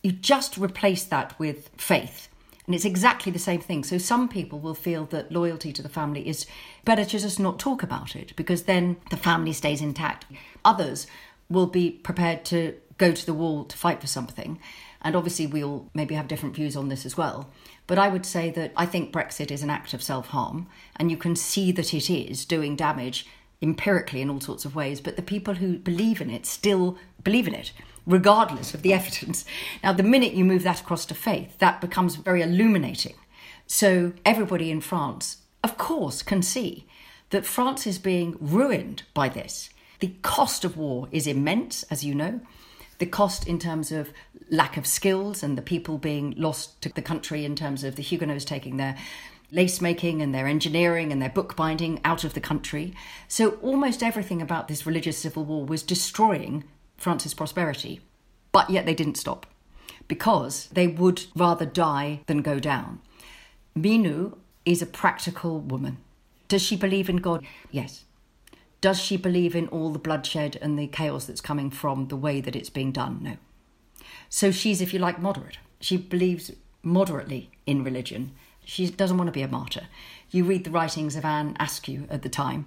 You 0.02 0.10
just 0.10 0.58
replace 0.58 1.04
that 1.04 1.38
with 1.38 1.70
faith 1.76 2.28
and 2.66 2.74
it's 2.74 2.84
exactly 2.84 3.32
the 3.32 3.38
same 3.38 3.60
thing. 3.60 3.82
So 3.82 3.98
some 3.98 4.28
people 4.28 4.60
will 4.60 4.74
feel 4.74 5.06
that 5.06 5.32
loyalty 5.32 5.72
to 5.72 5.82
the 5.82 5.88
family 5.88 6.26
is 6.28 6.46
better 6.84 7.04
to 7.04 7.18
just 7.18 7.40
not 7.40 7.58
talk 7.58 7.82
about 7.82 8.14
it 8.14 8.34
because 8.36 8.64
then 8.64 8.96
the 9.10 9.16
family 9.16 9.52
stays 9.52 9.80
intact. 9.80 10.26
Others 10.64 11.06
will 11.48 11.66
be 11.66 11.90
prepared 11.90 12.44
to 12.46 12.74
go 12.98 13.12
to 13.12 13.26
the 13.26 13.34
wall 13.34 13.64
to 13.64 13.76
fight 13.76 14.00
for 14.00 14.06
something. 14.06 14.60
And 15.04 15.16
obviously, 15.16 15.48
we'll 15.48 15.90
maybe 15.94 16.14
have 16.14 16.28
different 16.28 16.54
views 16.54 16.76
on 16.76 16.88
this 16.88 17.04
as 17.04 17.16
well. 17.16 17.50
But 17.88 17.98
I 17.98 18.08
would 18.08 18.24
say 18.24 18.50
that 18.52 18.72
I 18.76 18.86
think 18.86 19.12
Brexit 19.12 19.50
is 19.50 19.64
an 19.64 19.70
act 19.70 19.92
of 19.92 20.02
self 20.02 20.28
harm, 20.28 20.68
and 20.94 21.10
you 21.10 21.16
can 21.16 21.34
see 21.34 21.72
that 21.72 21.92
it 21.92 22.08
is 22.08 22.44
doing 22.44 22.76
damage 22.76 23.26
empirically 23.60 24.20
in 24.20 24.30
all 24.30 24.40
sorts 24.40 24.64
of 24.64 24.76
ways. 24.76 25.00
But 25.00 25.16
the 25.16 25.22
people 25.22 25.54
who 25.54 25.78
believe 25.78 26.20
in 26.20 26.30
it 26.30 26.46
still 26.46 26.96
believe 27.24 27.48
in 27.48 27.54
it 27.54 27.72
regardless 28.06 28.74
of 28.74 28.82
the 28.82 28.92
evidence. 28.92 29.44
Now, 29.82 29.92
the 29.92 30.02
minute 30.02 30.32
you 30.32 30.44
move 30.44 30.62
that 30.62 30.80
across 30.80 31.06
to 31.06 31.14
faith, 31.14 31.58
that 31.58 31.80
becomes 31.80 32.16
very 32.16 32.42
illuminating. 32.42 33.14
So, 33.66 34.12
everybody 34.24 34.70
in 34.70 34.80
France, 34.80 35.38
of 35.62 35.78
course, 35.78 36.22
can 36.22 36.42
see 36.42 36.86
that 37.30 37.46
France 37.46 37.86
is 37.86 37.98
being 37.98 38.36
ruined 38.40 39.04
by 39.14 39.28
this. 39.28 39.70
The 40.00 40.14
cost 40.22 40.64
of 40.64 40.76
war 40.76 41.08
is 41.10 41.26
immense, 41.26 41.82
as 41.84 42.04
you 42.04 42.14
know. 42.14 42.40
The 42.98 43.06
cost 43.06 43.46
in 43.46 43.58
terms 43.58 43.90
of 43.90 44.12
lack 44.50 44.76
of 44.76 44.86
skills 44.86 45.42
and 45.42 45.56
the 45.56 45.62
people 45.62 45.96
being 45.96 46.34
lost 46.36 46.80
to 46.82 46.90
the 46.90 47.02
country 47.02 47.44
in 47.44 47.56
terms 47.56 47.84
of 47.84 47.96
the 47.96 48.02
Huguenots 48.02 48.44
taking 48.44 48.76
their 48.76 48.96
lace 49.50 49.80
making 49.80 50.22
and 50.22 50.34
their 50.34 50.46
engineering 50.46 51.12
and 51.12 51.20
their 51.20 51.30
bookbinding 51.30 52.00
out 52.04 52.24
of 52.24 52.34
the 52.34 52.40
country. 52.40 52.94
So 53.28 53.50
almost 53.62 54.02
everything 54.02 54.42
about 54.42 54.68
this 54.68 54.86
religious 54.86 55.18
civil 55.18 55.44
war 55.44 55.64
was 55.64 55.82
destroying 55.82 56.64
France's 57.02 57.34
prosperity. 57.34 58.00
But 58.52 58.70
yet 58.70 58.86
they 58.86 58.94
didn't 58.94 59.16
stop 59.16 59.46
because 60.08 60.68
they 60.72 60.86
would 60.86 61.24
rather 61.34 61.66
die 61.66 62.20
than 62.26 62.42
go 62.42 62.60
down. 62.60 63.00
Minou 63.76 64.36
is 64.64 64.82
a 64.82 64.86
practical 64.86 65.58
woman. 65.60 65.98
Does 66.48 66.62
she 66.62 66.76
believe 66.76 67.08
in 67.08 67.16
God? 67.16 67.44
Yes. 67.70 68.04
Does 68.80 69.00
she 69.00 69.16
believe 69.16 69.54
in 69.54 69.68
all 69.68 69.90
the 69.90 69.98
bloodshed 69.98 70.58
and 70.60 70.78
the 70.78 70.86
chaos 70.86 71.24
that's 71.24 71.40
coming 71.40 71.70
from 71.70 72.08
the 72.08 72.16
way 72.16 72.40
that 72.40 72.56
it's 72.56 72.70
being 72.70 72.92
done? 72.92 73.20
No. 73.22 73.36
So 74.28 74.50
she's, 74.50 74.80
if 74.80 74.92
you 74.92 74.98
like, 74.98 75.20
moderate. 75.20 75.58
She 75.80 75.96
believes 75.96 76.52
moderately 76.82 77.50
in 77.66 77.84
religion. 77.84 78.32
She 78.64 78.90
doesn't 78.90 79.16
want 79.16 79.28
to 79.28 79.32
be 79.32 79.42
a 79.42 79.48
martyr. 79.48 79.86
You 80.30 80.44
read 80.44 80.64
the 80.64 80.70
writings 80.70 81.16
of 81.16 81.24
Anne 81.24 81.56
Askew 81.58 82.06
at 82.10 82.22
the 82.22 82.28
time, 82.28 82.66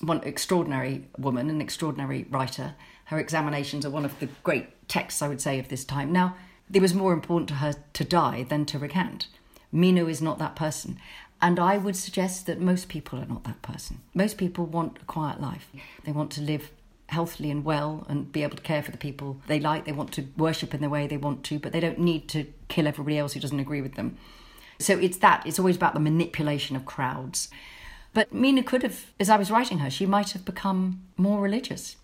one 0.00 0.22
extraordinary 0.24 1.08
woman, 1.18 1.50
an 1.50 1.60
extraordinary 1.60 2.26
writer, 2.30 2.74
her 3.06 3.18
examinations 3.18 3.84
are 3.84 3.90
one 3.90 4.04
of 4.04 4.18
the 4.20 4.28
great 4.42 4.88
texts, 4.88 5.22
I 5.22 5.28
would 5.28 5.40
say, 5.40 5.58
of 5.58 5.68
this 5.68 5.84
time. 5.84 6.12
Now, 6.12 6.36
it 6.72 6.82
was 6.82 6.94
more 6.94 7.12
important 7.12 7.48
to 7.48 7.54
her 7.56 7.74
to 7.92 8.04
die 8.04 8.42
than 8.42 8.64
to 8.66 8.78
recant. 8.78 9.28
Minou 9.72 10.08
is 10.10 10.22
not 10.22 10.38
that 10.38 10.56
person. 10.56 10.98
And 11.40 11.60
I 11.60 11.76
would 11.76 11.96
suggest 11.96 12.46
that 12.46 12.60
most 12.60 12.88
people 12.88 13.20
are 13.20 13.26
not 13.26 13.44
that 13.44 13.62
person. 13.62 14.00
Most 14.14 14.38
people 14.38 14.66
want 14.66 14.98
a 15.00 15.04
quiet 15.04 15.40
life. 15.40 15.68
They 16.04 16.12
want 16.12 16.30
to 16.32 16.40
live 16.40 16.70
healthily 17.08 17.50
and 17.50 17.64
well 17.64 18.04
and 18.08 18.32
be 18.32 18.42
able 18.42 18.56
to 18.56 18.62
care 18.62 18.82
for 18.82 18.90
the 18.90 18.98
people 18.98 19.40
they 19.46 19.60
like. 19.60 19.84
They 19.84 19.92
want 19.92 20.12
to 20.14 20.26
worship 20.36 20.74
in 20.74 20.80
the 20.80 20.88
way 20.88 21.06
they 21.06 21.16
want 21.16 21.44
to, 21.44 21.58
but 21.58 21.72
they 21.72 21.80
don't 21.80 22.00
need 22.00 22.28
to 22.30 22.46
kill 22.68 22.88
everybody 22.88 23.18
else 23.18 23.34
who 23.34 23.40
doesn't 23.40 23.60
agree 23.60 23.82
with 23.82 23.94
them. 23.94 24.16
So 24.78 24.98
it's 24.98 25.18
that. 25.18 25.46
It's 25.46 25.58
always 25.58 25.76
about 25.76 25.94
the 25.94 26.00
manipulation 26.00 26.74
of 26.74 26.84
crowds. 26.84 27.48
But 28.12 28.34
Minou 28.34 28.64
could 28.64 28.82
have, 28.82 29.12
as 29.20 29.28
I 29.28 29.36
was 29.36 29.50
writing 29.50 29.78
her, 29.78 29.90
she 29.90 30.06
might 30.06 30.30
have 30.30 30.44
become 30.44 31.02
more 31.16 31.40
religious. 31.40 31.96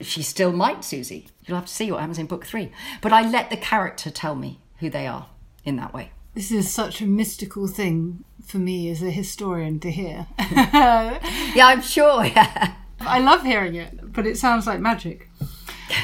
She 0.00 0.22
still 0.22 0.52
might, 0.52 0.84
Susie. 0.84 1.28
You'll 1.44 1.58
have 1.58 1.66
to 1.66 1.72
see 1.72 1.90
what 1.90 2.00
happens 2.00 2.18
in 2.18 2.26
book 2.26 2.46
three. 2.46 2.72
But 3.02 3.12
I 3.12 3.28
let 3.28 3.50
the 3.50 3.56
character 3.56 4.10
tell 4.10 4.34
me 4.34 4.60
who 4.78 4.88
they 4.88 5.06
are 5.06 5.28
in 5.64 5.76
that 5.76 5.92
way. 5.92 6.12
This 6.34 6.50
is 6.50 6.72
such 6.72 7.00
a 7.00 7.06
mystical 7.06 7.66
thing 7.66 8.24
for 8.44 8.58
me 8.58 8.88
as 8.90 9.02
a 9.02 9.10
historian 9.10 9.80
to 9.80 9.90
hear. 9.90 10.26
yeah, 10.38 11.66
I'm 11.66 11.82
sure. 11.82 12.24
Yeah. 12.24 12.74
I 13.00 13.18
love 13.18 13.42
hearing 13.42 13.74
it, 13.74 14.12
but 14.12 14.26
it 14.26 14.36
sounds 14.36 14.66
like 14.66 14.80
magic. 14.80 15.28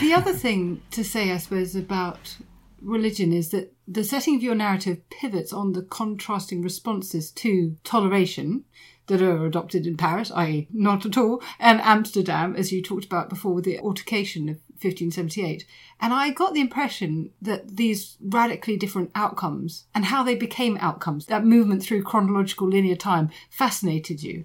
The 0.00 0.12
other 0.12 0.32
thing 0.44 0.82
to 0.90 1.04
say, 1.04 1.30
I 1.30 1.36
suppose, 1.36 1.76
about 1.76 2.36
religion 2.82 3.32
is 3.32 3.50
that 3.50 3.72
the 3.86 4.04
setting 4.04 4.34
of 4.34 4.42
your 4.42 4.54
narrative 4.54 5.08
pivots 5.10 5.52
on 5.52 5.72
the 5.72 5.82
contrasting 5.82 6.62
responses 6.62 7.30
to 7.32 7.76
toleration 7.84 8.64
that 9.06 9.22
are 9.22 9.46
adopted 9.46 9.86
in 9.86 9.96
Paris, 9.96 10.30
i.e., 10.34 10.68
not 10.72 11.06
at 11.06 11.16
all, 11.16 11.42
and 11.58 11.80
Amsterdam, 11.80 12.56
as 12.56 12.72
you 12.72 12.82
talked 12.82 13.04
about 13.04 13.28
before 13.28 13.54
with 13.54 13.64
the 13.64 13.78
alteration 13.78 14.48
of 14.48 14.56
1578. 14.82 15.64
And 16.00 16.12
I 16.12 16.30
got 16.30 16.54
the 16.54 16.60
impression 16.60 17.30
that 17.40 17.76
these 17.76 18.16
radically 18.20 18.76
different 18.76 19.10
outcomes 19.14 19.84
and 19.94 20.06
how 20.06 20.22
they 20.22 20.34
became 20.34 20.76
outcomes, 20.80 21.26
that 21.26 21.44
movement 21.44 21.82
through 21.82 22.02
chronological 22.02 22.68
linear 22.68 22.96
time, 22.96 23.30
fascinated 23.48 24.22
you. 24.22 24.44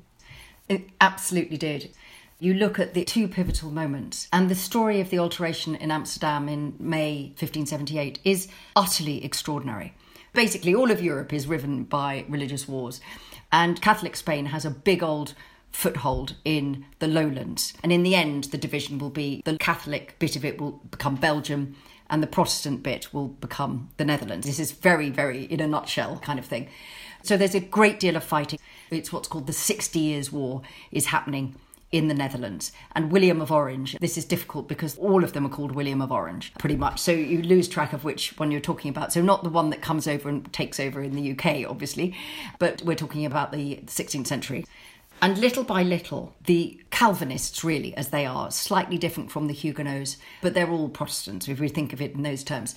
It 0.70 0.90
absolutely 1.02 1.58
did. 1.58 1.92
You 2.40 2.54
look 2.54 2.80
at 2.80 2.94
the 2.94 3.04
two 3.04 3.28
pivotal 3.28 3.70
moments, 3.70 4.28
and 4.34 4.50
the 4.50 4.56
story 4.56 5.00
of 5.00 5.10
the 5.10 5.20
alteration 5.20 5.76
in 5.76 5.92
Amsterdam 5.92 6.50
in 6.50 6.76
May 6.80 7.34
1578 7.38 8.20
is 8.24 8.48
utterly 8.76 9.24
extraordinary. 9.24 9.94
Basically, 10.34 10.74
all 10.74 10.90
of 10.90 11.02
Europe 11.02 11.34
is 11.34 11.46
riven 11.46 11.84
by 11.84 12.26
religious 12.30 12.68
wars, 12.68 13.02
and 13.52 13.82
Catholic 13.82 14.16
Spain 14.16 14.48
has 14.48 14.66
a 14.66 14.70
big 14.70 15.04
old 15.04 15.34
foothold 15.72 16.36
in 16.44 16.86
the 17.00 17.08
lowlands. 17.08 17.74
And 17.82 17.92
in 17.92 18.04
the 18.04 18.16
end, 18.16 18.46
the 18.46 18.58
division 18.58 19.00
will 19.00 19.10
be 19.10 19.42
the 19.46 19.58
Catholic 19.58 20.18
bit 20.20 20.36
of 20.36 20.44
it 20.44 20.60
will 20.60 20.82
become 20.92 21.16
Belgium, 21.16 21.76
and 22.10 22.22
the 22.22 22.28
Protestant 22.28 22.84
bit 22.84 23.14
will 23.14 23.30
become 23.30 23.90
the 23.98 24.06
Netherlands. 24.06 24.46
This 24.46 24.60
is 24.60 24.74
very, 24.74 25.10
very, 25.10 25.46
in 25.46 25.62
a 25.62 25.68
nutshell, 25.68 26.20
kind 26.20 26.40
of 26.40 26.46
thing. 26.46 26.68
So 27.24 27.38
there's 27.38 27.56
a 27.56 27.62
great 27.62 28.00
deal 28.00 28.16
of 28.16 28.24
fighting. 28.24 28.60
It's 28.90 29.14
what's 29.14 29.30
called 29.30 29.48
the 29.48 29.54
Sixty 29.54 30.00
Years' 30.00 30.32
War 30.32 30.62
is 30.92 31.08
happening 31.08 31.56
in 31.92 32.08
the 32.08 32.14
Netherlands. 32.14 32.72
And 32.94 33.12
William 33.12 33.42
of 33.42 33.52
Orange, 33.52 33.98
this 34.00 34.18
is 34.18 34.26
difficult 34.26 34.68
because 34.68 34.98
all 34.98 35.24
of 35.24 35.34
them 35.34 35.46
are 35.46 35.50
called 35.50 35.74
William 35.74 36.02
of 36.02 36.12
Orange, 36.12 36.54
pretty 36.58 36.78
much. 36.78 37.00
So 37.00 37.12
you 37.12 37.42
lose 37.42 37.68
track 37.68 37.94
of 37.94 38.04
which 38.04 38.38
one 38.40 38.52
you're 38.52 38.62
talking 38.62 38.90
about. 38.90 39.12
So 39.12 39.22
not 39.22 39.44
the 39.44 39.50
one 39.50 39.70
that 39.72 39.82
comes 39.82 40.08
over 40.08 40.30
and 40.30 40.52
takes 40.54 40.80
over 40.80 41.02
in 41.02 41.16
the 41.16 41.32
UK, 41.32 41.70
obviously, 41.70 42.16
but 42.60 42.82
we're 42.84 42.96
talking 42.96 43.26
about 43.26 43.52
the 43.52 43.82
16th 43.86 44.28
century. 44.28 44.66
And 45.22 45.38
little 45.38 45.64
by 45.64 45.84
little, 45.84 46.34
the 46.46 46.80
Calvinists, 46.90 47.64
really, 47.64 47.96
as 47.96 48.10
they 48.10 48.26
are, 48.26 48.50
slightly 48.50 48.98
different 48.98 49.30
from 49.32 49.48
the 49.48 49.54
Huguenots, 49.54 50.18
but 50.42 50.56
they're 50.56 50.70
all 50.70 50.90
Protestants, 50.90 51.48
if 51.48 51.60
we 51.60 51.68
think 51.68 51.94
of 51.94 52.02
it 52.02 52.16
in 52.16 52.24
those 52.24 52.44
terms, 52.44 52.74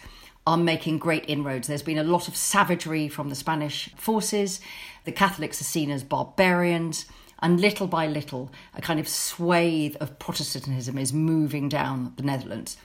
are 0.46 0.58
making 0.58 0.98
great 0.98 1.24
inroads. 1.26 1.68
There's 1.68 1.82
been 1.82 1.96
a 1.96 2.04
lot 2.04 2.28
of 2.28 2.36
savagery 2.36 3.08
from 3.08 3.30
the 3.30 3.34
Spanish 3.34 3.88
forces. 3.96 4.60
The 5.04 5.12
Catholics 5.12 5.58
are 5.62 5.64
seen 5.64 5.90
as 5.90 6.04
barbarians. 6.04 7.06
And 7.44 7.60
little 7.60 7.86
by 7.86 8.06
little, 8.06 8.50
a 8.74 8.80
kind 8.80 8.98
of 8.98 9.06
swathe 9.06 9.96
of 10.00 10.18
Protestantism 10.18 10.96
is 10.96 11.12
moving 11.12 11.68
down 11.68 12.14
the 12.16 12.22
Netherlands. 12.22 12.78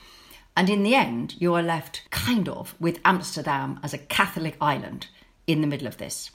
And 0.57 0.69
in 0.69 0.83
the 0.83 0.95
end, 0.95 1.35
you 1.39 1.53
are 1.53 1.63
left 1.63 2.01
kind 2.11 2.49
of 2.49 2.75
with 2.77 2.99
Amsterdam 3.05 3.79
as 3.83 3.93
a 3.93 3.97
Catholic 3.97 4.57
island 4.59 5.07
in 5.47 5.61
the 5.61 5.67
middle 5.67 5.87
of 5.87 5.95
this. 5.95 6.31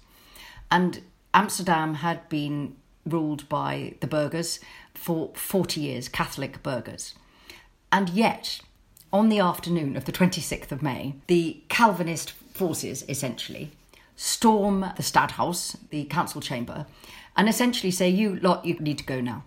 And 0.71 1.03
Amsterdam 1.35 1.97
had 1.97 2.27
been 2.31 2.77
ruled 3.05 3.47
by 3.51 3.97
the 4.01 4.07
burghers 4.07 4.59
for 4.95 5.33
40 5.35 5.83
years, 5.83 6.09
Catholic 6.09 6.63
burghers. 6.63 7.15
And 7.93 8.09
yet, 8.09 8.61
on 9.13 9.29
the 9.29 9.41
afternoon 9.41 9.99
of 9.99 10.07
the 10.07 10.13
26th 10.13 10.73
of 10.73 10.83
May, 10.83 11.17
the 11.27 11.61
Calvinist 11.69 12.31
forces 12.31 13.05
essentially 13.07 13.73
storm 14.17 14.81
the 14.97 15.03
Stadthaus, 15.03 15.77
the 15.91 16.05
council 16.05 16.41
chamber, 16.41 16.87
and 17.37 17.49
essentially 17.49 17.91
say, 17.91 18.09
You 18.09 18.37
lot, 18.37 18.65
you 18.65 18.75
need 18.81 18.99
to 18.99 19.05
go 19.05 19.21
now. 19.21 19.45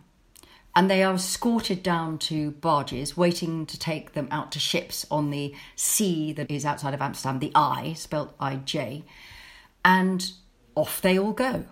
And 0.75 0.89
they 0.89 1.03
are 1.03 1.15
escorted 1.15 1.81
down 1.81 2.19
to 2.19 2.51
barges, 2.51 3.17
waiting 3.17 3.65
to 3.65 3.79
take 3.79 4.13
them 4.13 4.27
out 4.29 4.51
to 4.51 4.59
ships 4.59 5.05
on 5.09 5.31
the 5.31 5.55
sea 5.75 6.33
that 6.33 6.51
is 6.51 6.65
outside 6.65 6.93
of 6.93 7.01
Amsterdam, 7.01 7.39
the 7.39 7.51
I, 7.55 7.93
spelt 7.93 8.35
I 8.39 8.57
J. 8.57 9.03
And 9.83 10.31
off 10.75 11.01
they 11.01 11.17
all 11.17 11.33
go 11.33 11.65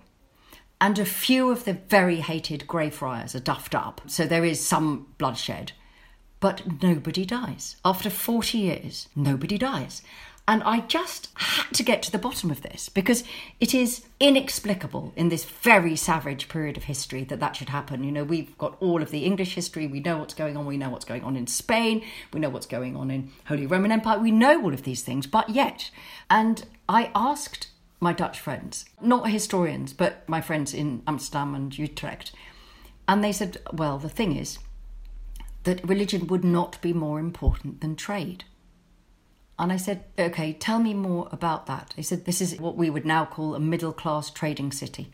and 0.82 1.00
a 1.00 1.06
few 1.06 1.50
of 1.50 1.66
the 1.66 1.74
very 1.74 2.18
hated 2.18 2.68
Greyfriars 2.68 3.34
are 3.34 3.40
duffed 3.40 3.76
up, 3.76 4.02
so 4.08 4.26
there 4.26 4.46
is 4.46 4.66
some 4.66 5.08
bloodshed. 5.18 5.72
But 6.40 6.82
nobody 6.84 7.26
dies. 7.26 7.78
After 7.86 8.10
40 8.10 8.58
years, 8.58 9.10
nobody 9.16 9.58
dies. 9.58 10.02
And 10.48 10.62
I 10.62 10.82
just 10.82 11.30
had 11.36 11.72
to 11.74 11.84
get 11.84 12.04
to 12.04 12.12
the 12.12 12.20
bottom 12.20 12.52
of 12.52 12.62
this 12.62 12.88
because 12.88 13.24
it 13.60 13.74
is 13.74 14.06
inexplicable 14.20 15.12
in 15.16 15.30
this 15.30 15.44
very 15.44 15.96
savage 15.96 16.50
period 16.50 16.78
of 16.78 16.84
history 16.84 17.24
that 17.24 17.40
that 17.40 17.56
should 17.56 17.70
happen. 17.70 18.04
You 18.04 18.12
know, 18.12 18.24
we've 18.24 18.56
got 18.60 18.78
all 18.80 19.02
of 19.02 19.10
the 19.10 19.26
English 19.26 19.56
history, 19.56 19.88
we 19.88 20.02
know 20.02 20.20
what's 20.20 20.36
going 20.36 20.56
on, 20.56 20.68
we 20.68 20.78
know 20.78 20.90
what's 20.90 21.06
going 21.06 21.24
on 21.24 21.36
in 21.36 21.48
Spain, 21.48 22.04
we 22.32 22.40
know 22.40 22.50
what's 22.50 22.68
going 22.68 22.96
on 22.96 23.10
in 23.10 23.32
Holy 23.48 23.66
Roman 23.66 23.92
Empire, 23.92 24.20
we 24.20 24.32
know 24.32 24.62
all 24.62 24.74
of 24.74 24.84
these 24.84 25.02
things, 25.02 25.26
but 25.26 25.50
yet. 25.50 25.90
And 26.30 26.64
I 26.88 27.10
asked 27.16 27.70
my 28.00 28.14
Dutch 28.14 28.40
friends, 28.40 28.86
not 29.02 29.30
historians, 29.30 29.94
but 29.94 30.28
my 30.30 30.42
friends 30.42 30.76
in 30.76 31.02
Amsterdam 31.08 31.56
and 31.56 31.76
Utrecht. 31.76 32.32
And 33.08 33.24
they 33.24 33.32
said, 33.32 33.58
well, 33.74 33.98
the 33.98 34.10
thing 34.10 34.36
is 34.36 34.60
that 35.64 35.88
religion 35.88 36.28
would 36.28 36.44
not 36.44 36.80
be 36.82 36.94
more 36.94 37.20
important 37.20 37.82
than 37.82 37.96
trade. 37.96 38.44
And 39.58 39.72
I 39.72 39.78
said, 39.78 40.04
okay, 40.20 40.52
tell 40.54 40.80
me 40.80 40.94
more 40.94 41.30
about 41.32 41.66
that. 41.68 41.94
They 41.96 42.02
said, 42.02 42.26
this 42.26 42.42
is 42.42 42.60
what 42.60 42.76
we 42.76 42.90
would 42.90 43.06
now 43.06 43.26
call 43.26 43.56
a 43.56 43.60
middle 43.60 43.94
class 43.94 44.30
trading 44.30 44.72
city. 44.72 45.12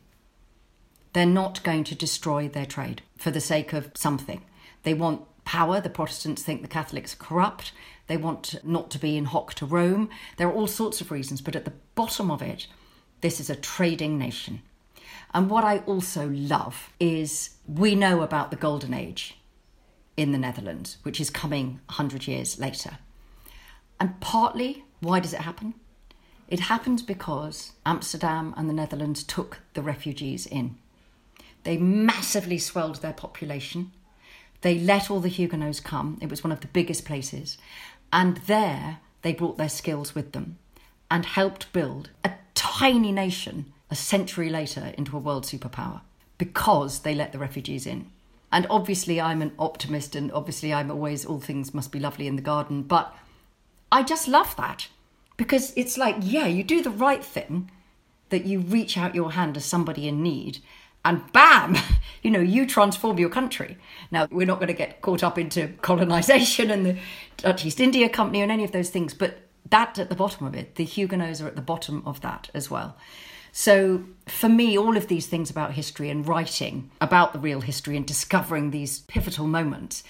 They're 1.13 1.25
not 1.25 1.63
going 1.63 1.83
to 1.85 1.95
destroy 1.95 2.47
their 2.47 2.65
trade 2.65 3.03
for 3.17 3.29
the 3.29 3.41
sake 3.41 3.73
of 3.73 3.91
something. 3.93 4.43
They 4.83 4.93
want 4.93 5.25
power. 5.45 5.79
The 5.79 5.89
Protestants 5.89 6.41
think 6.41 6.61
the 6.61 6.67
Catholics 6.67 7.13
are 7.13 7.17
corrupt. 7.17 7.71
They 8.07 8.17
want 8.17 8.55
not 8.63 8.89
to 8.91 8.99
be 8.99 9.15
in 9.15 9.25
hock 9.25 9.53
to 9.55 9.65
Rome. 9.65 10.09
There 10.37 10.47
are 10.47 10.53
all 10.53 10.67
sorts 10.67 11.01
of 11.01 11.11
reasons, 11.11 11.41
but 11.41 11.55
at 11.55 11.65
the 11.65 11.73
bottom 11.93 12.31
of 12.31 12.41
it, 12.41 12.67
this 13.21 13.39
is 13.39 13.49
a 13.49 13.55
trading 13.55 14.17
nation. 14.17 14.61
And 15.33 15.49
what 15.49 15.63
I 15.63 15.79
also 15.79 16.29
love 16.29 16.91
is 16.99 17.51
we 17.67 17.95
know 17.95 18.21
about 18.21 18.49
the 18.49 18.57
Golden 18.57 18.93
Age 18.93 19.37
in 20.17 20.31
the 20.31 20.37
Netherlands, 20.37 20.97
which 21.03 21.21
is 21.21 21.29
coming 21.29 21.79
100 21.85 22.27
years 22.27 22.59
later. 22.59 22.97
And 24.01 24.19
partly, 24.19 24.83
why 24.99 25.19
does 25.19 25.31
it 25.31 25.41
happen? 25.41 25.75
It 26.47 26.61
happens 26.61 27.03
because 27.03 27.73
Amsterdam 27.85 28.51
and 28.57 28.67
the 28.67 28.73
Netherlands 28.73 29.21
took 29.21 29.59
the 29.75 29.83
refugees 29.83 30.47
in. 30.47 30.75
They 31.65 31.77
massively 31.77 32.57
swelled 32.57 33.03
their 33.03 33.13
population. 33.13 33.91
They 34.61 34.79
let 34.79 35.11
all 35.11 35.19
the 35.19 35.29
Huguenots 35.29 35.79
come. 35.79 36.17
It 36.19 36.31
was 36.31 36.43
one 36.43 36.51
of 36.51 36.61
the 36.61 36.67
biggest 36.67 37.05
places. 37.05 37.59
And 38.11 38.37
there 38.47 38.97
they 39.21 39.33
brought 39.33 39.59
their 39.59 39.69
skills 39.69 40.15
with 40.15 40.31
them 40.31 40.57
and 41.11 41.23
helped 41.23 41.71
build 41.71 42.09
a 42.23 42.31
tiny 42.55 43.11
nation 43.11 43.71
a 43.91 43.95
century 43.95 44.49
later 44.49 44.95
into 44.97 45.15
a 45.15 45.19
world 45.19 45.45
superpower 45.45 46.01
because 46.39 47.01
they 47.01 47.13
let 47.13 47.33
the 47.33 47.37
refugees 47.37 47.85
in. 47.85 48.09
And 48.51 48.65
obviously, 48.67 49.21
I'm 49.21 49.43
an 49.43 49.53
optimist, 49.59 50.15
and 50.15 50.31
obviously, 50.31 50.73
I'm 50.73 50.89
always 50.89 51.23
all 51.23 51.39
things 51.39 51.71
must 51.71 51.91
be 51.91 51.99
lovely 51.99 52.25
in 52.25 52.35
the 52.35 52.41
garden. 52.41 52.81
But 52.81 53.15
I 53.91 54.03
just 54.03 54.27
love 54.27 54.55
that 54.55 54.87
because 55.37 55.73
it's 55.75 55.97
like, 55.97 56.15
yeah, 56.19 56.45
you 56.45 56.63
do 56.63 56.81
the 56.81 56.89
right 56.89 57.23
thing, 57.23 57.69
that 58.29 58.45
you 58.45 58.59
reach 58.59 58.97
out 58.97 59.15
your 59.15 59.33
hand 59.33 59.55
to 59.55 59.59
somebody 59.59 60.07
in 60.07 60.23
need, 60.23 60.59
and 61.03 61.31
bam, 61.33 61.75
you 62.21 62.31
know, 62.31 62.39
you 62.39 62.65
transform 62.65 63.19
your 63.19 63.29
country. 63.29 63.77
Now, 64.11 64.27
we're 64.31 64.47
not 64.47 64.59
going 64.59 64.67
to 64.67 64.73
get 64.73 65.01
caught 65.01 65.23
up 65.23 65.37
into 65.37 65.67
colonization 65.81 66.71
and 66.71 66.85
the 66.85 66.97
Dutch 67.37 67.65
East 67.65 67.79
India 67.79 68.09
Company 68.09 68.41
and 68.41 68.51
any 68.51 68.63
of 68.63 68.71
those 68.71 68.89
things, 68.89 69.13
but 69.13 69.39
that 69.69 69.99
at 69.99 70.09
the 70.09 70.15
bottom 70.15 70.45
of 70.45 70.55
it, 70.55 70.75
the 70.75 70.83
Huguenots 70.83 71.41
are 71.41 71.47
at 71.47 71.55
the 71.55 71.61
bottom 71.61 72.03
of 72.05 72.21
that 72.21 72.49
as 72.53 72.69
well. 72.69 72.97
So, 73.51 74.05
for 74.27 74.47
me, 74.47 74.77
all 74.77 74.95
of 74.95 75.07
these 75.07 75.27
things 75.27 75.49
about 75.49 75.73
history 75.73 76.09
and 76.09 76.25
writing 76.25 76.89
about 77.01 77.33
the 77.33 77.39
real 77.39 77.61
history 77.61 77.97
and 77.97 78.05
discovering 78.05 78.71
these 78.71 78.99
pivotal 78.99 79.45
moments 79.45 80.03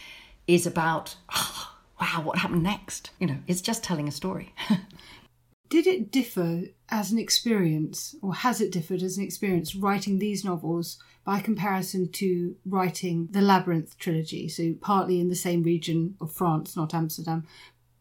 is 0.45 0.67
about, 0.67 1.15
oh, 1.35 1.70
wow, 2.01 2.21
what 2.23 2.39
happened 2.39 2.63
next? 2.63 3.11
You 3.19 3.27
know, 3.27 3.37
it's 3.47 3.61
just 3.61 3.83
telling 3.83 4.07
a 4.07 4.11
story. 4.11 4.53
Did 5.69 5.87
it 5.87 6.11
differ 6.11 6.63
as 6.89 7.11
an 7.11 7.19
experience, 7.19 8.15
or 8.21 8.33
has 8.33 8.59
it 8.59 8.71
differed 8.71 9.03
as 9.03 9.17
an 9.17 9.23
experience 9.23 9.75
writing 9.75 10.19
these 10.19 10.43
novels 10.43 10.97
by 11.23 11.39
comparison 11.39 12.11
to 12.13 12.55
writing 12.65 13.29
the 13.31 13.41
Labyrinth 13.41 13.97
trilogy? 13.97 14.49
So, 14.49 14.73
partly 14.81 15.21
in 15.21 15.29
the 15.29 15.35
same 15.35 15.63
region 15.63 16.17
of 16.19 16.33
France, 16.33 16.75
not 16.75 16.93
Amsterdam, 16.93 17.47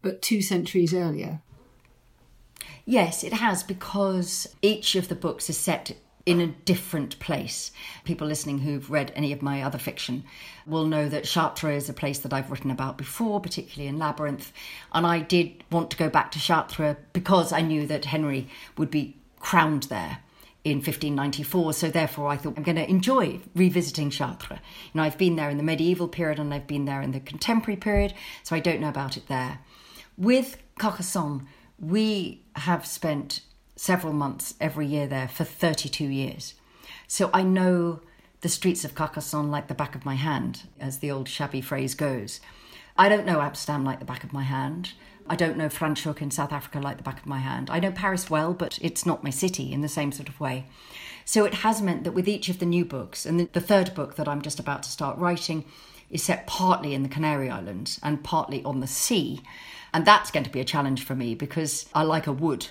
but 0.03 0.23
two 0.23 0.43
centuries 0.43 0.93
earlier. 0.93 1.43
Yes, 2.85 3.23
it 3.23 3.35
has, 3.35 3.63
because 3.63 4.49
each 4.63 4.97
of 4.97 5.07
the 5.07 5.15
books 5.15 5.49
is 5.49 5.59
set 5.59 5.97
in 6.27 6.41
a 6.41 6.47
different 6.47 7.19
place. 7.19 7.71
People 8.05 8.27
listening 8.27 8.59
who've 8.59 8.91
read 8.91 9.13
any 9.15 9.33
of 9.33 9.43
my 9.43 9.63
other 9.63 9.79
fiction 9.79 10.25
will 10.67 10.87
know 10.87 11.09
that 11.09 11.25
Chartres 11.25 11.85
is 11.85 11.89
a 11.89 11.95
place 11.95 12.19
that 12.21 12.33
I've 12.33 12.51
written 12.51 12.71
about 12.71 12.99
before, 12.99 13.41
particularly 13.41 13.89
in 13.89 13.99
Labyrinth. 13.99 14.53
And 14.93 15.07
I 15.07 15.21
did 15.21 15.65
want 15.71 15.91
to 15.91 15.97
go 15.97 16.09
back 16.09 16.31
to 16.33 16.39
Chartres 16.39 16.97
because 17.13 17.53
I 17.53 17.63
knew 17.63 17.87
that 17.87 18.07
Henry 18.07 18.49
would 18.77 18.91
be 18.91 19.17
crowned 19.41 19.85
there 19.85 20.19
in 20.63 20.77
1594. 20.79 21.73
So 21.73 21.89
therefore, 21.89 22.29
I 22.29 22.37
thought 22.37 22.55
I'm 22.57 22.63
going 22.63 22.77
to 22.77 22.89
enjoy 22.89 23.41
revisiting 23.55 24.11
Chartres. 24.11 24.59
You 24.93 24.99
know, 24.99 25.03
I've 25.03 25.19
been 25.19 25.37
there 25.37 25.51
in 25.51 25.57
the 25.57 25.63
medieval 25.63 26.09
period 26.09 26.39
and 26.39 26.53
I've 26.53 26.67
been 26.67 26.85
there 26.85 27.01
in 27.01 27.13
the 27.13 27.21
contemporary 27.21 27.79
period, 27.79 28.15
so 28.43 28.55
I 28.55 28.61
don't 28.61 28.81
know 28.81 28.89
about 28.89 29.17
it 29.17 29.29
there. 29.29 29.61
With 30.19 30.59
Carcassonne, 30.79 31.47
we 31.79 32.43
have 32.57 32.87
spent 32.87 33.41
several 33.81 34.13
months 34.13 34.53
every 34.61 34.87
year 34.87 35.07
there 35.07 35.27
for 35.27 35.43
32 35.43 36.05
years. 36.05 36.53
So 37.07 37.31
I 37.33 37.43
know 37.43 38.01
the 38.43 38.49
streets 38.51 38.85
of 38.85 38.95
Carcassonne 38.95 39.51
like 39.51 39.69
the 39.69 39.75
back 39.75 39.95
of 39.95 40.05
my 40.05 40.17
hand, 40.17 40.65
as 40.79 40.99
the 40.99 41.11
old 41.11 41.31
shabby 41.31 41.63
phrase 41.63 41.95
goes. 41.95 42.41
I 42.99 43.09
don't 43.09 43.25
know 43.25 43.41
Amsterdam 43.41 43.83
like 43.83 43.99
the 43.99 44.05
back 44.05 44.23
of 44.23 44.35
my 44.35 44.43
hand. 44.43 44.93
I 45.27 45.35
don't 45.35 45.57
know 45.57 45.71
Franschhoek 45.71 46.21
in 46.21 46.31
South 46.31 46.53
Africa 46.53 46.79
like 46.79 46.99
the 46.99 47.03
back 47.03 47.21
of 47.21 47.27
my 47.27 47.39
hand. 47.39 47.71
I 47.71 47.81
know 47.81 47.91
Paris 47.91 48.29
well, 48.29 48.53
but 48.53 48.79
it's 48.83 49.07
not 49.07 49.25
my 49.25 49.31
city 49.31 49.73
in 49.73 49.81
the 49.81 49.89
same 49.89 50.13
sort 50.13 50.29
of 50.29 50.39
way. 50.39 50.67
So 51.25 51.47
it 51.47 51.55
has 51.55 51.81
meant 51.81 52.05
that 52.05 52.13
with 52.13 52.29
each 52.29 52.51
of 52.51 52.59
the 52.59 52.67
new 52.67 52.85
books, 52.85 53.25
and 53.25 53.41
the 53.41 53.61
third 53.63 53.95
book 53.95 54.17
that 54.17 54.29
I'm 54.29 54.43
just 54.43 54.61
about 54.61 54.83
to 54.83 54.91
start 54.91 55.17
writing 55.17 55.65
is 56.11 56.23
set 56.23 56.47
partly 56.47 56.93
in 56.93 57.03
the 57.03 57.09
Canary 57.09 57.49
Islands 57.49 57.99
and 58.03 58.23
partly 58.23 58.63
on 58.63 58.81
the 58.81 58.87
sea. 58.87 59.41
And 59.95 60.05
that's 60.05 60.31
going 60.31 60.45
to 60.45 60.51
be 60.51 60.61
a 60.61 60.67
challenge 60.67 61.03
for 61.03 61.15
me 61.15 61.35
because 61.35 61.89
I 61.95 62.03
like 62.03 62.27
a 62.27 62.33
wood 62.33 62.67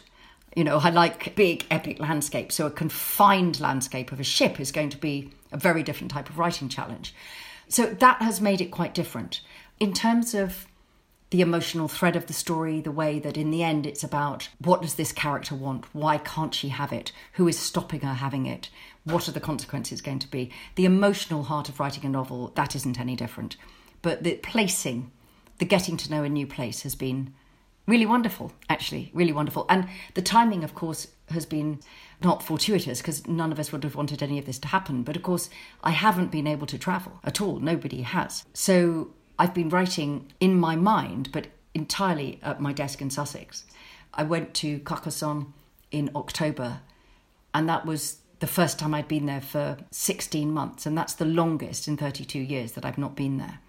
you 0.56 0.64
know, 0.64 0.78
I 0.78 0.89
like 0.89 1.36
big, 1.36 1.66
epic 1.70 2.00
landscapes. 2.00 2.56
So 2.56 2.66
a 2.66 2.72
confined 2.72 3.60
landscape 3.60 4.12
of 4.12 4.20
a 4.20 4.24
ship 4.24 4.60
is 4.60 4.72
going 4.72 4.89
to 4.89 4.97
be 4.97 5.32
a 5.52 5.58
very 5.58 5.84
different 5.84 6.12
type 6.12 6.30
of 6.30 6.38
writing 6.38 6.70
challenge. 6.70 7.14
So 7.68 7.86
that 7.86 8.22
has 8.22 8.41
made 8.41 8.62
it 8.62 8.72
quite 8.72 8.93
different. 8.93 9.41
In 9.80 9.93
terms 9.93 10.34
of 10.34 10.68
the 11.30 11.41
emotional 11.41 11.88
thread 11.88 12.16
of 12.16 12.26
the 12.26 12.34
story, 12.34 12.82
the 12.82 12.91
way 12.91 13.20
that 13.20 13.38
in 13.38 13.52
the 13.52 13.64
end 13.64 13.86
it's 13.86 14.04
about 14.04 14.50
what 14.58 14.82
does 14.82 14.95
this 14.95 15.12
character 15.12 15.54
want? 15.54 15.86
Why 15.93 16.18
can't 16.18 16.56
she 16.56 16.70
have 16.70 16.91
it? 16.91 17.12
Who 17.34 17.47
is 17.47 17.60
stopping 17.60 18.02
her 18.02 18.16
having 18.16 18.47
it? 18.47 18.70
What 19.04 19.28
are 19.28 19.32
the 19.32 19.39
consequences 19.39 20.02
going 20.02 20.20
to 20.20 20.32
be? 20.32 20.52
The 20.76 20.86
emotional 20.86 21.43
heart 21.43 21.70
of 21.70 21.80
writing 21.80 22.06
a 22.06 22.10
novel, 22.10 22.52
that 22.56 22.76
isn't 22.76 23.00
any 23.00 23.16
different. 23.16 23.58
But 24.02 24.24
the 24.24 24.36
placing, 24.38 25.12
the 25.60 25.66
getting 25.66 25.97
to 25.97 26.10
know 26.10 26.24
a 26.24 26.30
new 26.30 26.47
place 26.47 26.82
has 26.82 26.95
been 26.95 27.34
really 27.90 28.06
wonderful, 28.06 28.54
actually, 28.70 29.12
really 29.14 29.34
wonderful. 29.34 29.66
And 29.68 29.88
the 30.14 30.22
timing, 30.22 30.64
of 30.64 30.76
course, 30.76 31.08
has 31.30 31.46
been 31.46 31.80
not 32.22 32.44
fortuitous 32.44 33.02
because 33.02 33.28
none 33.28 33.52
of 33.52 33.60
us 33.60 33.72
would 33.72 33.84
have 33.84 33.96
wanted 33.96 34.22
any 34.22 34.38
of 34.38 34.46
this 34.46 34.60
to 34.60 34.68
happen. 34.68 35.04
But 35.04 35.16
of 35.16 35.24
course, 35.24 35.50
I 35.84 35.92
haven't 35.92 36.32
been 36.32 36.48
able 36.48 36.68
to 36.68 36.78
travel 36.78 37.20
at 37.24 37.42
all. 37.42 37.60
Nobody 37.60 38.02
has. 38.02 38.46
So 38.54 39.12
I've 39.38 39.54
been 39.54 39.70
writing 39.70 40.32
in 40.40 40.56
my 40.56 40.76
mind, 40.76 41.32
but 41.32 41.48
entirely 41.74 42.40
at 42.44 42.62
my 42.62 42.74
desk 42.74 43.02
in 43.02 43.10
Sussex. 43.10 43.66
I 44.14 44.24
went 44.24 44.54
to 44.56 44.80
Carcassonne 44.80 45.54
in 45.92 46.12
October, 46.16 46.82
and 47.54 47.70
that 47.70 47.86
was 47.86 48.18
the 48.40 48.48
first 48.48 48.80
time 48.80 48.94
I'd 48.94 49.08
been 49.08 49.26
there 49.26 49.42
for 49.42 49.78
16 49.92 50.52
months, 50.52 50.86
and 50.86 50.98
that's 50.98 51.14
the 51.14 51.26
longest 51.26 51.88
in 51.88 51.98
32 51.98 52.40
years 52.40 52.74
that 52.74 52.86
I've 52.86 52.98
not 52.98 53.16
been 53.16 53.38
there. 53.38 53.60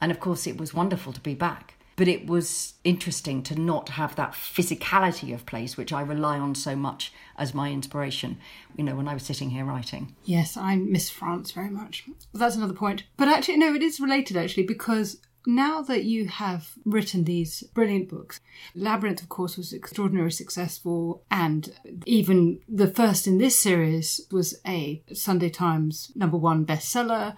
And 0.00 0.10
of 0.10 0.20
course, 0.20 0.46
it 0.46 0.58
was 0.58 0.74
wonderful 0.74 1.12
to 1.12 1.20
be 1.20 1.34
back. 1.34 1.74
But 1.96 2.08
it 2.08 2.26
was 2.26 2.74
interesting 2.82 3.42
to 3.44 3.54
not 3.54 3.90
have 3.90 4.16
that 4.16 4.32
physicality 4.32 5.32
of 5.32 5.46
place, 5.46 5.76
which 5.76 5.92
I 5.92 6.00
rely 6.00 6.38
on 6.38 6.54
so 6.54 6.74
much 6.74 7.12
as 7.36 7.54
my 7.54 7.70
inspiration, 7.70 8.38
you 8.76 8.84
know, 8.84 8.96
when 8.96 9.08
I 9.08 9.14
was 9.14 9.22
sitting 9.22 9.50
here 9.50 9.64
writing. 9.64 10.14
Yes, 10.24 10.56
I 10.56 10.76
miss 10.76 11.08
France 11.10 11.52
very 11.52 11.70
much. 11.70 12.04
That's 12.32 12.56
another 12.56 12.74
point. 12.74 13.04
But 13.16 13.28
actually, 13.28 13.58
no, 13.58 13.74
it 13.74 13.82
is 13.82 14.00
related 14.00 14.36
actually, 14.36 14.64
because 14.64 15.20
now 15.46 15.82
that 15.82 16.04
you 16.04 16.26
have 16.26 16.72
written 16.84 17.24
these 17.24 17.62
brilliant 17.74 18.08
books, 18.08 18.40
Labyrinth, 18.74 19.22
of 19.22 19.28
course, 19.28 19.56
was 19.56 19.72
extraordinarily 19.72 20.30
successful, 20.30 21.22
and 21.30 21.72
even 22.06 22.60
the 22.68 22.88
first 22.88 23.26
in 23.26 23.38
this 23.38 23.58
series 23.58 24.22
was 24.32 24.58
a 24.66 25.02
Sunday 25.12 25.50
Times 25.50 26.10
number 26.14 26.38
one 26.38 26.64
bestseller 26.64 27.36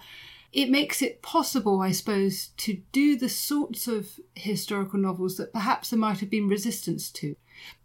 it 0.53 0.69
makes 0.69 1.01
it 1.01 1.21
possible, 1.21 1.81
I 1.81 1.91
suppose, 1.91 2.47
to 2.57 2.81
do 2.91 3.17
the 3.17 3.29
sorts 3.29 3.87
of 3.87 4.19
historical 4.35 4.99
novels 4.99 5.37
that 5.37 5.53
perhaps 5.53 5.89
there 5.89 5.99
might 5.99 6.19
have 6.19 6.29
been 6.29 6.47
resistance 6.47 7.11
to. 7.11 7.35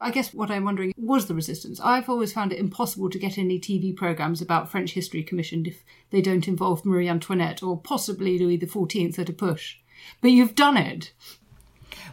I 0.01 0.11
guess 0.11 0.35
what 0.35 0.51
I'm 0.51 0.65
wondering 0.65 0.93
was 0.97 1.27
the 1.27 1.35
resistance. 1.35 1.81
I've 1.81 2.09
always 2.09 2.33
found 2.33 2.53
it 2.53 2.59
impossible 2.59 3.11
to 3.11 3.19
get 3.19 3.39
any 3.39 3.59
TV 3.59 3.97
programmes 3.97 4.41
about 4.41 4.71
French 4.71 4.93
history 4.93 5.23
commissioned 5.23 5.67
if 5.67 5.83
they 6.11 6.21
don't 6.21 6.47
involve 6.49 6.85
Marie 6.85 7.09
Antoinette 7.09 7.63
or 7.63 7.81
possibly 7.81 8.39
Louis 8.39 8.59
XIV 8.59 9.19
at 9.19 9.29
a 9.29 9.33
push. 9.33 9.79
But 10.21 10.31
you've 10.31 10.55
done 10.55 10.77
it. 10.77 11.13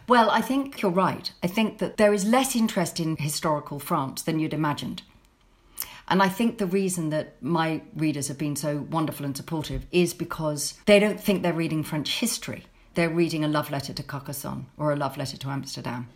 Well, 0.08 0.30
I 0.30 0.40
think 0.40 0.82
you're 0.82 0.90
right. 0.90 1.30
I 1.42 1.46
think 1.46 1.78
that 1.78 1.96
there 1.96 2.12
is 2.12 2.24
less 2.24 2.56
interest 2.56 2.98
in 2.98 3.16
historical 3.16 3.78
France 3.78 4.22
than 4.22 4.38
you'd 4.40 4.54
imagined. 4.54 5.02
And 6.10 6.20
I 6.20 6.28
think 6.28 6.58
the 6.58 6.66
reason 6.66 7.10
that 7.10 7.40
my 7.40 7.82
readers 7.94 8.26
have 8.26 8.36
been 8.36 8.56
so 8.56 8.84
wonderful 8.90 9.24
and 9.24 9.36
supportive 9.36 9.86
is 9.92 10.12
because 10.12 10.74
they 10.86 10.98
don't 10.98 11.20
think 11.20 11.42
they're 11.42 11.52
reading 11.52 11.84
French 11.84 12.18
history. 12.18 12.64
They're 12.94 13.08
reading 13.08 13.44
a 13.44 13.48
love 13.48 13.70
letter 13.70 13.92
to 13.92 14.02
Carcassonne 14.02 14.66
or 14.76 14.92
a 14.92 14.96
love 14.96 15.16
letter 15.16 15.36
to 15.36 15.48
Amsterdam. 15.48 16.08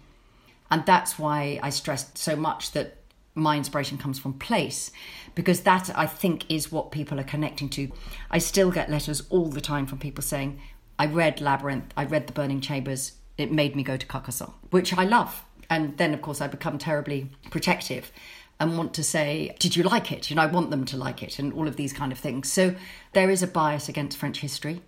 And 0.68 0.84
that's 0.84 1.16
why 1.16 1.60
I 1.62 1.70
stressed 1.70 2.18
so 2.18 2.34
much 2.34 2.72
that 2.72 2.96
my 3.36 3.56
inspiration 3.56 3.96
comes 3.96 4.18
from 4.18 4.34
place, 4.34 4.90
because 5.36 5.60
that 5.60 5.90
I 5.96 6.06
think 6.06 6.50
is 6.50 6.72
what 6.72 6.90
people 6.90 7.20
are 7.20 7.24
connecting 7.24 7.68
to. 7.70 7.90
I 8.30 8.38
still 8.38 8.72
get 8.72 8.90
letters 8.90 9.22
all 9.30 9.48
the 9.48 9.60
time 9.60 9.86
from 9.86 9.98
people 9.98 10.22
saying, 10.22 10.60
I 10.98 11.06
read 11.06 11.40
Labyrinth, 11.40 11.92
I 11.96 12.04
read 12.04 12.26
The 12.26 12.32
Burning 12.32 12.60
Chambers, 12.60 13.12
it 13.36 13.50
made 13.50 13.74
me 13.74 13.82
go 13.82 13.96
to 13.96 14.06
Carcassonne, 14.06 14.54
which 14.70 14.96
I 14.96 15.04
love. 15.04 15.44
And 15.68 15.96
then, 15.98 16.14
of 16.14 16.22
course, 16.22 16.40
I 16.40 16.46
become 16.46 16.78
terribly 16.78 17.30
protective 17.50 18.12
and 18.60 18.78
want 18.78 18.94
to 18.94 19.04
say, 19.04 19.54
Did 19.58 19.76
you 19.76 19.82
like 19.82 20.12
it? 20.12 20.30
You 20.30 20.36
know, 20.36 20.42
I 20.42 20.46
want 20.46 20.70
them 20.70 20.84
to 20.86 20.96
like 20.96 21.22
it, 21.22 21.38
and 21.38 21.52
all 21.52 21.68
of 21.68 21.76
these 21.76 21.92
kind 21.92 22.12
of 22.12 22.18
things. 22.18 22.50
So 22.50 22.74
there 23.12 23.30
is 23.30 23.42
a 23.42 23.46
bias 23.46 23.88
against 23.88 24.18
French 24.18 24.40
history. 24.40 24.82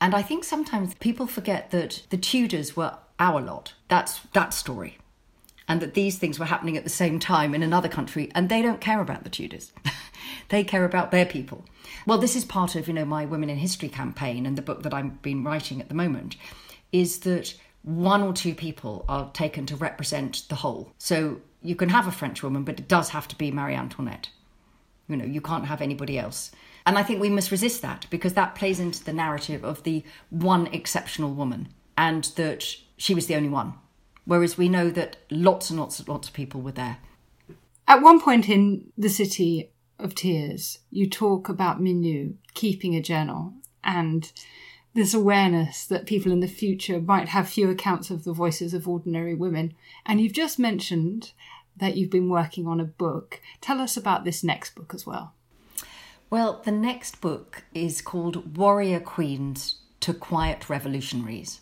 And 0.00 0.14
I 0.14 0.22
think 0.22 0.44
sometimes 0.44 0.94
people 0.94 1.26
forget 1.26 1.70
that 1.72 2.02
the 2.10 2.16
Tudors 2.16 2.76
were 2.76 2.96
our 3.18 3.40
lot. 3.40 3.74
That's 3.88 4.20
that 4.32 4.54
story. 4.54 4.98
And 5.66 5.82
that 5.82 5.94
these 5.94 6.16
things 6.16 6.38
were 6.38 6.46
happening 6.46 6.76
at 6.76 6.84
the 6.84 6.90
same 6.90 7.18
time 7.18 7.54
in 7.54 7.62
another 7.62 7.88
country, 7.88 8.30
and 8.34 8.48
they 8.48 8.62
don't 8.62 8.80
care 8.80 9.00
about 9.00 9.24
the 9.24 9.30
Tudors. 9.30 9.72
they 10.48 10.64
care 10.64 10.84
about 10.84 11.10
their 11.10 11.26
people. 11.26 11.64
Well, 12.06 12.18
this 12.18 12.36
is 12.36 12.44
part 12.44 12.74
of, 12.74 12.88
you 12.88 12.94
know, 12.94 13.04
my 13.04 13.26
Women 13.26 13.50
in 13.50 13.58
History 13.58 13.88
campaign 13.88 14.46
and 14.46 14.56
the 14.56 14.62
book 14.62 14.82
that 14.84 14.94
I've 14.94 15.20
been 15.20 15.44
writing 15.44 15.80
at 15.80 15.88
the 15.88 15.94
moment, 15.94 16.36
is 16.90 17.20
that 17.20 17.54
one 17.82 18.22
or 18.22 18.32
two 18.32 18.54
people 18.54 19.04
are 19.08 19.30
taken 19.32 19.66
to 19.66 19.76
represent 19.76 20.48
the 20.48 20.54
whole. 20.54 20.92
So 20.98 21.40
you 21.62 21.74
can 21.74 21.88
have 21.88 22.06
a 22.06 22.12
French 22.12 22.42
woman, 22.42 22.64
but 22.64 22.78
it 22.78 22.88
does 22.88 23.10
have 23.10 23.28
to 23.28 23.36
be 23.36 23.50
Marie 23.50 23.74
Antoinette. 23.74 24.30
You 25.08 25.16
know, 25.16 25.24
you 25.24 25.40
can't 25.40 25.66
have 25.66 25.80
anybody 25.80 26.18
else. 26.18 26.50
And 26.86 26.98
I 26.98 27.02
think 27.02 27.20
we 27.20 27.30
must 27.30 27.50
resist 27.50 27.82
that 27.82 28.06
because 28.10 28.34
that 28.34 28.54
plays 28.54 28.80
into 28.80 29.04
the 29.04 29.12
narrative 29.12 29.64
of 29.64 29.82
the 29.82 30.04
one 30.30 30.66
exceptional 30.68 31.32
woman 31.32 31.68
and 31.96 32.24
that 32.36 32.76
she 32.96 33.14
was 33.14 33.26
the 33.26 33.34
only 33.34 33.48
one. 33.48 33.74
Whereas 34.24 34.58
we 34.58 34.68
know 34.68 34.90
that 34.90 35.16
lots 35.30 35.70
and 35.70 35.78
lots 35.78 35.98
and 35.98 36.08
lots 36.08 36.28
of 36.28 36.34
people 36.34 36.60
were 36.60 36.72
there. 36.72 36.98
At 37.86 38.02
one 38.02 38.20
point 38.20 38.48
in 38.48 38.92
The 38.98 39.08
City 39.08 39.70
of 39.98 40.14
Tears, 40.14 40.78
you 40.90 41.08
talk 41.08 41.48
about 41.48 41.80
Minou 41.80 42.34
keeping 42.54 42.94
a 42.94 43.02
journal 43.02 43.54
and 43.82 44.30
this 44.94 45.14
awareness 45.14 45.86
that 45.86 46.06
people 46.06 46.32
in 46.32 46.40
the 46.40 46.46
future 46.46 47.00
might 47.00 47.28
have 47.28 47.48
few 47.48 47.70
accounts 47.70 48.10
of 48.10 48.24
the 48.24 48.32
voices 48.32 48.74
of 48.74 48.88
ordinary 48.88 49.34
women. 49.34 49.74
And 50.04 50.20
you've 50.20 50.32
just 50.32 50.58
mentioned 50.58 51.32
that 51.78 51.96
you've 51.96 52.10
been 52.10 52.28
working 52.28 52.66
on 52.66 52.80
a 52.80 52.84
book. 52.84 53.40
Tell 53.60 53.80
us 53.80 53.96
about 53.96 54.24
this 54.24 54.44
next 54.44 54.74
book 54.74 54.92
as 54.94 55.06
well. 55.06 55.34
Well, 56.30 56.60
the 56.64 56.72
next 56.72 57.20
book 57.20 57.64
is 57.74 58.02
called 58.02 58.56
Warrior 58.56 59.00
Queens 59.00 59.76
to 60.00 60.12
Quiet 60.12 60.68
Revolutionaries 60.68 61.60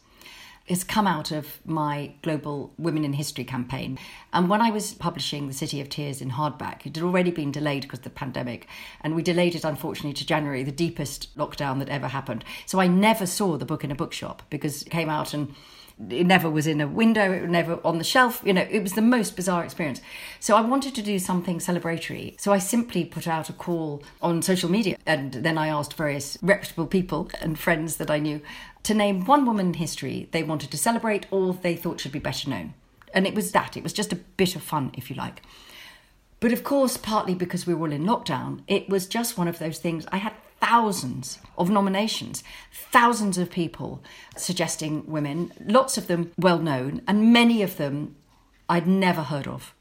It's 0.67 0.83
come 0.83 1.07
out 1.07 1.31
of 1.31 1.61
my 1.65 2.15
global 2.23 2.75
Women 2.77 3.05
in 3.05 3.13
History 3.13 3.45
campaign. 3.45 3.97
And 4.33 4.51
when 4.51 4.61
I 4.61 4.71
was 4.71 4.95
publishing 4.95 5.47
The 5.47 5.55
City 5.55 5.81
of 5.81 5.89
Tears 5.89 6.21
in 6.21 6.33
hardback, 6.33 6.85
it 6.85 6.97
had 6.97 7.05
already 7.05 7.31
been 7.31 7.53
delayed 7.53 7.83
because 7.83 8.01
of 8.01 8.05
the 8.05 8.11
pandemic. 8.11 8.67
And 9.01 9.15
we 9.15 9.23
delayed 9.23 9.55
it, 9.55 9.65
unfortunately, 9.65 10.15
to 10.15 10.27
January, 10.27 10.65
the 10.65 10.73
deepest 10.73 11.37
lockdown 11.39 11.79
that 11.79 11.89
ever 11.89 12.09
happened. 12.09 12.45
So 12.67 12.81
I 12.81 12.89
never 12.89 13.27
saw 13.27 13.57
the 13.57 13.65
book 13.65 13.85
in 13.85 13.93
a 13.93 13.95
bookshop 13.95 14.43
because 14.51 14.83
it 14.83 14.91
came 14.91 15.09
out 15.09 15.33
and 15.33 15.55
It 16.11 16.27
never 16.27 16.51
was 16.51 16.67
in 16.67 16.83
a 16.83 16.87
window, 16.87 17.33
it 17.33 17.41
was 17.41 17.51
never 17.51 17.81
on 17.83 17.97
the 17.97 18.05
shelf. 18.05 18.43
You 18.45 18.53
know, 18.53 18.67
it 18.71 18.83
was 18.83 18.93
the 18.93 19.03
most 19.03 19.35
bizarre 19.35 19.65
experience. 19.65 20.03
So 20.41 20.55
I 20.55 20.61
wanted 20.61 20.95
to 20.95 21.03
do 21.03 21.19
something 21.19 21.59
celebratory. 21.59 22.39
So 22.39 22.53
I 22.53 22.59
simply 22.59 23.05
put 23.05 23.27
out 23.27 23.49
a 23.49 23.55
call 23.55 24.03
on 24.21 24.43
social 24.43 24.71
media 24.71 24.99
and 25.07 25.33
then 25.33 25.57
I 25.57 25.69
asked 25.69 25.95
various 25.95 26.37
reputable 26.43 26.87
people 26.87 27.31
and 27.41 27.59
friends 27.59 27.97
that 27.97 28.11
I 28.11 28.19
knew 28.19 28.43
to 28.83 28.95
name 28.95 29.25
one 29.25 29.47
woman 29.47 29.69
in 29.69 29.75
history 29.75 30.29
they 30.33 30.43
wanted 30.43 30.71
to 30.71 30.79
celebrate 30.79 31.27
or 31.31 31.55
they 31.55 31.75
thought 31.75 32.01
should 32.01 32.13
be 32.13 32.19
better 32.19 32.51
known. 32.51 32.75
And 33.15 33.27
it 33.27 33.35
was 33.35 33.53
that. 33.53 33.77
It 33.77 33.83
was 33.83 33.95
just 33.95 34.13
a 34.13 34.17
bit 34.17 34.55
of 34.55 34.63
fun, 34.63 34.91
if 34.95 35.09
you 35.09 35.17
like. 35.17 35.41
But 36.41 36.53
of 36.53 36.63
course, 36.63 36.99
partly 36.99 37.35
because 37.35 37.67
we 37.67 37.73
were 37.73 37.87
all 37.87 37.93
in 37.93 38.05
lockdown, 38.05 38.61
it 38.69 38.89
was 38.91 39.07
just 39.07 39.39
one 39.39 39.49
of 39.49 39.59
those 39.59 39.79
things. 39.79 40.07
I 40.13 40.19
had 40.19 40.35
thousands 40.61 41.39
of 41.57 41.71
nominations, 41.71 42.43
thousands 42.73 43.39
of 43.39 43.51
people 43.51 44.03
suggesting 44.37 45.07
women, 45.07 45.53
lots 45.65 45.97
of 45.97 46.07
them 46.07 46.33
well 46.39 46.59
known, 46.59 47.03
and 47.07 47.33
many 47.33 47.63
of 47.63 47.77
them 47.77 48.17
I'd 48.69 48.87
never 48.87 49.23
heard 49.23 49.47
of. 49.47 49.75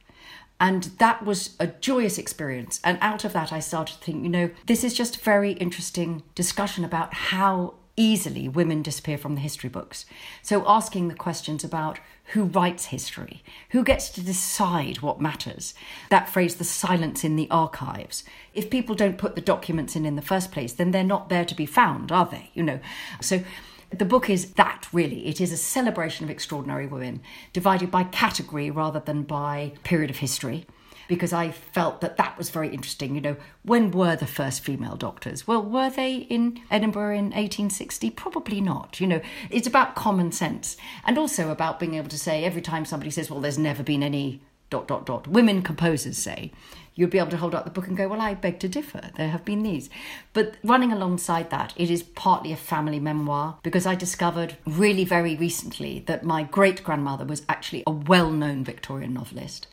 And 0.59 0.83
that 0.99 1.25
was 1.25 1.55
a 1.59 1.67
joyous 1.67 2.17
experience. 2.17 2.79
And 2.83 2.97
out 3.01 3.25
of 3.25 3.33
that, 3.33 3.51
I 3.51 3.59
started 3.59 3.99
to 3.99 4.05
think, 4.05 4.23
you 4.23 4.29
know, 4.29 4.49
this 4.67 4.83
is 4.83 4.93
just 4.93 5.17
a 5.17 5.19
very 5.19 5.51
interesting 5.53 6.23
discussion 6.33 6.85
about 6.85 7.13
how 7.13 7.73
easily 7.97 8.47
women 8.47 8.81
disappear 8.81 9.17
from 9.17 9.35
the 9.35 9.41
history 9.41 9.69
books. 9.69 10.05
So, 10.41 10.63
asking 10.67 11.07
the 11.07 11.15
questions 11.15 11.63
about 11.63 11.99
who 12.33 12.45
writes 12.45 12.85
history, 12.85 13.43
who 13.69 13.83
gets 13.83 14.09
to 14.09 14.21
decide 14.21 15.01
what 15.01 15.21
matters. 15.21 15.73
That 16.09 16.29
phrase, 16.29 16.55
the 16.55 16.63
silence 16.63 17.23
in 17.23 17.35
the 17.35 17.49
archives. 17.51 18.23
If 18.53 18.69
people 18.69 18.95
don't 18.95 19.17
put 19.17 19.35
the 19.35 19.41
documents 19.41 19.95
in 19.95 20.05
in 20.05 20.15
the 20.15 20.21
first 20.21 20.51
place, 20.51 20.73
then 20.73 20.91
they're 20.91 21.03
not 21.03 21.29
there 21.29 21.45
to 21.45 21.55
be 21.55 21.65
found, 21.65 22.11
are 22.11 22.25
they? 22.25 22.51
You 22.53 22.63
know, 22.63 22.79
so. 23.21 23.43
The 23.91 24.03
book 24.03 24.31
is 24.31 24.53
that 24.53 24.87
really. 24.91 25.27
It 25.27 25.39
is 25.39 25.53
a 25.53 25.57
celebration 25.57 26.25
of 26.25 26.31
extraordinary 26.31 26.87
women, 26.87 27.21
divided 27.53 27.91
by 27.91 28.03
category 28.03 28.69
rather 28.69 28.99
than 28.99 29.21
by 29.21 29.73
period 29.83 30.09
of 30.09 30.17
history 30.17 30.65
because 31.07 31.33
I 31.33 31.51
felt 31.51 32.01
that 32.01 32.17
that 32.17 32.37
was 32.37 32.49
very 32.49 32.69
interesting. 32.69 33.15
You 33.15 33.21
know, 33.21 33.35
when 33.63 33.91
were 33.91 34.15
the 34.15 34.27
first 34.27 34.63
female 34.63 34.95
doctors? 34.95 35.47
Well, 35.47 35.63
were 35.63 35.89
they 35.89 36.15
in 36.17 36.61
Edinburgh 36.71 37.15
in 37.15 37.25
1860? 37.25 38.09
Probably 38.11 38.61
not. 38.61 38.99
You 38.99 39.07
know, 39.07 39.21
it's 39.49 39.67
about 39.67 39.95
common 39.95 40.31
sense 40.31 40.77
and 41.05 41.17
also 41.17 41.49
about 41.51 41.79
being 41.79 41.95
able 41.95 42.09
to 42.09 42.19
say 42.19 42.43
every 42.43 42.61
time 42.61 42.85
somebody 42.85 43.11
says, 43.11 43.29
well, 43.29 43.41
there's 43.41 43.57
never 43.57 43.83
been 43.83 44.03
any 44.03 44.41
dot, 44.69 44.87
dot, 44.87 45.05
dot, 45.05 45.27
women 45.27 45.61
composers 45.61 46.17
say, 46.17 46.51
you'd 46.95 47.09
be 47.09 47.19
able 47.19 47.29
to 47.29 47.37
hold 47.37 47.53
up 47.53 47.65
the 47.65 47.71
book 47.71 47.87
and 47.87 47.97
go, 47.97 48.07
well, 48.07 48.21
I 48.21 48.33
beg 48.33 48.59
to 48.59 48.69
differ. 48.69 49.11
There 49.15 49.29
have 49.29 49.45
been 49.45 49.63
these. 49.63 49.89
But 50.33 50.55
running 50.63 50.91
alongside 50.91 51.49
that, 51.51 51.73
it 51.75 51.91
is 51.91 52.03
partly 52.03 52.51
a 52.51 52.57
family 52.57 52.99
memoir 52.99 53.57
because 53.63 53.85
I 53.85 53.95
discovered 53.95 54.57
really 54.65 55.03
very 55.03 55.35
recently 55.35 55.99
that 56.07 56.23
my 56.23 56.43
great 56.43 56.83
grandmother 56.83 57.25
was 57.25 57.43
actually 57.47 57.83
a 57.85 57.91
well 57.91 58.31
known 58.31 58.63
Victorian 58.63 59.13
novelist 59.13 59.67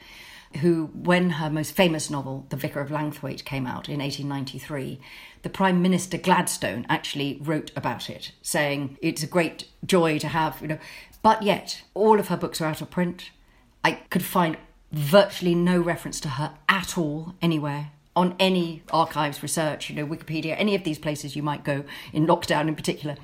who, 0.56 0.90
when 0.94 1.30
her 1.30 1.50
most 1.50 1.72
famous 1.72 2.10
novel, 2.10 2.46
The 2.48 2.56
Vicar 2.56 2.80
of 2.80 2.90
Langthwaite, 2.90 3.44
came 3.44 3.66
out 3.66 3.88
in 3.88 4.00
1893, 4.00 5.00
the 5.42 5.50
Prime 5.50 5.82
Minister 5.82 6.18
Gladstone 6.18 6.86
actually 6.88 7.38
wrote 7.42 7.70
about 7.76 8.08
it, 8.08 8.32
saying 8.42 8.98
it's 9.00 9.22
a 9.22 9.26
great 9.26 9.68
joy 9.84 10.18
to 10.18 10.28
have, 10.28 10.60
you 10.60 10.68
know. 10.68 10.78
But 11.22 11.42
yet, 11.42 11.82
all 11.94 12.18
of 12.18 12.28
her 12.28 12.36
books 12.36 12.60
are 12.60 12.66
out 12.66 12.80
of 12.80 12.90
print. 12.90 13.30
I 13.84 13.92
could 14.10 14.22
find 14.24 14.56
virtually 14.92 15.54
no 15.54 15.80
reference 15.80 16.20
to 16.20 16.28
her 16.30 16.54
at 16.68 16.96
all 16.98 17.34
anywhere 17.40 17.90
on 18.14 18.36
any 18.38 18.82
archives 18.92 19.42
research, 19.42 19.88
you 19.88 19.96
know, 19.96 20.06
Wikipedia, 20.06 20.54
any 20.58 20.74
of 20.74 20.84
these 20.84 20.98
places 20.98 21.34
you 21.34 21.42
might 21.42 21.64
go 21.64 21.84
in 22.12 22.26
lockdown 22.26 22.68
in 22.68 22.74
particular. 22.74 23.16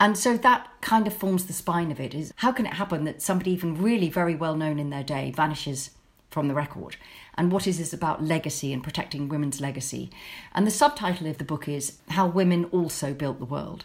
And 0.00 0.18
so 0.18 0.36
that 0.36 0.68
kind 0.80 1.06
of 1.06 1.14
forms 1.14 1.46
the 1.46 1.52
spine 1.52 1.92
of 1.92 2.00
it 2.00 2.14
is 2.14 2.32
how 2.36 2.50
can 2.50 2.66
it 2.66 2.74
happen 2.74 3.04
that 3.04 3.22
somebody 3.22 3.52
even 3.52 3.80
really 3.80 4.08
very 4.08 4.34
well 4.34 4.56
known 4.56 4.78
in 4.78 4.90
their 4.90 5.04
day 5.04 5.30
vanishes 5.30 5.90
from 6.34 6.48
the 6.48 6.54
record. 6.54 6.96
And 7.36 7.52
what 7.52 7.66
is 7.68 7.78
this 7.78 7.92
about 7.92 8.24
legacy 8.24 8.72
and 8.72 8.82
protecting 8.82 9.28
women's 9.28 9.60
legacy? 9.60 10.10
And 10.52 10.66
the 10.66 10.70
subtitle 10.72 11.28
of 11.28 11.38
the 11.38 11.44
book 11.44 11.68
is 11.68 11.98
How 12.10 12.26
Women 12.26 12.64
Also 12.66 13.14
Built 13.14 13.38
the 13.38 13.44
World. 13.44 13.84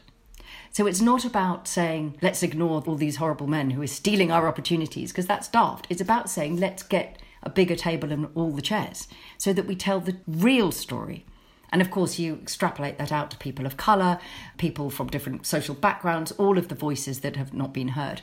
So 0.71 0.87
it's 0.87 0.99
not 0.99 1.25
about 1.25 1.67
saying, 1.67 2.17
let's 2.23 2.41
ignore 2.41 2.83
all 2.85 2.95
these 2.95 3.17
horrible 3.17 3.45
men 3.45 3.69
who 3.69 3.83
are 3.83 3.87
stealing 3.87 4.31
our 4.31 4.47
opportunities, 4.47 5.11
because 5.11 5.27
that's 5.27 5.47
daft. 5.47 5.85
It's 5.91 6.01
about 6.01 6.27
saying, 6.27 6.57
let's 6.57 6.81
get 6.81 7.21
a 7.43 7.51
bigger 7.51 7.75
table 7.75 8.11
and 8.11 8.27
all 8.33 8.51
the 8.51 8.63
chairs 8.63 9.07
so 9.37 9.53
that 9.53 9.67
we 9.67 9.75
tell 9.75 9.99
the 9.99 10.17
real 10.27 10.71
story. 10.71 11.25
And 11.71 11.83
of 11.83 11.91
course, 11.91 12.17
you 12.17 12.33
extrapolate 12.33 12.97
that 12.97 13.11
out 13.11 13.29
to 13.29 13.37
people 13.37 13.67
of 13.67 13.77
colour, 13.77 14.19
people 14.57 14.89
from 14.89 15.07
different 15.07 15.45
social 15.45 15.75
backgrounds, 15.75 16.31
all 16.31 16.57
of 16.57 16.67
the 16.67 16.73
voices 16.73 17.19
that 17.19 17.35
have 17.35 17.53
not 17.53 17.73
been 17.73 17.89
heard. 17.89 18.21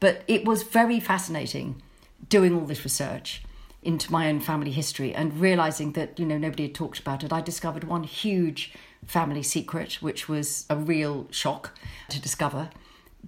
But 0.00 0.24
it 0.26 0.44
was 0.44 0.64
very 0.64 0.98
fascinating 0.98 1.80
doing 2.28 2.52
all 2.52 2.66
this 2.66 2.82
research 2.82 3.42
into 3.88 4.12
my 4.12 4.28
own 4.28 4.38
family 4.38 4.70
history 4.70 5.14
and 5.14 5.40
realizing 5.40 5.92
that 5.92 6.18
you 6.18 6.26
know 6.26 6.36
nobody 6.36 6.64
had 6.64 6.74
talked 6.74 6.98
about 6.98 7.24
it. 7.24 7.32
I 7.32 7.40
discovered 7.40 7.84
one 7.84 8.04
huge 8.04 8.74
family 9.06 9.42
secret 9.42 10.02
which 10.02 10.28
was 10.28 10.66
a 10.68 10.76
real 10.76 11.26
shock 11.30 11.74
to 12.10 12.20
discover. 12.20 12.68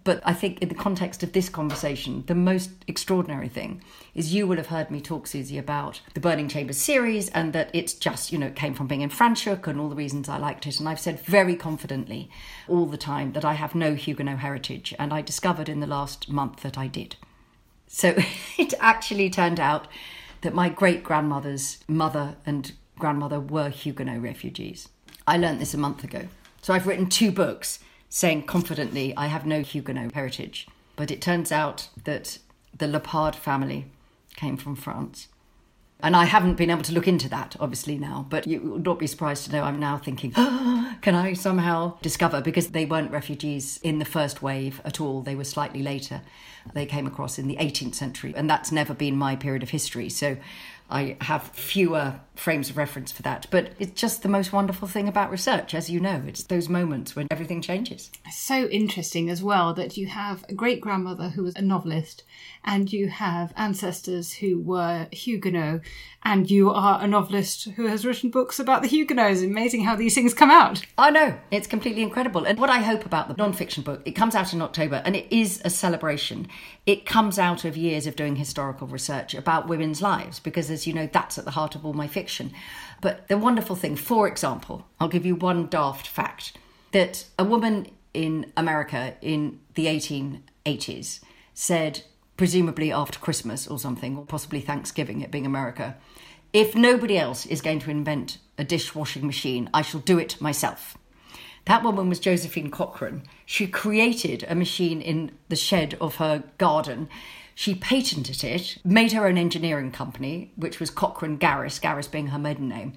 But 0.04 0.20
i 0.24 0.34
think 0.34 0.60
in 0.60 0.68
the 0.68 0.74
context 0.86 1.22
of 1.22 1.32
this 1.32 1.48
conversation 1.48 2.24
the 2.26 2.34
most 2.34 2.70
extraordinary 2.86 3.48
thing 3.48 3.82
is 4.14 4.34
you 4.34 4.46
will 4.46 4.56
have 4.56 4.68
heard 4.68 4.90
me 4.90 5.00
talk 5.00 5.26
susie 5.26 5.58
about 5.58 6.00
the 6.14 6.20
burning 6.20 6.48
chambers 6.48 6.78
series 6.78 7.28
and 7.30 7.52
that 7.54 7.70
it's 7.74 7.92
just 7.92 8.30
you 8.30 8.38
know 8.38 8.46
it 8.46 8.54
came 8.54 8.72
from 8.74 8.86
being 8.86 9.00
in 9.00 9.10
franschhoek 9.10 9.66
and 9.66 9.80
all 9.80 9.88
the 9.88 10.02
reasons 10.04 10.28
i 10.28 10.38
liked 10.38 10.66
it. 10.66 10.78
And 10.78 10.88
i've 10.88 11.00
said 11.00 11.20
very 11.20 11.56
confidently 11.56 12.30
all 12.68 12.86
the 12.86 13.04
time 13.12 13.32
that 13.32 13.44
i 13.44 13.54
have 13.54 13.74
no 13.74 13.94
huguenot 13.94 14.38
heritage. 14.38 14.94
And 14.98 15.12
i 15.12 15.22
discovered 15.22 15.68
in 15.68 15.80
the 15.80 15.92
last 15.96 16.28
month 16.28 16.60
that 16.62 16.78
i 16.78 16.86
did. 16.86 17.16
So 17.88 18.14
it 18.58 18.74
actually 18.78 19.28
turned 19.30 19.58
out 19.58 19.88
that 20.42 20.54
my 20.54 20.68
great 20.68 21.02
grandmother's 21.02 21.78
mother 21.86 22.36
and 22.46 22.72
grandmother 22.98 23.40
were 23.40 23.68
Huguenot 23.68 24.22
refugees. 24.22 24.88
I 25.26 25.36
learnt 25.36 25.58
this 25.58 25.74
a 25.74 25.78
month 25.78 26.04
ago. 26.04 26.28
So 26.62 26.74
I've 26.74 26.86
written 26.86 27.08
two 27.08 27.30
books 27.30 27.78
saying 28.08 28.44
confidently 28.44 29.16
I 29.16 29.26
have 29.26 29.46
no 29.46 29.62
Huguenot 29.62 30.12
heritage. 30.12 30.66
But 30.96 31.10
it 31.10 31.22
turns 31.22 31.50
out 31.52 31.88
that 32.04 32.38
the 32.76 32.88
Lepard 32.88 33.34
family 33.34 33.86
came 34.36 34.56
from 34.56 34.76
France. 34.76 35.28
And 36.02 36.16
I 36.16 36.24
haven't 36.24 36.54
been 36.54 36.70
able 36.70 36.82
to 36.82 36.92
look 36.92 37.08
into 37.08 37.28
that, 37.28 37.56
obviously, 37.60 37.98
now, 37.98 38.26
but 38.28 38.46
you 38.46 38.60
would 38.60 38.84
not 38.84 38.98
be 38.98 39.06
surprised 39.06 39.44
to 39.46 39.52
know 39.52 39.62
I'm 39.62 39.80
now 39.80 39.98
thinking, 39.98 40.32
oh, 40.36 40.96
can 41.02 41.14
I 41.14 41.32
somehow 41.34 41.98
discover? 42.02 42.40
Because 42.40 42.68
they 42.68 42.84
weren't 42.84 43.10
refugees 43.10 43.78
in 43.82 43.98
the 43.98 44.04
first 44.04 44.42
wave 44.42 44.80
at 44.84 45.00
all, 45.00 45.22
they 45.22 45.34
were 45.34 45.44
slightly 45.44 45.82
later. 45.82 46.22
They 46.74 46.86
came 46.86 47.06
across 47.06 47.38
in 47.38 47.48
the 47.48 47.56
18th 47.56 47.94
century, 47.94 48.34
and 48.36 48.48
that's 48.48 48.70
never 48.70 48.94
been 48.94 49.16
my 49.16 49.36
period 49.36 49.62
of 49.62 49.70
history. 49.70 50.08
So 50.08 50.36
I 50.90 51.16
have 51.20 51.44
fewer 51.48 52.20
frames 52.34 52.68
of 52.68 52.76
reference 52.76 53.12
for 53.12 53.22
that. 53.22 53.46
But 53.50 53.72
it's 53.78 54.00
just 54.00 54.22
the 54.22 54.28
most 54.28 54.52
wonderful 54.52 54.88
thing 54.88 55.08
about 55.08 55.30
research, 55.30 55.72
as 55.72 55.88
you 55.88 56.00
know. 56.00 56.22
It's 56.26 56.42
those 56.42 56.68
moments 56.68 57.14
when 57.14 57.28
everything 57.30 57.62
changes. 57.62 58.10
So 58.32 58.66
interesting 58.66 59.30
as 59.30 59.42
well 59.42 59.72
that 59.74 59.96
you 59.96 60.08
have 60.08 60.44
a 60.48 60.54
great 60.54 60.80
grandmother 60.80 61.30
who 61.30 61.44
was 61.44 61.54
a 61.54 61.62
novelist, 61.62 62.24
and 62.64 62.92
you 62.92 63.08
have 63.08 63.52
ancestors 63.56 64.34
who 64.34 64.58
were 64.58 65.08
Huguenot, 65.12 65.80
and 66.22 66.50
you 66.50 66.70
are 66.70 67.02
a 67.02 67.06
novelist 67.06 67.70
who 67.70 67.86
has 67.86 68.04
written 68.04 68.30
books 68.30 68.58
about 68.58 68.82
the 68.82 68.88
Huguenots. 68.88 69.42
Amazing 69.42 69.84
how 69.84 69.96
these 69.96 70.14
things 70.14 70.34
come 70.34 70.50
out. 70.50 70.84
I 70.98 71.10
know, 71.10 71.38
it's 71.50 71.66
completely 71.66 72.02
incredible. 72.02 72.44
And 72.44 72.58
what 72.58 72.70
I 72.70 72.80
hope 72.80 73.06
about 73.06 73.28
the 73.28 73.34
non-fiction 73.34 73.82
book, 73.82 74.02
it 74.04 74.12
comes 74.12 74.34
out 74.34 74.52
in 74.52 74.60
October, 74.60 75.02
and 75.04 75.16
it 75.16 75.26
is 75.30 75.62
a 75.64 75.70
celebration. 75.70 76.48
It 76.84 77.06
comes 77.06 77.38
out 77.38 77.64
of 77.64 77.76
years 77.76 78.06
of 78.06 78.16
doing 78.16 78.36
historical 78.36 78.86
research 78.86 79.34
about 79.34 79.68
women's 79.68 80.02
lives, 80.02 80.40
because 80.40 80.70
as 80.70 80.86
you 80.86 80.92
know, 80.92 81.08
that's 81.10 81.38
at 81.38 81.44
the 81.44 81.52
heart 81.52 81.74
of 81.74 81.86
all 81.86 81.94
my 81.94 82.06
fiction. 82.06 82.52
But 83.00 83.28
the 83.28 83.38
wonderful 83.38 83.76
thing, 83.76 83.96
for 83.96 84.28
example, 84.28 84.86
I'll 85.00 85.08
give 85.08 85.24
you 85.24 85.34
one 85.34 85.66
daft 85.68 86.06
fact 86.06 86.58
that 86.92 87.24
a 87.38 87.44
woman 87.44 87.86
in 88.12 88.52
America 88.56 89.14
in 89.22 89.60
the 89.74 89.86
1880s 89.86 91.20
said, 91.54 92.02
presumably 92.40 92.90
after 92.90 93.18
Christmas 93.18 93.66
or 93.66 93.78
something, 93.78 94.16
or 94.16 94.24
possibly 94.24 94.62
Thanksgiving, 94.62 95.20
it 95.20 95.30
being 95.30 95.44
America, 95.44 95.98
if 96.54 96.74
nobody 96.74 97.18
else 97.18 97.44
is 97.44 97.60
going 97.60 97.80
to 97.80 97.90
invent 97.90 98.38
a 98.56 98.64
dishwashing 98.64 99.26
machine, 99.26 99.68
I 99.74 99.82
shall 99.82 100.00
do 100.00 100.18
it 100.18 100.40
myself. 100.40 100.96
That 101.66 101.82
woman 101.82 102.08
was 102.08 102.18
Josephine 102.18 102.70
Cochrane. 102.70 103.24
She 103.44 103.66
created 103.66 104.46
a 104.48 104.54
machine 104.54 105.02
in 105.02 105.32
the 105.50 105.54
shed 105.54 105.98
of 106.00 106.16
her 106.16 106.44
garden 106.56 107.10
she 107.60 107.74
patented 107.74 108.42
it, 108.42 108.78
made 108.84 109.12
her 109.12 109.26
own 109.26 109.36
engineering 109.36 109.92
company, 109.92 110.50
which 110.56 110.80
was 110.80 110.88
Cochrane 110.88 111.38
Garis, 111.38 111.78
Garis 111.78 112.10
being 112.10 112.28
her 112.28 112.38
maiden 112.38 112.70
name. 112.70 112.94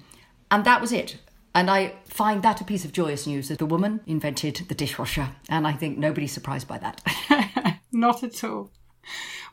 And 0.50 0.64
that 0.64 0.80
was 0.80 0.90
it. 0.90 1.18
And 1.54 1.70
I 1.70 1.96
find 2.06 2.42
that 2.42 2.62
a 2.62 2.64
piece 2.64 2.86
of 2.86 2.92
joyous 2.92 3.26
news 3.26 3.48
that 3.48 3.58
the 3.58 3.66
woman 3.66 4.00
invented 4.06 4.64
the 4.68 4.74
dishwasher. 4.74 5.32
And 5.50 5.66
I 5.66 5.72
think 5.72 5.98
nobody's 5.98 6.32
surprised 6.32 6.66
by 6.66 6.78
that. 6.78 7.78
Not 7.92 8.22
at 8.22 8.42
all. 8.42 8.70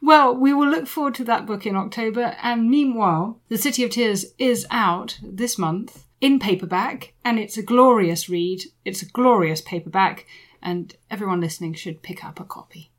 Well, 0.01 0.35
we 0.35 0.53
will 0.53 0.67
look 0.67 0.87
forward 0.87 1.15
to 1.15 1.23
that 1.25 1.45
book 1.45 1.65
in 1.65 1.75
October. 1.75 2.35
And 2.41 2.69
meanwhile, 2.69 3.39
The 3.49 3.57
City 3.57 3.83
of 3.83 3.91
Tears 3.91 4.25
is 4.37 4.65
out 4.71 5.19
this 5.21 5.57
month 5.57 6.05
in 6.19 6.39
paperback, 6.39 7.13
and 7.25 7.39
it's 7.39 7.57
a 7.57 7.63
glorious 7.63 8.29
read. 8.29 8.63
It's 8.85 9.01
a 9.01 9.07
glorious 9.07 9.61
paperback, 9.61 10.25
and 10.61 10.95
everyone 11.09 11.41
listening 11.41 11.73
should 11.73 12.03
pick 12.03 12.23
up 12.23 12.39
a 12.39 12.43
copy. 12.43 12.91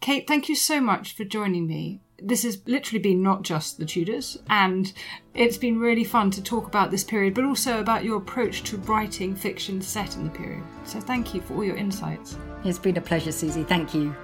Kate, 0.00 0.26
thank 0.26 0.48
you 0.48 0.54
so 0.54 0.80
much 0.80 1.16
for 1.16 1.24
joining 1.24 1.66
me. 1.66 2.00
This 2.22 2.44
has 2.44 2.62
literally 2.66 3.00
been 3.00 3.22
not 3.22 3.42
just 3.42 3.78
the 3.78 3.84
Tudors, 3.84 4.38
and 4.48 4.92
it's 5.34 5.58
been 5.58 5.78
really 5.78 6.04
fun 6.04 6.30
to 6.32 6.42
talk 6.42 6.66
about 6.66 6.90
this 6.90 7.04
period, 7.04 7.34
but 7.34 7.44
also 7.44 7.80
about 7.80 8.04
your 8.04 8.16
approach 8.16 8.62
to 8.64 8.78
writing 8.78 9.34
fiction 9.34 9.82
set 9.82 10.16
in 10.16 10.24
the 10.24 10.30
period. 10.30 10.62
So 10.84 11.00
thank 11.00 11.34
you 11.34 11.40
for 11.40 11.54
all 11.54 11.64
your 11.64 11.76
insights. 11.76 12.38
It's 12.64 12.78
been 12.78 12.96
a 12.96 13.02
pleasure, 13.02 13.32
Susie. 13.32 13.64
Thank 13.64 13.94
you. 13.94 14.14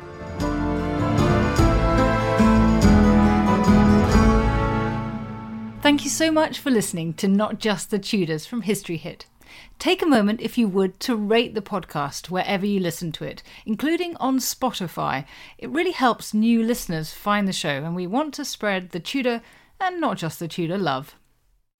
Thank 5.82 6.04
you 6.04 6.10
so 6.10 6.30
much 6.30 6.60
for 6.60 6.70
listening 6.70 7.12
to 7.14 7.26
Not 7.26 7.58
Just 7.58 7.90
the 7.90 7.98
Tudors 7.98 8.46
from 8.46 8.62
History 8.62 8.96
Hit. 8.96 9.26
Take 9.80 10.00
a 10.00 10.06
moment, 10.06 10.40
if 10.40 10.56
you 10.56 10.68
would, 10.68 11.00
to 11.00 11.16
rate 11.16 11.56
the 11.56 11.60
podcast 11.60 12.30
wherever 12.30 12.64
you 12.64 12.78
listen 12.78 13.10
to 13.10 13.24
it, 13.24 13.42
including 13.66 14.16
on 14.18 14.38
Spotify. 14.38 15.24
It 15.58 15.70
really 15.70 15.90
helps 15.90 16.32
new 16.32 16.62
listeners 16.62 17.12
find 17.12 17.48
the 17.48 17.52
show, 17.52 17.82
and 17.82 17.96
we 17.96 18.06
want 18.06 18.32
to 18.34 18.44
spread 18.44 18.90
the 18.90 19.00
Tudor 19.00 19.42
and 19.80 20.00
not 20.00 20.18
just 20.18 20.38
the 20.38 20.46
Tudor 20.46 20.78
love. 20.78 21.16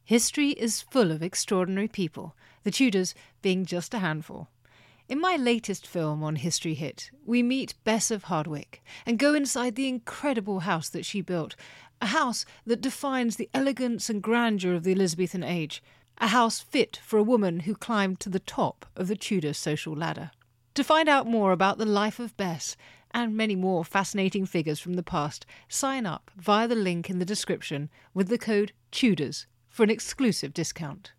History 0.03 0.50
is 0.50 0.82
full 0.82 1.12
of 1.12 1.22
extraordinary 1.22 1.86
people, 1.86 2.34
the 2.64 2.72
Tudors 2.72 3.14
being 3.40 3.64
just 3.64 3.94
a 3.94 4.00
handful. 4.00 4.48
In 5.09 5.20
my 5.20 5.36
latest 5.36 5.86
film 5.86 6.24
on 6.24 6.36
History 6.36 6.74
Hit, 6.74 7.11
we 7.24 7.42
meet 7.42 7.74
Bess 7.84 8.11
of 8.11 8.24
Hardwick 8.24 8.82
and 9.07 9.18
go 9.18 9.34
inside 9.34 9.76
the 9.76 9.88
incredible 9.88 10.61
house 10.61 10.88
that 10.88 11.05
she 11.05 11.20
built, 11.20 11.55
a 12.03 12.07
house 12.07 12.44
that 12.66 12.80
defines 12.80 13.36
the 13.36 13.48
elegance 13.55 14.11
and 14.11 14.22
grandeur 14.22 14.74
of 14.74 14.82
the 14.82 14.92
Elizabethan 14.92 15.44
age, 15.44 15.82
a 16.18 16.26
house 16.28 16.59
fit 16.59 17.00
for 17.03 17.16
a 17.16 17.22
woman 17.22 17.61
who 17.61 17.74
climbed 17.76 18.18
to 18.20 18.28
the 18.28 18.40
top 18.40 18.84
of 18.96 19.07
the 19.07 19.16
Tudor 19.16 19.55
social 19.55 19.94
ladder. 19.94 20.32
To 20.74 20.82
find 20.82 21.09
out 21.09 21.26
more 21.26 21.53
about 21.53 21.78
the 21.78 21.86
life 21.86 22.18
of 22.18 22.36
Bess 22.36 22.76
and 23.12 23.36
many 23.36 23.55
more 23.55 23.84
fascinating 23.84 24.46
figures 24.46 24.80
from 24.80 24.94
the 24.94 25.03
past, 25.03 25.46
sign 25.68 26.05
up 26.05 26.30
via 26.36 26.66
the 26.66 26.74
link 26.74 27.09
in 27.09 27.20
the 27.20 27.24
description 27.24 27.88
with 28.14 28.28
the 28.28 28.38
code 28.38 28.72
TUDORS 28.90 29.46
for 29.68 29.84
an 29.84 29.90
exclusive 29.90 30.53
discount. 30.53 31.12